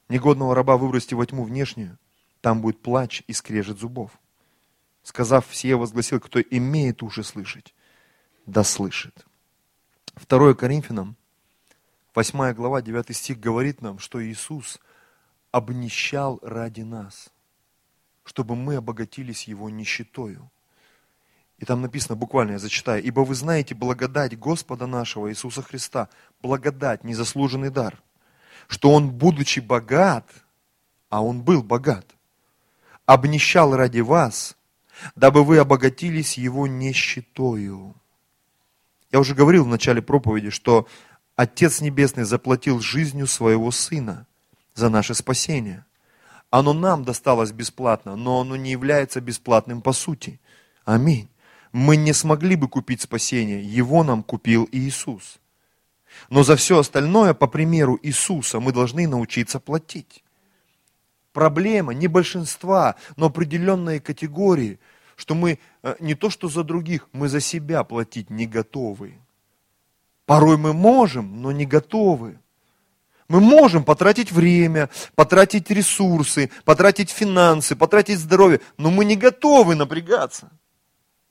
Негодного 0.10 0.56
раба 0.56 0.78
выбросьте 0.78 1.16
во 1.16 1.26
тьму 1.26 1.44
внешнюю, 1.44 2.00
там 2.42 2.62
будет 2.62 2.82
плач 2.82 3.22
и 3.28 3.34
скрежет 3.34 3.78
зубов. 3.78 4.12
Сказав 5.04 5.48
все, 5.48 5.76
возгласил, 5.76 6.20
кто 6.20 6.42
имеет 6.42 7.04
уши 7.04 7.24
слышать, 7.24 7.76
да 8.52 8.66
слышит. 8.66 9.26
2 10.28 10.54
Коринфянам, 10.56 11.16
8 12.14 12.54
глава, 12.54 12.82
9 12.82 13.16
стих 13.16 13.40
говорит 13.40 13.82
нам, 13.82 13.98
что 13.98 14.22
Иисус 14.22 14.80
обнищал 15.52 16.38
ради 16.42 16.82
нас, 16.82 17.30
чтобы 18.26 18.58
мы 18.58 18.76
обогатились 18.76 19.48
Его 19.48 19.70
нищетою. 19.70 20.52
И 21.60 21.66
там 21.66 21.82
написано, 21.82 22.18
буквально 22.18 22.54
я 22.54 22.60
зачитаю, 22.60 23.02
«Ибо 23.02 23.22
вы 23.22 23.36
знаете 23.36 23.74
благодать 23.74 24.38
Господа 24.38 24.86
нашего 24.86 25.30
Иисуса 25.30 25.62
Христа, 25.62 26.10
благодать, 26.42 27.06
незаслуженный 27.06 27.70
дар, 27.70 28.02
что 28.68 28.92
Он, 28.92 29.12
будучи 29.12 29.62
богат, 29.62 30.28
а 31.10 31.24
Он 31.24 31.42
был 31.42 31.64
богат, 31.64 32.06
обнищал 33.06 33.78
ради 33.78 34.02
вас, 34.02 34.58
дабы 35.16 35.46
вы 35.46 35.58
обогатились 35.58 36.38
Его 36.38 36.68
нищетою». 36.68 37.96
Я 39.12 39.20
уже 39.20 39.36
говорил 39.36 39.66
в 39.66 39.68
начале 39.68 40.02
проповеди, 40.02 40.50
что 40.50 40.88
Отец 41.36 41.82
Небесный 41.82 42.24
заплатил 42.24 42.80
жизнью 42.80 43.28
своего 43.28 43.72
Сына 43.72 44.28
за 44.74 44.90
наше 44.90 45.14
спасение. 45.14 45.86
Оно 46.50 46.74
нам 46.74 47.04
досталось 47.04 47.52
бесплатно, 47.52 48.16
но 48.16 48.42
оно 48.42 48.56
не 48.56 48.72
является 48.72 49.22
бесплатным 49.22 49.82
по 49.82 49.94
сути. 49.94 50.40
Аминь 50.86 51.32
мы 51.72 51.96
не 51.96 52.14
смогли 52.14 52.56
бы 52.56 52.68
купить 52.68 53.02
спасение. 53.02 53.64
Его 53.64 54.04
нам 54.04 54.24
купил 54.24 54.68
Иисус. 54.72 55.40
Но 56.30 56.44
за 56.44 56.56
все 56.56 56.80
остальное, 56.80 57.34
по 57.34 57.48
примеру 57.48 57.98
Иисуса, 58.02 58.60
мы 58.60 58.74
должны 58.74 59.08
научиться 59.08 59.60
платить. 59.60 60.24
Проблема 61.32 61.94
не 61.94 62.08
большинства, 62.08 62.96
но 63.16 63.28
определенные 63.28 64.02
категории, 64.02 64.80
что 65.22 65.36
мы 65.36 65.60
э, 65.84 65.96
не 66.00 66.16
то 66.16 66.32
что 66.32 66.50
за 66.50 66.64
других, 66.64 67.08
мы 67.14 67.30
за 67.30 67.40
себя 67.40 67.84
платить 67.84 68.32
не 68.32 68.48
готовы. 68.48 69.20
Порой 70.26 70.58
мы 70.58 70.74
можем, 70.74 71.44
но 71.44 71.52
не 71.52 71.68
готовы. 71.68 72.40
Мы 73.28 73.40
можем 73.40 73.84
потратить 73.84 74.32
время, 74.32 74.90
потратить 75.14 75.70
ресурсы, 75.70 76.50
потратить 76.66 77.12
финансы, 77.12 77.76
потратить 77.76 78.18
здоровье, 78.18 78.62
но 78.78 78.90
мы 78.90 79.06
не 79.06 79.16
готовы 79.16 79.76
напрягаться. 79.76 80.50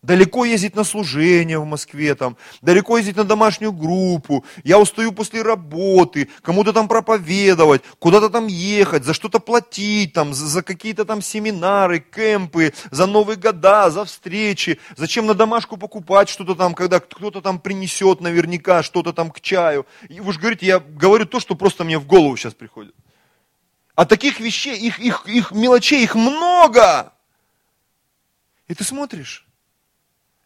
Далеко 0.03 0.47
ездить 0.47 0.77
на 0.77 0.85
служение 0.85 1.59
в 1.59 1.67
Москве, 1.67 2.15
там, 2.15 2.39
далеко 2.63 2.97
ездить 2.97 3.17
на 3.17 3.25
домашнюю 3.25 3.71
группу, 3.71 4.47
я 4.65 4.79
устаю 4.79 5.13
после 5.13 5.43
работы, 5.43 6.31
кому-то 6.41 6.73
там 6.73 6.89
проповедовать, 6.89 7.83
куда-то 7.99 8.31
там 8.31 8.47
ехать, 8.47 9.05
за 9.05 9.13
что-то 9.13 9.41
платить, 9.41 10.15
там, 10.15 10.33
за, 10.33 10.47
за 10.47 10.63
какие-то 10.63 11.05
там 11.05 11.21
семинары, 11.21 12.01
кемпы, 12.01 12.73
за 12.91 13.05
Новые 13.05 13.37
года, 13.37 13.91
за 13.91 14.07
встречи. 14.07 14.81
Зачем 14.97 15.27
на 15.27 15.35
домашку 15.35 15.77
покупать 15.77 16.31
что-то 16.31 16.55
там, 16.55 16.75
когда 16.75 16.99
кто-то 16.99 17.43
там 17.43 17.59
принесет 17.59 18.23
наверняка 18.23 18.83
что-то 18.83 19.13
там 19.13 19.31
к 19.31 19.43
чаю. 19.43 19.85
И 20.09 20.21
вы 20.21 20.33
же 20.33 20.41
говорите, 20.41 20.65
я 20.65 20.81
говорю 20.81 21.27
то, 21.27 21.41
что 21.41 21.55
просто 21.55 21.85
мне 21.85 21.99
в 21.99 22.07
голову 22.07 22.39
сейчас 22.39 22.55
приходит. 22.55 22.95
А 23.97 24.07
таких 24.07 24.41
вещей, 24.41 24.79
их, 24.79 24.99
их, 24.99 25.27
их 25.27 25.53
мелочей, 25.53 26.03
их 26.03 26.15
много. 26.15 27.13
И 28.67 28.75
ты 28.75 28.83
смотришь, 28.83 29.47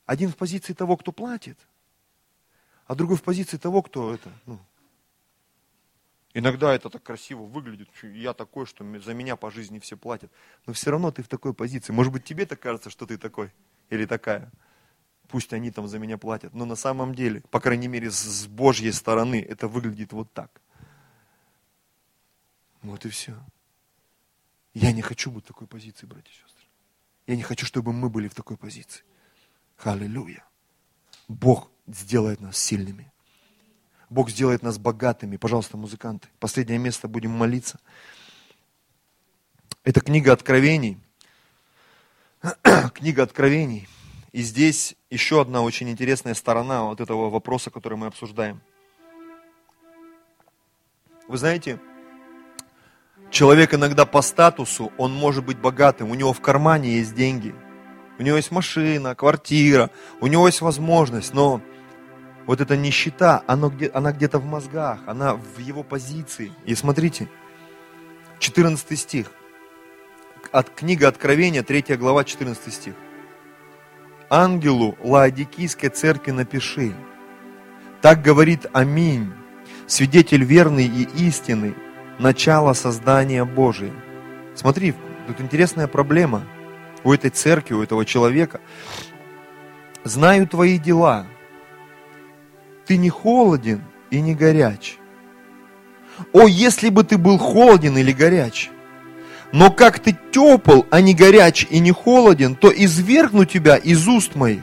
один 0.07 0.31
в 0.31 0.37
позиции 0.37 0.73
того, 0.73 0.97
кто 0.97 1.13
платит, 1.13 1.59
а 2.87 2.95
другой 2.95 3.17
в 3.17 3.23
позиции 3.23 3.57
того, 3.57 3.83
кто 3.83 4.15
это, 4.15 4.31
ну, 4.47 4.61
Иногда 6.37 6.75
это 6.75 6.91
так 6.91 7.05
красиво 7.05 7.45
выглядит, 7.45 7.89
я 8.03 8.35
такой, 8.35 8.67
что 8.67 8.85
за 9.01 9.15
меня 9.15 9.37
по 9.37 9.53
жизни 9.53 9.79
все 9.79 9.97
платят. 9.97 10.33
Но 10.67 10.73
все 10.73 10.91
равно 10.91 11.13
ты 11.13 11.23
в 11.23 11.29
такой 11.29 11.55
позиции. 11.55 11.93
Может 11.93 12.13
быть, 12.13 12.25
тебе 12.25 12.45
так 12.45 12.59
кажется, 12.59 12.91
что 12.91 13.07
ты 13.07 13.17
такой 13.19 13.53
или 13.89 14.05
такая. 14.05 14.51
Пусть 15.29 15.53
они 15.53 15.71
там 15.71 15.87
за 15.87 16.01
меня 16.01 16.19
платят. 16.19 16.53
Но 16.53 16.65
на 16.65 16.75
самом 16.75 17.15
деле, 17.15 17.43
по 17.51 17.61
крайней 17.61 17.87
мере, 17.87 18.11
с 18.11 18.49
Божьей 18.49 18.91
стороны, 18.91 19.41
это 19.49 19.69
выглядит 19.69 20.13
вот 20.13 20.33
так. 20.33 20.61
Вот 22.83 23.07
и 23.07 23.11
все. 23.11 23.37
Я 24.75 24.91
не 24.91 25.03
хочу 25.03 25.31
быть 25.31 25.45
в 25.45 25.47
такой 25.47 25.69
позиции, 25.69 26.05
братья 26.05 26.33
и 26.33 26.35
сестры. 26.35 26.67
Я 27.29 27.37
не 27.37 27.43
хочу, 27.43 27.65
чтобы 27.65 27.93
мы 27.93 28.11
были 28.11 28.27
в 28.27 28.35
такой 28.35 28.57
позиции. 28.57 29.05
Аллилуйя. 29.83 30.45
Бог 31.29 31.71
сделает 31.87 32.41
нас 32.41 32.57
сильными. 32.57 33.13
Бог 34.11 34.31
сделает 34.31 34.63
нас 34.63 34.79
богатыми. 34.79 35.37
Пожалуйста, 35.37 35.77
музыканты, 35.77 36.29
последнее 36.39 36.79
место 36.79 37.09
будем 37.09 37.31
молиться. 37.31 37.79
Это 39.83 40.01
книга 40.01 40.33
Откровений. 40.33 40.99
книга 42.95 43.23
Откровений. 43.23 43.89
И 44.33 44.43
здесь 44.43 44.97
еще 45.11 45.41
одна 45.41 45.63
очень 45.63 45.89
интересная 45.91 46.35
сторона 46.35 46.85
вот 46.85 47.01
этого 47.01 47.31
вопроса, 47.31 47.71
который 47.71 47.97
мы 47.99 48.07
обсуждаем. 48.07 48.61
Вы 51.29 51.39
знаете, 51.39 51.81
человек 53.31 53.75
иногда 53.75 54.05
по 54.05 54.23
статусу, 54.23 54.93
он 54.99 55.15
может 55.15 55.45
быть 55.45 55.59
богатым, 55.59 56.11
у 56.11 56.15
него 56.15 56.33
в 56.33 56.41
кармане 56.41 56.97
есть 56.97 57.15
деньги– 57.15 57.55
у 58.19 58.23
него 58.23 58.37
есть 58.37 58.51
машина, 58.51 59.15
квартира, 59.15 59.91
у 60.21 60.27
него 60.27 60.47
есть 60.47 60.61
возможность, 60.61 61.35
но 61.35 61.61
вот 62.47 62.61
эта 62.61 62.77
нищета, 62.77 63.43
она, 63.47 63.69
где, 63.69 63.91
она 63.93 64.13
где-то 64.13 64.39
в 64.39 64.45
мозгах, 64.45 65.01
она 65.07 65.35
в 65.35 65.59
его 65.59 65.83
позиции. 65.83 66.53
И 66.65 66.75
смотрите, 66.75 67.29
14 68.39 68.99
стих, 68.99 69.31
от 70.53 70.71
книга 70.71 71.09
Откровения, 71.09 71.63
3 71.63 71.97
глава, 71.97 72.25
14 72.25 72.73
стих. 72.73 72.95
Ангелу 74.31 74.97
Лаодикийской 75.03 75.91
церкви 75.91 76.31
напиши, 76.31 76.95
так 78.01 78.23
говорит 78.23 78.67
Аминь, 78.73 79.33
свидетель 79.87 80.45
верный 80.45 80.87
и 80.87 81.09
истинный, 81.27 81.75
начало 82.19 82.75
создания 82.75 83.45
Божия. 83.45 83.93
Смотри, 84.55 84.95
тут 85.27 85.41
интересная 85.41 85.89
проблема– 85.89 86.45
у 87.05 87.13
этой 87.13 87.31
церкви, 87.31 87.75
у 87.75 87.83
этого 87.83 88.05
человека. 88.05 88.61
Знаю 90.03 90.49
твои 90.49 90.79
дела. 90.79 91.27
Ты 92.87 92.97
не 92.97 93.11
холоден 93.11 93.83
и 94.11 94.21
не 94.21 94.35
горяч. 94.35 94.97
О, 96.33 96.47
если 96.47 96.89
бы 96.89 97.05
ты 97.05 97.19
был 97.19 97.39
холоден 97.39 97.97
или 97.97 98.13
горяч. 98.13 98.71
Но 99.53 99.71
как 99.71 100.01
ты 100.01 100.17
тепл, 100.33 100.83
а 100.91 101.01
не 101.01 101.15
горяч 101.15 101.67
и 101.71 101.79
не 101.79 101.93
холоден, 101.93 102.57
то 102.57 102.73
извергну 102.75 103.45
тебя 103.45 103.77
из 103.77 104.09
уст 104.09 104.35
моих. 104.35 104.63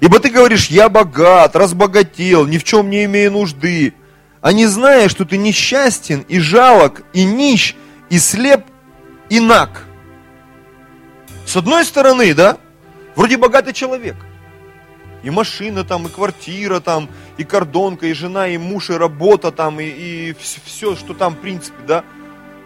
Ибо 0.00 0.18
ты 0.18 0.30
говоришь, 0.30 0.68
я 0.68 0.88
богат, 0.88 1.54
разбогател, 1.54 2.46
ни 2.46 2.56
в 2.58 2.64
чем 2.64 2.88
не 2.88 3.04
имею 3.04 3.32
нужды. 3.32 3.92
А 4.40 4.52
не 4.52 4.66
зная, 4.66 5.08
что 5.08 5.24
ты 5.24 5.36
несчастен 5.36 6.24
и 6.28 6.38
жалок, 6.38 7.04
и 7.12 7.24
нищ, 7.24 7.74
и 8.08 8.18
слеп, 8.18 8.64
и 9.28 9.40
наг. 9.40 9.84
С 11.52 11.56
одной 11.56 11.84
стороны, 11.84 12.32
да, 12.32 12.56
вроде 13.14 13.36
богатый 13.36 13.74
человек. 13.74 14.16
И 15.22 15.28
машина 15.28 15.84
там, 15.84 16.06
и 16.06 16.08
квартира 16.08 16.80
там, 16.80 17.10
и 17.36 17.44
кордонка, 17.44 18.06
и 18.06 18.14
жена, 18.14 18.48
и 18.48 18.56
муж, 18.56 18.88
и 18.88 18.94
работа 18.94 19.52
там, 19.52 19.78
и, 19.78 19.84
и 19.84 20.36
все, 20.64 20.96
что 20.96 21.12
там, 21.12 21.34
в 21.34 21.40
принципе, 21.40 21.76
да. 21.86 22.04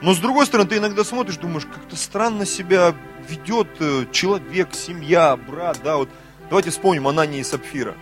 Но 0.03 0.15
с 0.15 0.19
другой 0.19 0.47
стороны, 0.47 0.69
ты 0.69 0.77
иногда 0.77 1.03
смотришь, 1.03 1.37
думаешь, 1.37 1.65
как-то 1.65 1.97
странно 1.97 2.47
себя 2.47 2.95
ведет 3.29 3.67
э, 3.81 4.05
человек, 4.13 4.69
семья, 4.73 5.37
брат, 5.37 5.81
да, 5.83 5.97
вот. 5.97 6.09
Давайте 6.49 6.71
вспомним 6.71 7.09
Анания 7.09 7.41
и 7.41 7.43
Сапфира. 7.43 7.95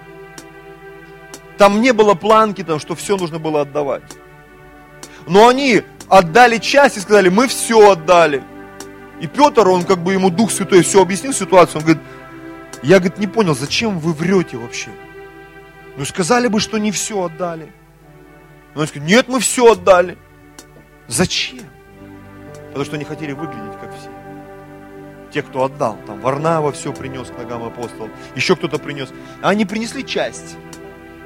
Там 1.56 1.80
не 1.80 1.94
было 1.94 2.12
планки, 2.12 2.62
там, 2.62 2.78
что 2.78 2.94
все 2.94 3.16
нужно 3.16 3.38
было 3.38 3.62
отдавать. 3.62 4.02
Но 5.26 5.48
они 5.48 5.80
отдали 6.10 6.58
часть 6.58 6.98
и 6.98 7.00
сказали, 7.00 7.30
мы 7.30 7.48
все 7.48 7.92
отдали. 7.92 8.42
И 9.24 9.26
Петр, 9.26 9.66
он 9.66 9.84
как 9.84 10.00
бы 10.00 10.12
ему 10.12 10.28
Дух 10.28 10.50
Святой 10.50 10.82
все 10.82 11.00
объяснил 11.00 11.32
ситуацию, 11.32 11.78
он 11.78 11.84
говорит, 11.84 12.02
я, 12.82 12.98
говорит, 12.98 13.16
не 13.16 13.26
понял, 13.26 13.54
зачем 13.54 13.98
вы 13.98 14.12
врете 14.12 14.58
вообще? 14.58 14.90
Ну, 15.96 16.04
сказали 16.04 16.46
бы, 16.46 16.60
что 16.60 16.76
не 16.76 16.92
все 16.92 17.22
отдали. 17.24 17.72
Но 18.74 18.82
он 18.82 18.86
сказал, 18.86 19.08
нет, 19.08 19.26
мы 19.28 19.40
все 19.40 19.72
отдали. 19.72 20.18
Зачем? 21.08 21.60
Потому 22.66 22.84
что 22.84 22.96
они 22.96 23.06
хотели 23.06 23.32
выглядеть 23.32 23.80
как 23.80 23.94
все. 23.98 24.10
Те, 25.32 25.40
кто 25.40 25.64
отдал. 25.64 25.96
Там 26.06 26.20
Варнава 26.20 26.70
все 26.72 26.92
принес 26.92 27.28
к 27.28 27.38
ногам 27.38 27.64
апостолов. 27.64 28.10
Еще 28.36 28.56
кто-то 28.56 28.78
принес. 28.78 29.08
А 29.40 29.48
они 29.48 29.64
принесли 29.64 30.04
часть. 30.04 30.58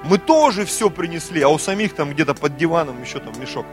Мы 0.04 0.18
тоже 0.18 0.64
все 0.64 0.88
принесли, 0.88 1.42
а 1.42 1.48
у 1.48 1.58
самих 1.58 1.96
там 1.96 2.12
где-то 2.12 2.34
под 2.34 2.56
диваном 2.56 3.02
еще 3.02 3.18
там 3.18 3.32
мешок. 3.40 3.66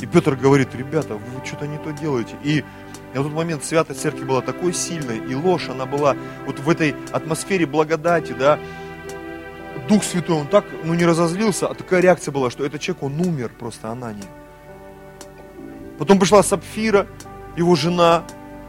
И 0.00 0.06
Петр 0.06 0.34
говорит, 0.34 0.74
ребята, 0.74 1.14
вы 1.14 1.44
что-то 1.44 1.66
не 1.66 1.78
то 1.78 1.92
делаете. 1.92 2.34
И 2.42 2.64
в 3.12 3.22
тот 3.22 3.32
момент 3.32 3.64
святость 3.64 4.00
церкви 4.00 4.24
была 4.24 4.40
такой 4.40 4.72
сильной, 4.72 5.18
и 5.18 5.34
ложь, 5.34 5.68
она 5.68 5.84
была 5.84 6.16
вот 6.46 6.58
в 6.58 6.68
этой 6.68 6.94
атмосфере 7.12 7.66
благодати, 7.66 8.32
да, 8.32 8.58
Дух 9.88 10.04
Святой, 10.04 10.36
он 10.36 10.46
так, 10.46 10.64
ну, 10.84 10.94
не 10.94 11.04
разозлился, 11.04 11.66
а 11.66 11.74
такая 11.74 12.00
реакция 12.00 12.32
была, 12.32 12.50
что 12.50 12.64
этот 12.64 12.80
человек, 12.80 13.02
он 13.02 13.20
умер 13.20 13.50
просто, 13.58 13.88
Анания. 13.88 14.28
Потом 15.98 16.18
пришла 16.18 16.42
Сапфира, 16.42 17.06
его 17.56 17.74
жена, 17.74 18.24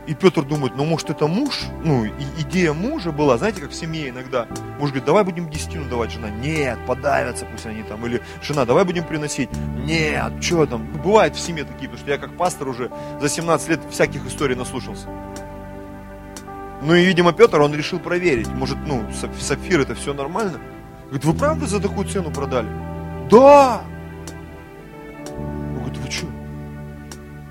и 0.08 0.16
Петр 0.16 0.44
думает, 0.44 0.74
ну 0.76 0.84
может 0.84 1.10
это 1.12 1.28
муж, 1.28 1.62
ну 1.84 2.06
и 2.06 2.12
идея 2.40 2.74
мужа 2.74 3.12
была, 3.12 3.38
знаете, 3.38 3.62
как 3.62 3.70
в 3.70 3.76
семье 3.76 4.10
иногда, 4.10 4.48
муж 4.80 4.90
говорит, 4.90 5.06
давай 5.06 5.24
будем 5.24 5.50
десятину 5.50 5.88
давать, 5.88 6.12
жена, 6.12 6.30
нет, 6.30 6.80
подавятся 6.88 7.46
пусть 7.46 7.68
они 7.68 7.84
там, 7.84 8.04
или 8.08 8.22
жена, 8.42 8.66
давай 8.66 8.84
будем 8.84 9.04
приносить, 9.04 9.50
нет, 9.86 10.44
что 10.44 10.66
там, 10.66 10.86
бывает 11.04 11.36
в 11.36 11.40
семье 11.40 11.66
такие, 11.66 11.88
потому 11.88 12.00
что 12.00 12.12
я 12.12 12.18
как 12.18 12.36
пастор 12.36 12.68
уже 12.68 12.92
за 13.20 13.30
17 13.30 13.70
лет 13.70 13.80
всяких 13.92 14.26
историй 14.26 14.56
наслушался. 14.56 15.08
Ну 16.82 16.96
и, 16.96 17.06
видимо, 17.06 17.32
Петр, 17.32 17.62
он 17.62 17.76
решил 17.76 18.00
проверить, 18.00 18.48
может, 18.48 18.78
ну, 18.88 19.04
сапфир 19.40 19.82
это 19.82 19.94
все 19.94 20.16
нормально? 20.16 20.60
Говорит, 21.04 21.26
вы 21.26 21.34
правда 21.36 21.68
за 21.68 21.80
такую 21.80 22.08
цену 22.08 22.32
продали? 22.32 22.70
Да! 23.30 23.84
Он 25.38 25.76
говорит, 25.76 25.98
вы 26.00 26.10
что? 26.10 26.26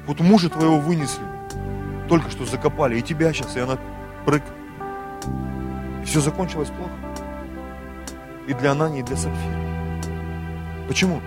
Вот 0.08 0.18
мужа 0.18 0.48
твоего 0.48 0.80
вынесли 0.80 1.29
только 2.10 2.28
что 2.28 2.44
закопали, 2.44 2.98
и 2.98 3.02
тебя 3.02 3.32
сейчас, 3.32 3.56
и 3.56 3.60
она 3.60 3.78
прыг. 4.26 4.42
И 6.02 6.04
все 6.04 6.20
закончилось 6.20 6.70
плохо. 6.76 6.90
И 8.48 8.52
для 8.52 8.72
Анани, 8.72 8.98
и 8.98 9.02
для 9.04 9.16
Сапфира. 9.16 9.54
Почему? 10.88 11.20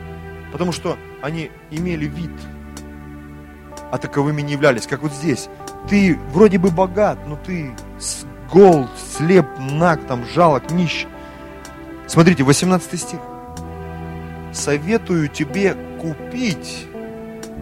Потому 0.52 0.74
что 0.74 0.98
они 1.22 1.52
имели 1.72 2.06
вид, 2.06 2.32
а 3.92 3.98
таковыми 3.98 4.42
не 4.42 4.52
являлись. 4.52 4.86
Как 4.86 5.04
вот 5.04 5.14
здесь. 5.14 5.48
Ты 5.90 6.20
вроде 6.34 6.58
бы 6.58 6.70
богат, 6.70 7.18
но 7.28 7.38
ты 7.38 7.74
гол, 8.52 8.90
слеп, 8.98 9.48
наг, 9.58 10.06
там, 10.06 10.26
жалок, 10.26 10.70
нищ. 10.70 11.08
Смотрите, 12.08 12.44
18 12.44 13.00
стих. 13.00 13.20
Советую 14.52 15.30
тебе 15.30 15.78
купить. 16.02 16.88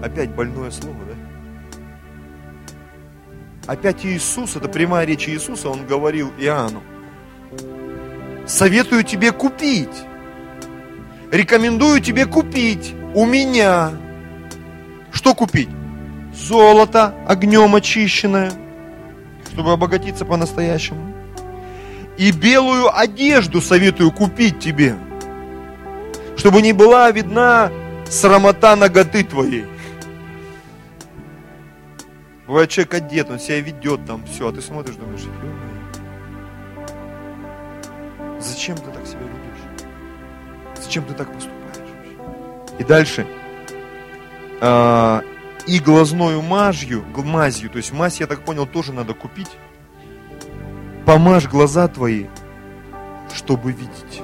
Опять 0.01 0.32
больное 0.32 0.72
слово, 0.72 0.97
да? 1.07 1.11
Опять 3.68 4.05
Иисус, 4.05 4.55
это 4.55 4.68
прямая 4.68 5.05
речь 5.05 5.30
Иисуса, 5.30 5.70
Он 5.70 5.86
говорил 5.86 6.32
Иоанну. 6.38 6.82
Советую 8.47 9.03
тебе 9.03 9.32
купить. 9.32 9.89
Рекомендую 11.32 12.01
тебе 12.01 12.26
купить 12.26 12.93
у 13.14 13.26
меня. 13.26 13.91
Что 15.12 15.34
купить? 15.34 15.70
Золото 16.34 17.14
огнем 17.28 17.76
очищенное, 17.76 18.51
чтобы 19.51 19.72
обогатиться 19.74 20.26
по-настоящему. 20.26 21.14
И 22.18 22.32
белую 22.32 22.95
одежду 22.95 23.62
советую 23.62 24.12
купить 24.12 24.59
тебе, 24.59 24.95
чтобы 26.36 26.62
не 26.62 26.74
была 26.74 27.12
видна 27.12 27.72
срамота 28.09 28.76
ноготы 28.76 29.24
твоей. 29.24 29.66
Бывает, 32.52 32.70
человек 32.70 32.95
одет, 32.95 33.30
он 33.30 33.39
себя 33.39 33.62
ведет 33.62 34.06
там, 34.06 34.26
все, 34.26 34.49
а 34.49 34.52
ты 34.52 34.62
смотришь, 34.62 34.95
думаешь, 34.95 35.22
зачем 38.41 38.76
ты 38.76 38.91
так 38.91 39.08
себя 39.08 39.22
ведешь? 39.22 39.88
Зачем 40.84 41.06
ты 41.06 41.14
так 41.14 41.32
поступаешь? 41.34 41.88
И 42.78 42.84
дальше. 42.84 43.26
А, 44.60 45.24
и 45.66 45.80
глазною 45.80 46.41
мазью, 46.41 47.06
мазью, 47.16 47.70
то 47.70 47.78
есть 47.78 47.93
мазь, 47.93 48.20
я 48.20 48.28
так 48.28 48.43
понял, 48.43 48.66
тоже 48.66 48.91
надо 48.91 49.14
купить. 49.14 49.52
Помажь 51.06 51.47
глаза 51.47 51.88
твои, 51.88 52.26
чтобы 53.34 53.72
видеть. 53.72 54.24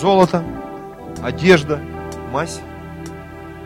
Золото, 0.00 0.44
одежда, 1.24 1.80
мазь 2.30 2.60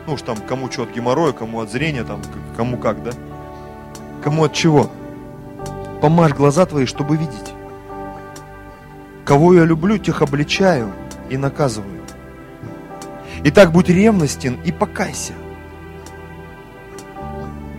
ну 0.06 0.14
уж 0.14 0.22
там 0.22 0.36
кому 0.36 0.70
что 0.70 0.84
от 0.84 0.94
геморроя, 0.94 1.32
кому 1.32 1.60
от 1.60 1.70
зрения, 1.70 2.04
там, 2.04 2.20
кому 2.56 2.76
как, 2.76 3.02
да? 3.02 3.10
Кому 4.22 4.44
от 4.44 4.52
чего? 4.52 4.90
Помажь 6.00 6.32
глаза 6.32 6.66
твои, 6.66 6.86
чтобы 6.86 7.16
видеть. 7.16 7.54
Кого 9.24 9.54
я 9.54 9.64
люблю, 9.64 9.98
тех 9.98 10.22
обличаю 10.22 10.92
и 11.30 11.36
наказываю. 11.36 12.02
Итак, 13.44 13.72
будь 13.72 13.88
ревностен 13.88 14.58
и 14.64 14.72
покайся. 14.72 15.32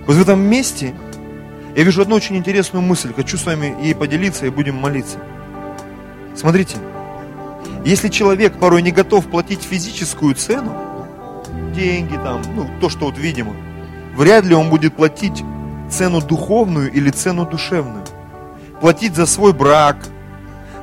Вот 0.05 0.15
в 0.15 0.21
этом 0.21 0.39
месте 0.39 0.93
я 1.75 1.83
вижу 1.83 2.01
одну 2.01 2.15
очень 2.15 2.37
интересную 2.37 2.81
мысль. 2.81 3.13
Хочу 3.13 3.37
с 3.37 3.45
вами 3.45 3.75
ей 3.81 3.93
поделиться 3.93 4.45
и 4.45 4.49
будем 4.49 4.75
молиться. 4.75 5.17
Смотрите, 6.35 6.77
если 7.85 8.09
человек 8.09 8.57
порой 8.59 8.81
не 8.81 8.91
готов 8.91 9.27
платить 9.27 9.63
физическую 9.63 10.35
цену, 10.35 10.86
деньги, 11.77 12.15
там, 12.15 12.41
ну, 12.55 12.67
то, 12.81 12.89
что 12.89 13.05
вот 13.05 13.17
видимо, 13.17 13.55
вряд 14.15 14.45
ли 14.45 14.55
он 14.55 14.69
будет 14.69 14.95
платить 14.95 15.43
цену 15.89 16.21
духовную 16.21 16.91
или 16.91 17.11
цену 17.11 17.45
душевную. 17.45 18.03
Платить 18.81 19.15
за 19.15 19.25
свой 19.25 19.53
брак, 19.53 19.97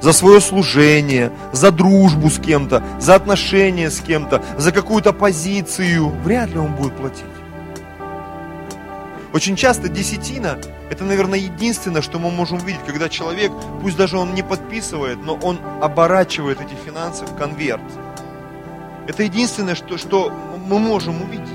за 0.01 0.13
свое 0.13 0.41
служение, 0.41 1.31
за 1.53 1.71
дружбу 1.71 2.31
с 2.31 2.39
кем-то, 2.39 2.83
за 3.01 3.15
отношения 3.15 3.91
с 3.91 4.01
кем-то, 4.01 4.43
за 4.57 4.73
какую-то 4.73 5.13
позицию. 5.13 6.09
Вряд 6.25 6.51
ли 6.51 6.59
он 6.59 6.75
будет 6.75 6.97
платить. 6.97 7.25
Очень 9.33 9.57
часто 9.57 9.89
десятина– 9.89 10.59
это, 10.91 11.03
наверное, 11.03 11.41
единственное, 11.41 12.03
что 12.03 12.21
мы 12.21 12.31
можем 12.31 12.59
видеть, 12.59 12.85
когда 12.87 13.09
человек, 13.09 13.51
пусть 13.83 13.97
даже 13.97 14.17
он 14.17 14.33
не 14.33 14.45
подписывает, 14.45 15.19
но 15.25 15.35
он 15.43 15.59
оборачивает 15.83 16.61
эти 16.61 16.77
финансы 16.87 17.25
в 17.27 17.35
конверт. 17.35 17.83
Это 19.09 19.25
единственное, 19.25 19.75
что, 19.75 19.99
что 19.99 20.33
мы 20.65 20.79
можем 20.79 21.23
увидеть. 21.23 21.49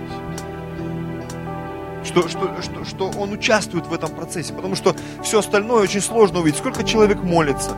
Что, 2.03 2.27
что, 2.27 2.61
что, 2.61 2.85
что 2.85 3.09
он 3.19 3.31
участвует 3.33 3.85
в 3.85 3.93
этом 3.93 4.09
процессе. 4.09 4.53
Потому 4.53 4.75
что 4.75 4.95
все 5.23 5.39
остальное 5.39 5.83
очень 5.83 6.01
сложно 6.01 6.39
увидеть. 6.39 6.59
Сколько 6.59 6.83
человек 6.83 7.21
молится, 7.21 7.75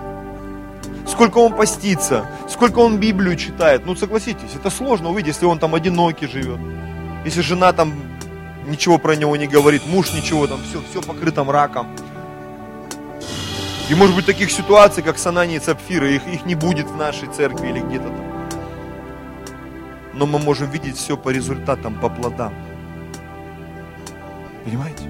сколько 1.07 1.39
он 1.39 1.53
постится, 1.53 2.25
сколько 2.47 2.79
он 2.79 2.97
Библию 2.97 3.35
читает. 3.35 3.85
Ну, 3.85 3.95
согласитесь, 3.95 4.55
это 4.55 4.69
сложно 4.69 5.09
увидеть, 5.09 5.35
если 5.35 5.45
он 5.45 5.59
там 5.59 5.75
одинокий 5.75 6.27
живет. 6.27 6.59
Если 7.25 7.41
жена 7.41 7.73
там 7.73 7.93
ничего 8.65 8.97
про 8.97 9.15
него 9.15 9.35
не 9.35 9.47
говорит, 9.47 9.85
муж 9.87 10.13
ничего, 10.13 10.47
там 10.47 10.59
все, 10.63 10.81
все 10.89 11.01
покрыто 11.01 11.43
мраком. 11.43 11.87
И 13.89 13.95
может 13.95 14.15
быть 14.15 14.25
таких 14.25 14.51
ситуаций, 14.51 15.03
как 15.03 15.17
с 15.17 15.29
и 15.29 15.59
Сапфирой, 15.59 16.15
их, 16.15 16.27
их 16.27 16.45
не 16.45 16.55
будет 16.55 16.87
в 16.87 16.95
нашей 16.95 17.27
церкви 17.27 17.67
или 17.67 17.79
где-то 17.79 18.07
там 18.07 18.30
но 20.13 20.25
мы 20.25 20.39
можем 20.39 20.69
видеть 20.69 20.97
все 20.97 21.17
по 21.17 21.29
результатам, 21.29 21.99
по 21.99 22.09
плодам. 22.09 22.53
Понимаете? 24.65 25.03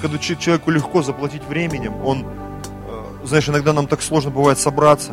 Когда 0.00 0.18
человеку 0.18 0.70
легко 0.70 1.02
заплатить 1.02 1.44
временем, 1.44 1.94
он, 2.04 2.24
э, 2.24 3.26
знаешь, 3.26 3.48
иногда 3.48 3.72
нам 3.72 3.86
так 3.86 4.00
сложно 4.00 4.30
бывает 4.30 4.58
собраться. 4.58 5.12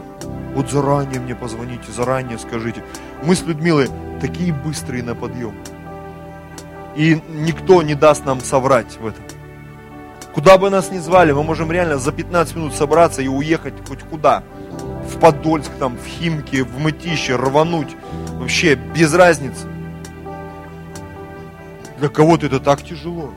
Вот 0.56 0.72
заранее 0.72 1.20
мне 1.20 1.36
позвоните, 1.36 1.92
заранее 1.92 2.40
скажите. 2.40 2.84
Мы 3.24 3.36
с 3.36 3.44
Людмилой 3.44 3.90
такие 4.22 4.54
быстрые 4.54 5.04
на 5.04 5.14
подъем. 5.14 5.56
И 6.96 7.22
никто 7.30 7.84
не 7.84 7.96
даст 7.96 8.26
нам 8.26 8.40
соврать 8.40 8.98
в 9.00 9.06
этом. 9.06 9.24
Куда 10.34 10.58
бы 10.58 10.70
нас 10.70 10.92
ни 10.92 11.00
звали, 11.00 11.32
мы 11.32 11.44
можем 11.44 11.72
реально 11.72 11.98
за 11.98 12.12
15 12.12 12.56
минут 12.56 12.74
собраться 12.76 13.22
и 13.22 13.28
уехать 13.28 13.74
хоть 13.88 14.04
куда. 14.04 14.44
В 15.10 15.20
Подольск, 15.20 15.72
там, 15.80 15.98
в 15.98 16.06
Химки, 16.06 16.62
в 16.62 16.80
Мытище, 16.80 17.36
рвануть. 17.36 17.96
Вообще 18.34 18.76
без 18.76 19.14
разницы. 19.14 19.68
Для 21.98 22.10
кого-то 22.10 22.46
это 22.46 22.60
так 22.60 22.84
тяжело. 22.84 23.32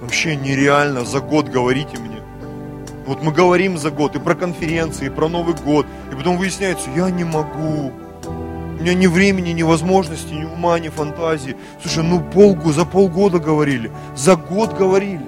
Вообще 0.00 0.36
нереально 0.36 1.04
за 1.04 1.20
год 1.20 1.48
говорите 1.48 1.98
мне. 1.98 2.22
Вот 3.06 3.22
мы 3.22 3.32
говорим 3.32 3.78
за 3.78 3.90
год 3.90 4.16
и 4.16 4.20
про 4.20 4.34
конференции, 4.34 5.06
и 5.06 5.10
про 5.10 5.28
Новый 5.28 5.54
год, 5.54 5.86
и 6.10 6.14
потом 6.14 6.36
выясняется, 6.36 6.88
я 6.94 7.10
не 7.10 7.24
могу. 7.24 7.92
У 8.24 8.82
меня 8.82 8.94
ни 8.94 9.06
времени, 9.06 9.50
ни 9.50 9.62
возможности, 9.62 10.32
ни 10.32 10.44
ума, 10.44 10.78
ни 10.78 10.88
фантазии. 10.88 11.56
Слушай, 11.80 12.04
ну 12.04 12.20
полгу, 12.20 12.72
за 12.72 12.84
полгода 12.84 13.38
говорили, 13.38 13.90
за 14.16 14.36
год 14.36 14.76
говорили. 14.76 15.24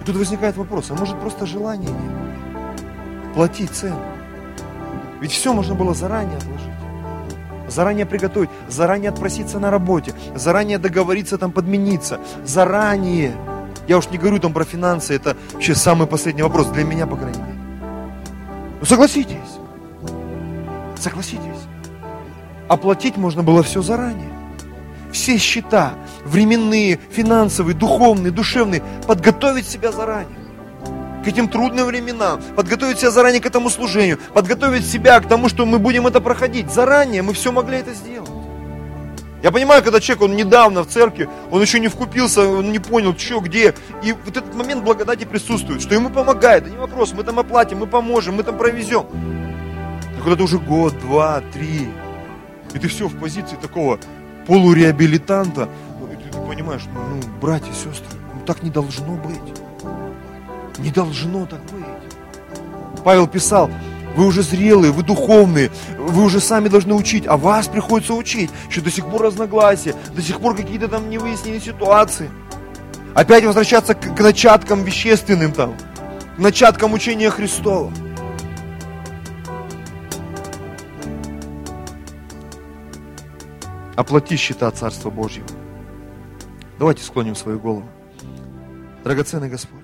И 0.00 0.04
тут 0.04 0.16
возникает 0.16 0.56
вопрос, 0.56 0.90
а 0.90 0.94
может 0.94 1.18
просто 1.20 1.46
желание 1.46 1.90
нет? 1.90 2.17
Платить 3.38 3.70
цену. 3.70 4.00
Ведь 5.20 5.30
все 5.30 5.52
можно 5.52 5.76
было 5.76 5.94
заранее 5.94 6.38
отложить 6.38 6.72
заранее 7.68 8.04
приготовить, 8.04 8.50
заранее 8.68 9.10
отпроситься 9.10 9.60
на 9.60 9.70
работе, 9.70 10.12
заранее 10.34 10.78
договориться 10.78 11.38
там 11.38 11.52
подмениться, 11.52 12.18
заранее. 12.44 13.36
Я 13.86 13.98
уж 13.98 14.08
не 14.08 14.18
говорю 14.18 14.40
там 14.40 14.52
про 14.52 14.64
финансы, 14.64 15.14
это 15.14 15.36
вообще 15.52 15.76
самый 15.76 16.08
последний 16.08 16.42
вопрос, 16.42 16.66
для 16.68 16.82
меня, 16.82 17.06
по 17.06 17.14
крайней 17.14 17.38
мере. 17.38 17.58
Ну 18.80 18.84
согласитесь, 18.84 19.36
согласитесь. 20.98 21.62
Оплатить 22.66 23.16
можно 23.18 23.44
было 23.44 23.62
все 23.62 23.82
заранее. 23.82 24.32
Все 25.12 25.38
счета, 25.38 25.92
временные, 26.24 26.98
финансовые, 27.12 27.76
духовные, 27.76 28.32
душевные, 28.32 28.82
подготовить 29.06 29.68
себя 29.68 29.92
заранее 29.92 30.37
этим 31.28 31.48
трудным 31.48 31.86
временам, 31.86 32.40
подготовить 32.56 32.98
себя 32.98 33.10
заранее 33.10 33.40
к 33.40 33.46
этому 33.46 33.70
служению, 33.70 34.18
подготовить 34.34 34.86
себя 34.86 35.20
к 35.20 35.28
тому, 35.28 35.48
что 35.48 35.66
мы 35.66 35.78
будем 35.78 36.06
это 36.06 36.20
проходить. 36.20 36.70
Заранее 36.70 37.22
мы 37.22 37.32
все 37.32 37.52
могли 37.52 37.78
это 37.78 37.94
сделать. 37.94 38.30
Я 39.42 39.52
понимаю, 39.52 39.84
когда 39.84 40.00
человек, 40.00 40.24
он 40.24 40.36
недавно 40.36 40.82
в 40.82 40.88
церкви, 40.88 41.28
он 41.52 41.62
еще 41.62 41.78
не 41.78 41.86
вкупился, 41.86 42.48
он 42.48 42.72
не 42.72 42.80
понял, 42.80 43.16
что, 43.16 43.38
где. 43.40 43.74
И 44.02 44.12
вот 44.12 44.36
этот 44.36 44.54
момент 44.54 44.82
благодати 44.82 45.24
присутствует, 45.24 45.80
что 45.80 45.94
ему 45.94 46.10
помогает, 46.10 46.64
да 46.64 46.70
не 46.70 46.76
вопрос, 46.76 47.12
мы 47.12 47.22
там 47.22 47.38
оплатим, 47.38 47.78
мы 47.78 47.86
поможем, 47.86 48.34
мы 48.34 48.42
там 48.42 48.58
провезем. 48.58 49.06
Но 50.16 50.22
когда 50.24 50.36
ты 50.36 50.42
уже 50.42 50.58
год, 50.58 50.98
два, 50.98 51.40
три, 51.52 51.88
и 52.74 52.78
ты 52.78 52.88
все 52.88 53.06
в 53.06 53.16
позиции 53.16 53.56
такого 53.56 54.00
полуреабилитанта, 54.48 55.68
ну, 56.00 56.08
и 56.12 56.16
ты, 56.16 56.30
ты 56.30 56.38
понимаешь, 56.46 56.82
ну, 56.92 57.00
ну, 57.00 57.22
братья, 57.40 57.72
сестры, 57.72 58.18
ну 58.34 58.40
так 58.44 58.64
не 58.64 58.70
должно 58.70 59.14
быть. 59.14 59.38
Не 60.78 60.90
должно 60.90 61.46
так 61.46 61.60
быть. 61.72 61.84
Павел 63.04 63.26
писал, 63.26 63.70
вы 64.16 64.26
уже 64.26 64.42
зрелые, 64.42 64.92
вы 64.92 65.02
духовные, 65.02 65.70
вы 65.96 66.24
уже 66.24 66.40
сами 66.40 66.68
должны 66.68 66.94
учить, 66.94 67.26
а 67.26 67.36
вас 67.36 67.68
приходится 67.68 68.14
учить, 68.14 68.50
что 68.68 68.82
до 68.82 68.90
сих 68.90 69.06
пор 69.06 69.22
разногласия, 69.22 69.94
до 70.14 70.22
сих 70.22 70.40
пор 70.40 70.56
какие-то 70.56 70.88
там 70.88 71.08
невыясненные 71.10 71.60
ситуации. 71.60 72.30
Опять 73.14 73.44
возвращаться 73.44 73.94
к, 73.94 74.16
к 74.16 74.20
начаткам 74.20 74.84
вещественным 74.84 75.52
там, 75.52 75.76
к 76.36 76.38
начаткам 76.38 76.92
учения 76.92 77.30
Христова. 77.30 77.92
Оплати 83.96 84.36
счета 84.36 84.70
Царства 84.70 85.10
Божьего. 85.10 85.46
Давайте 86.78 87.02
склоним 87.02 87.34
свою 87.34 87.58
голову. 87.58 87.88
Драгоценный 89.02 89.48
Господь. 89.48 89.77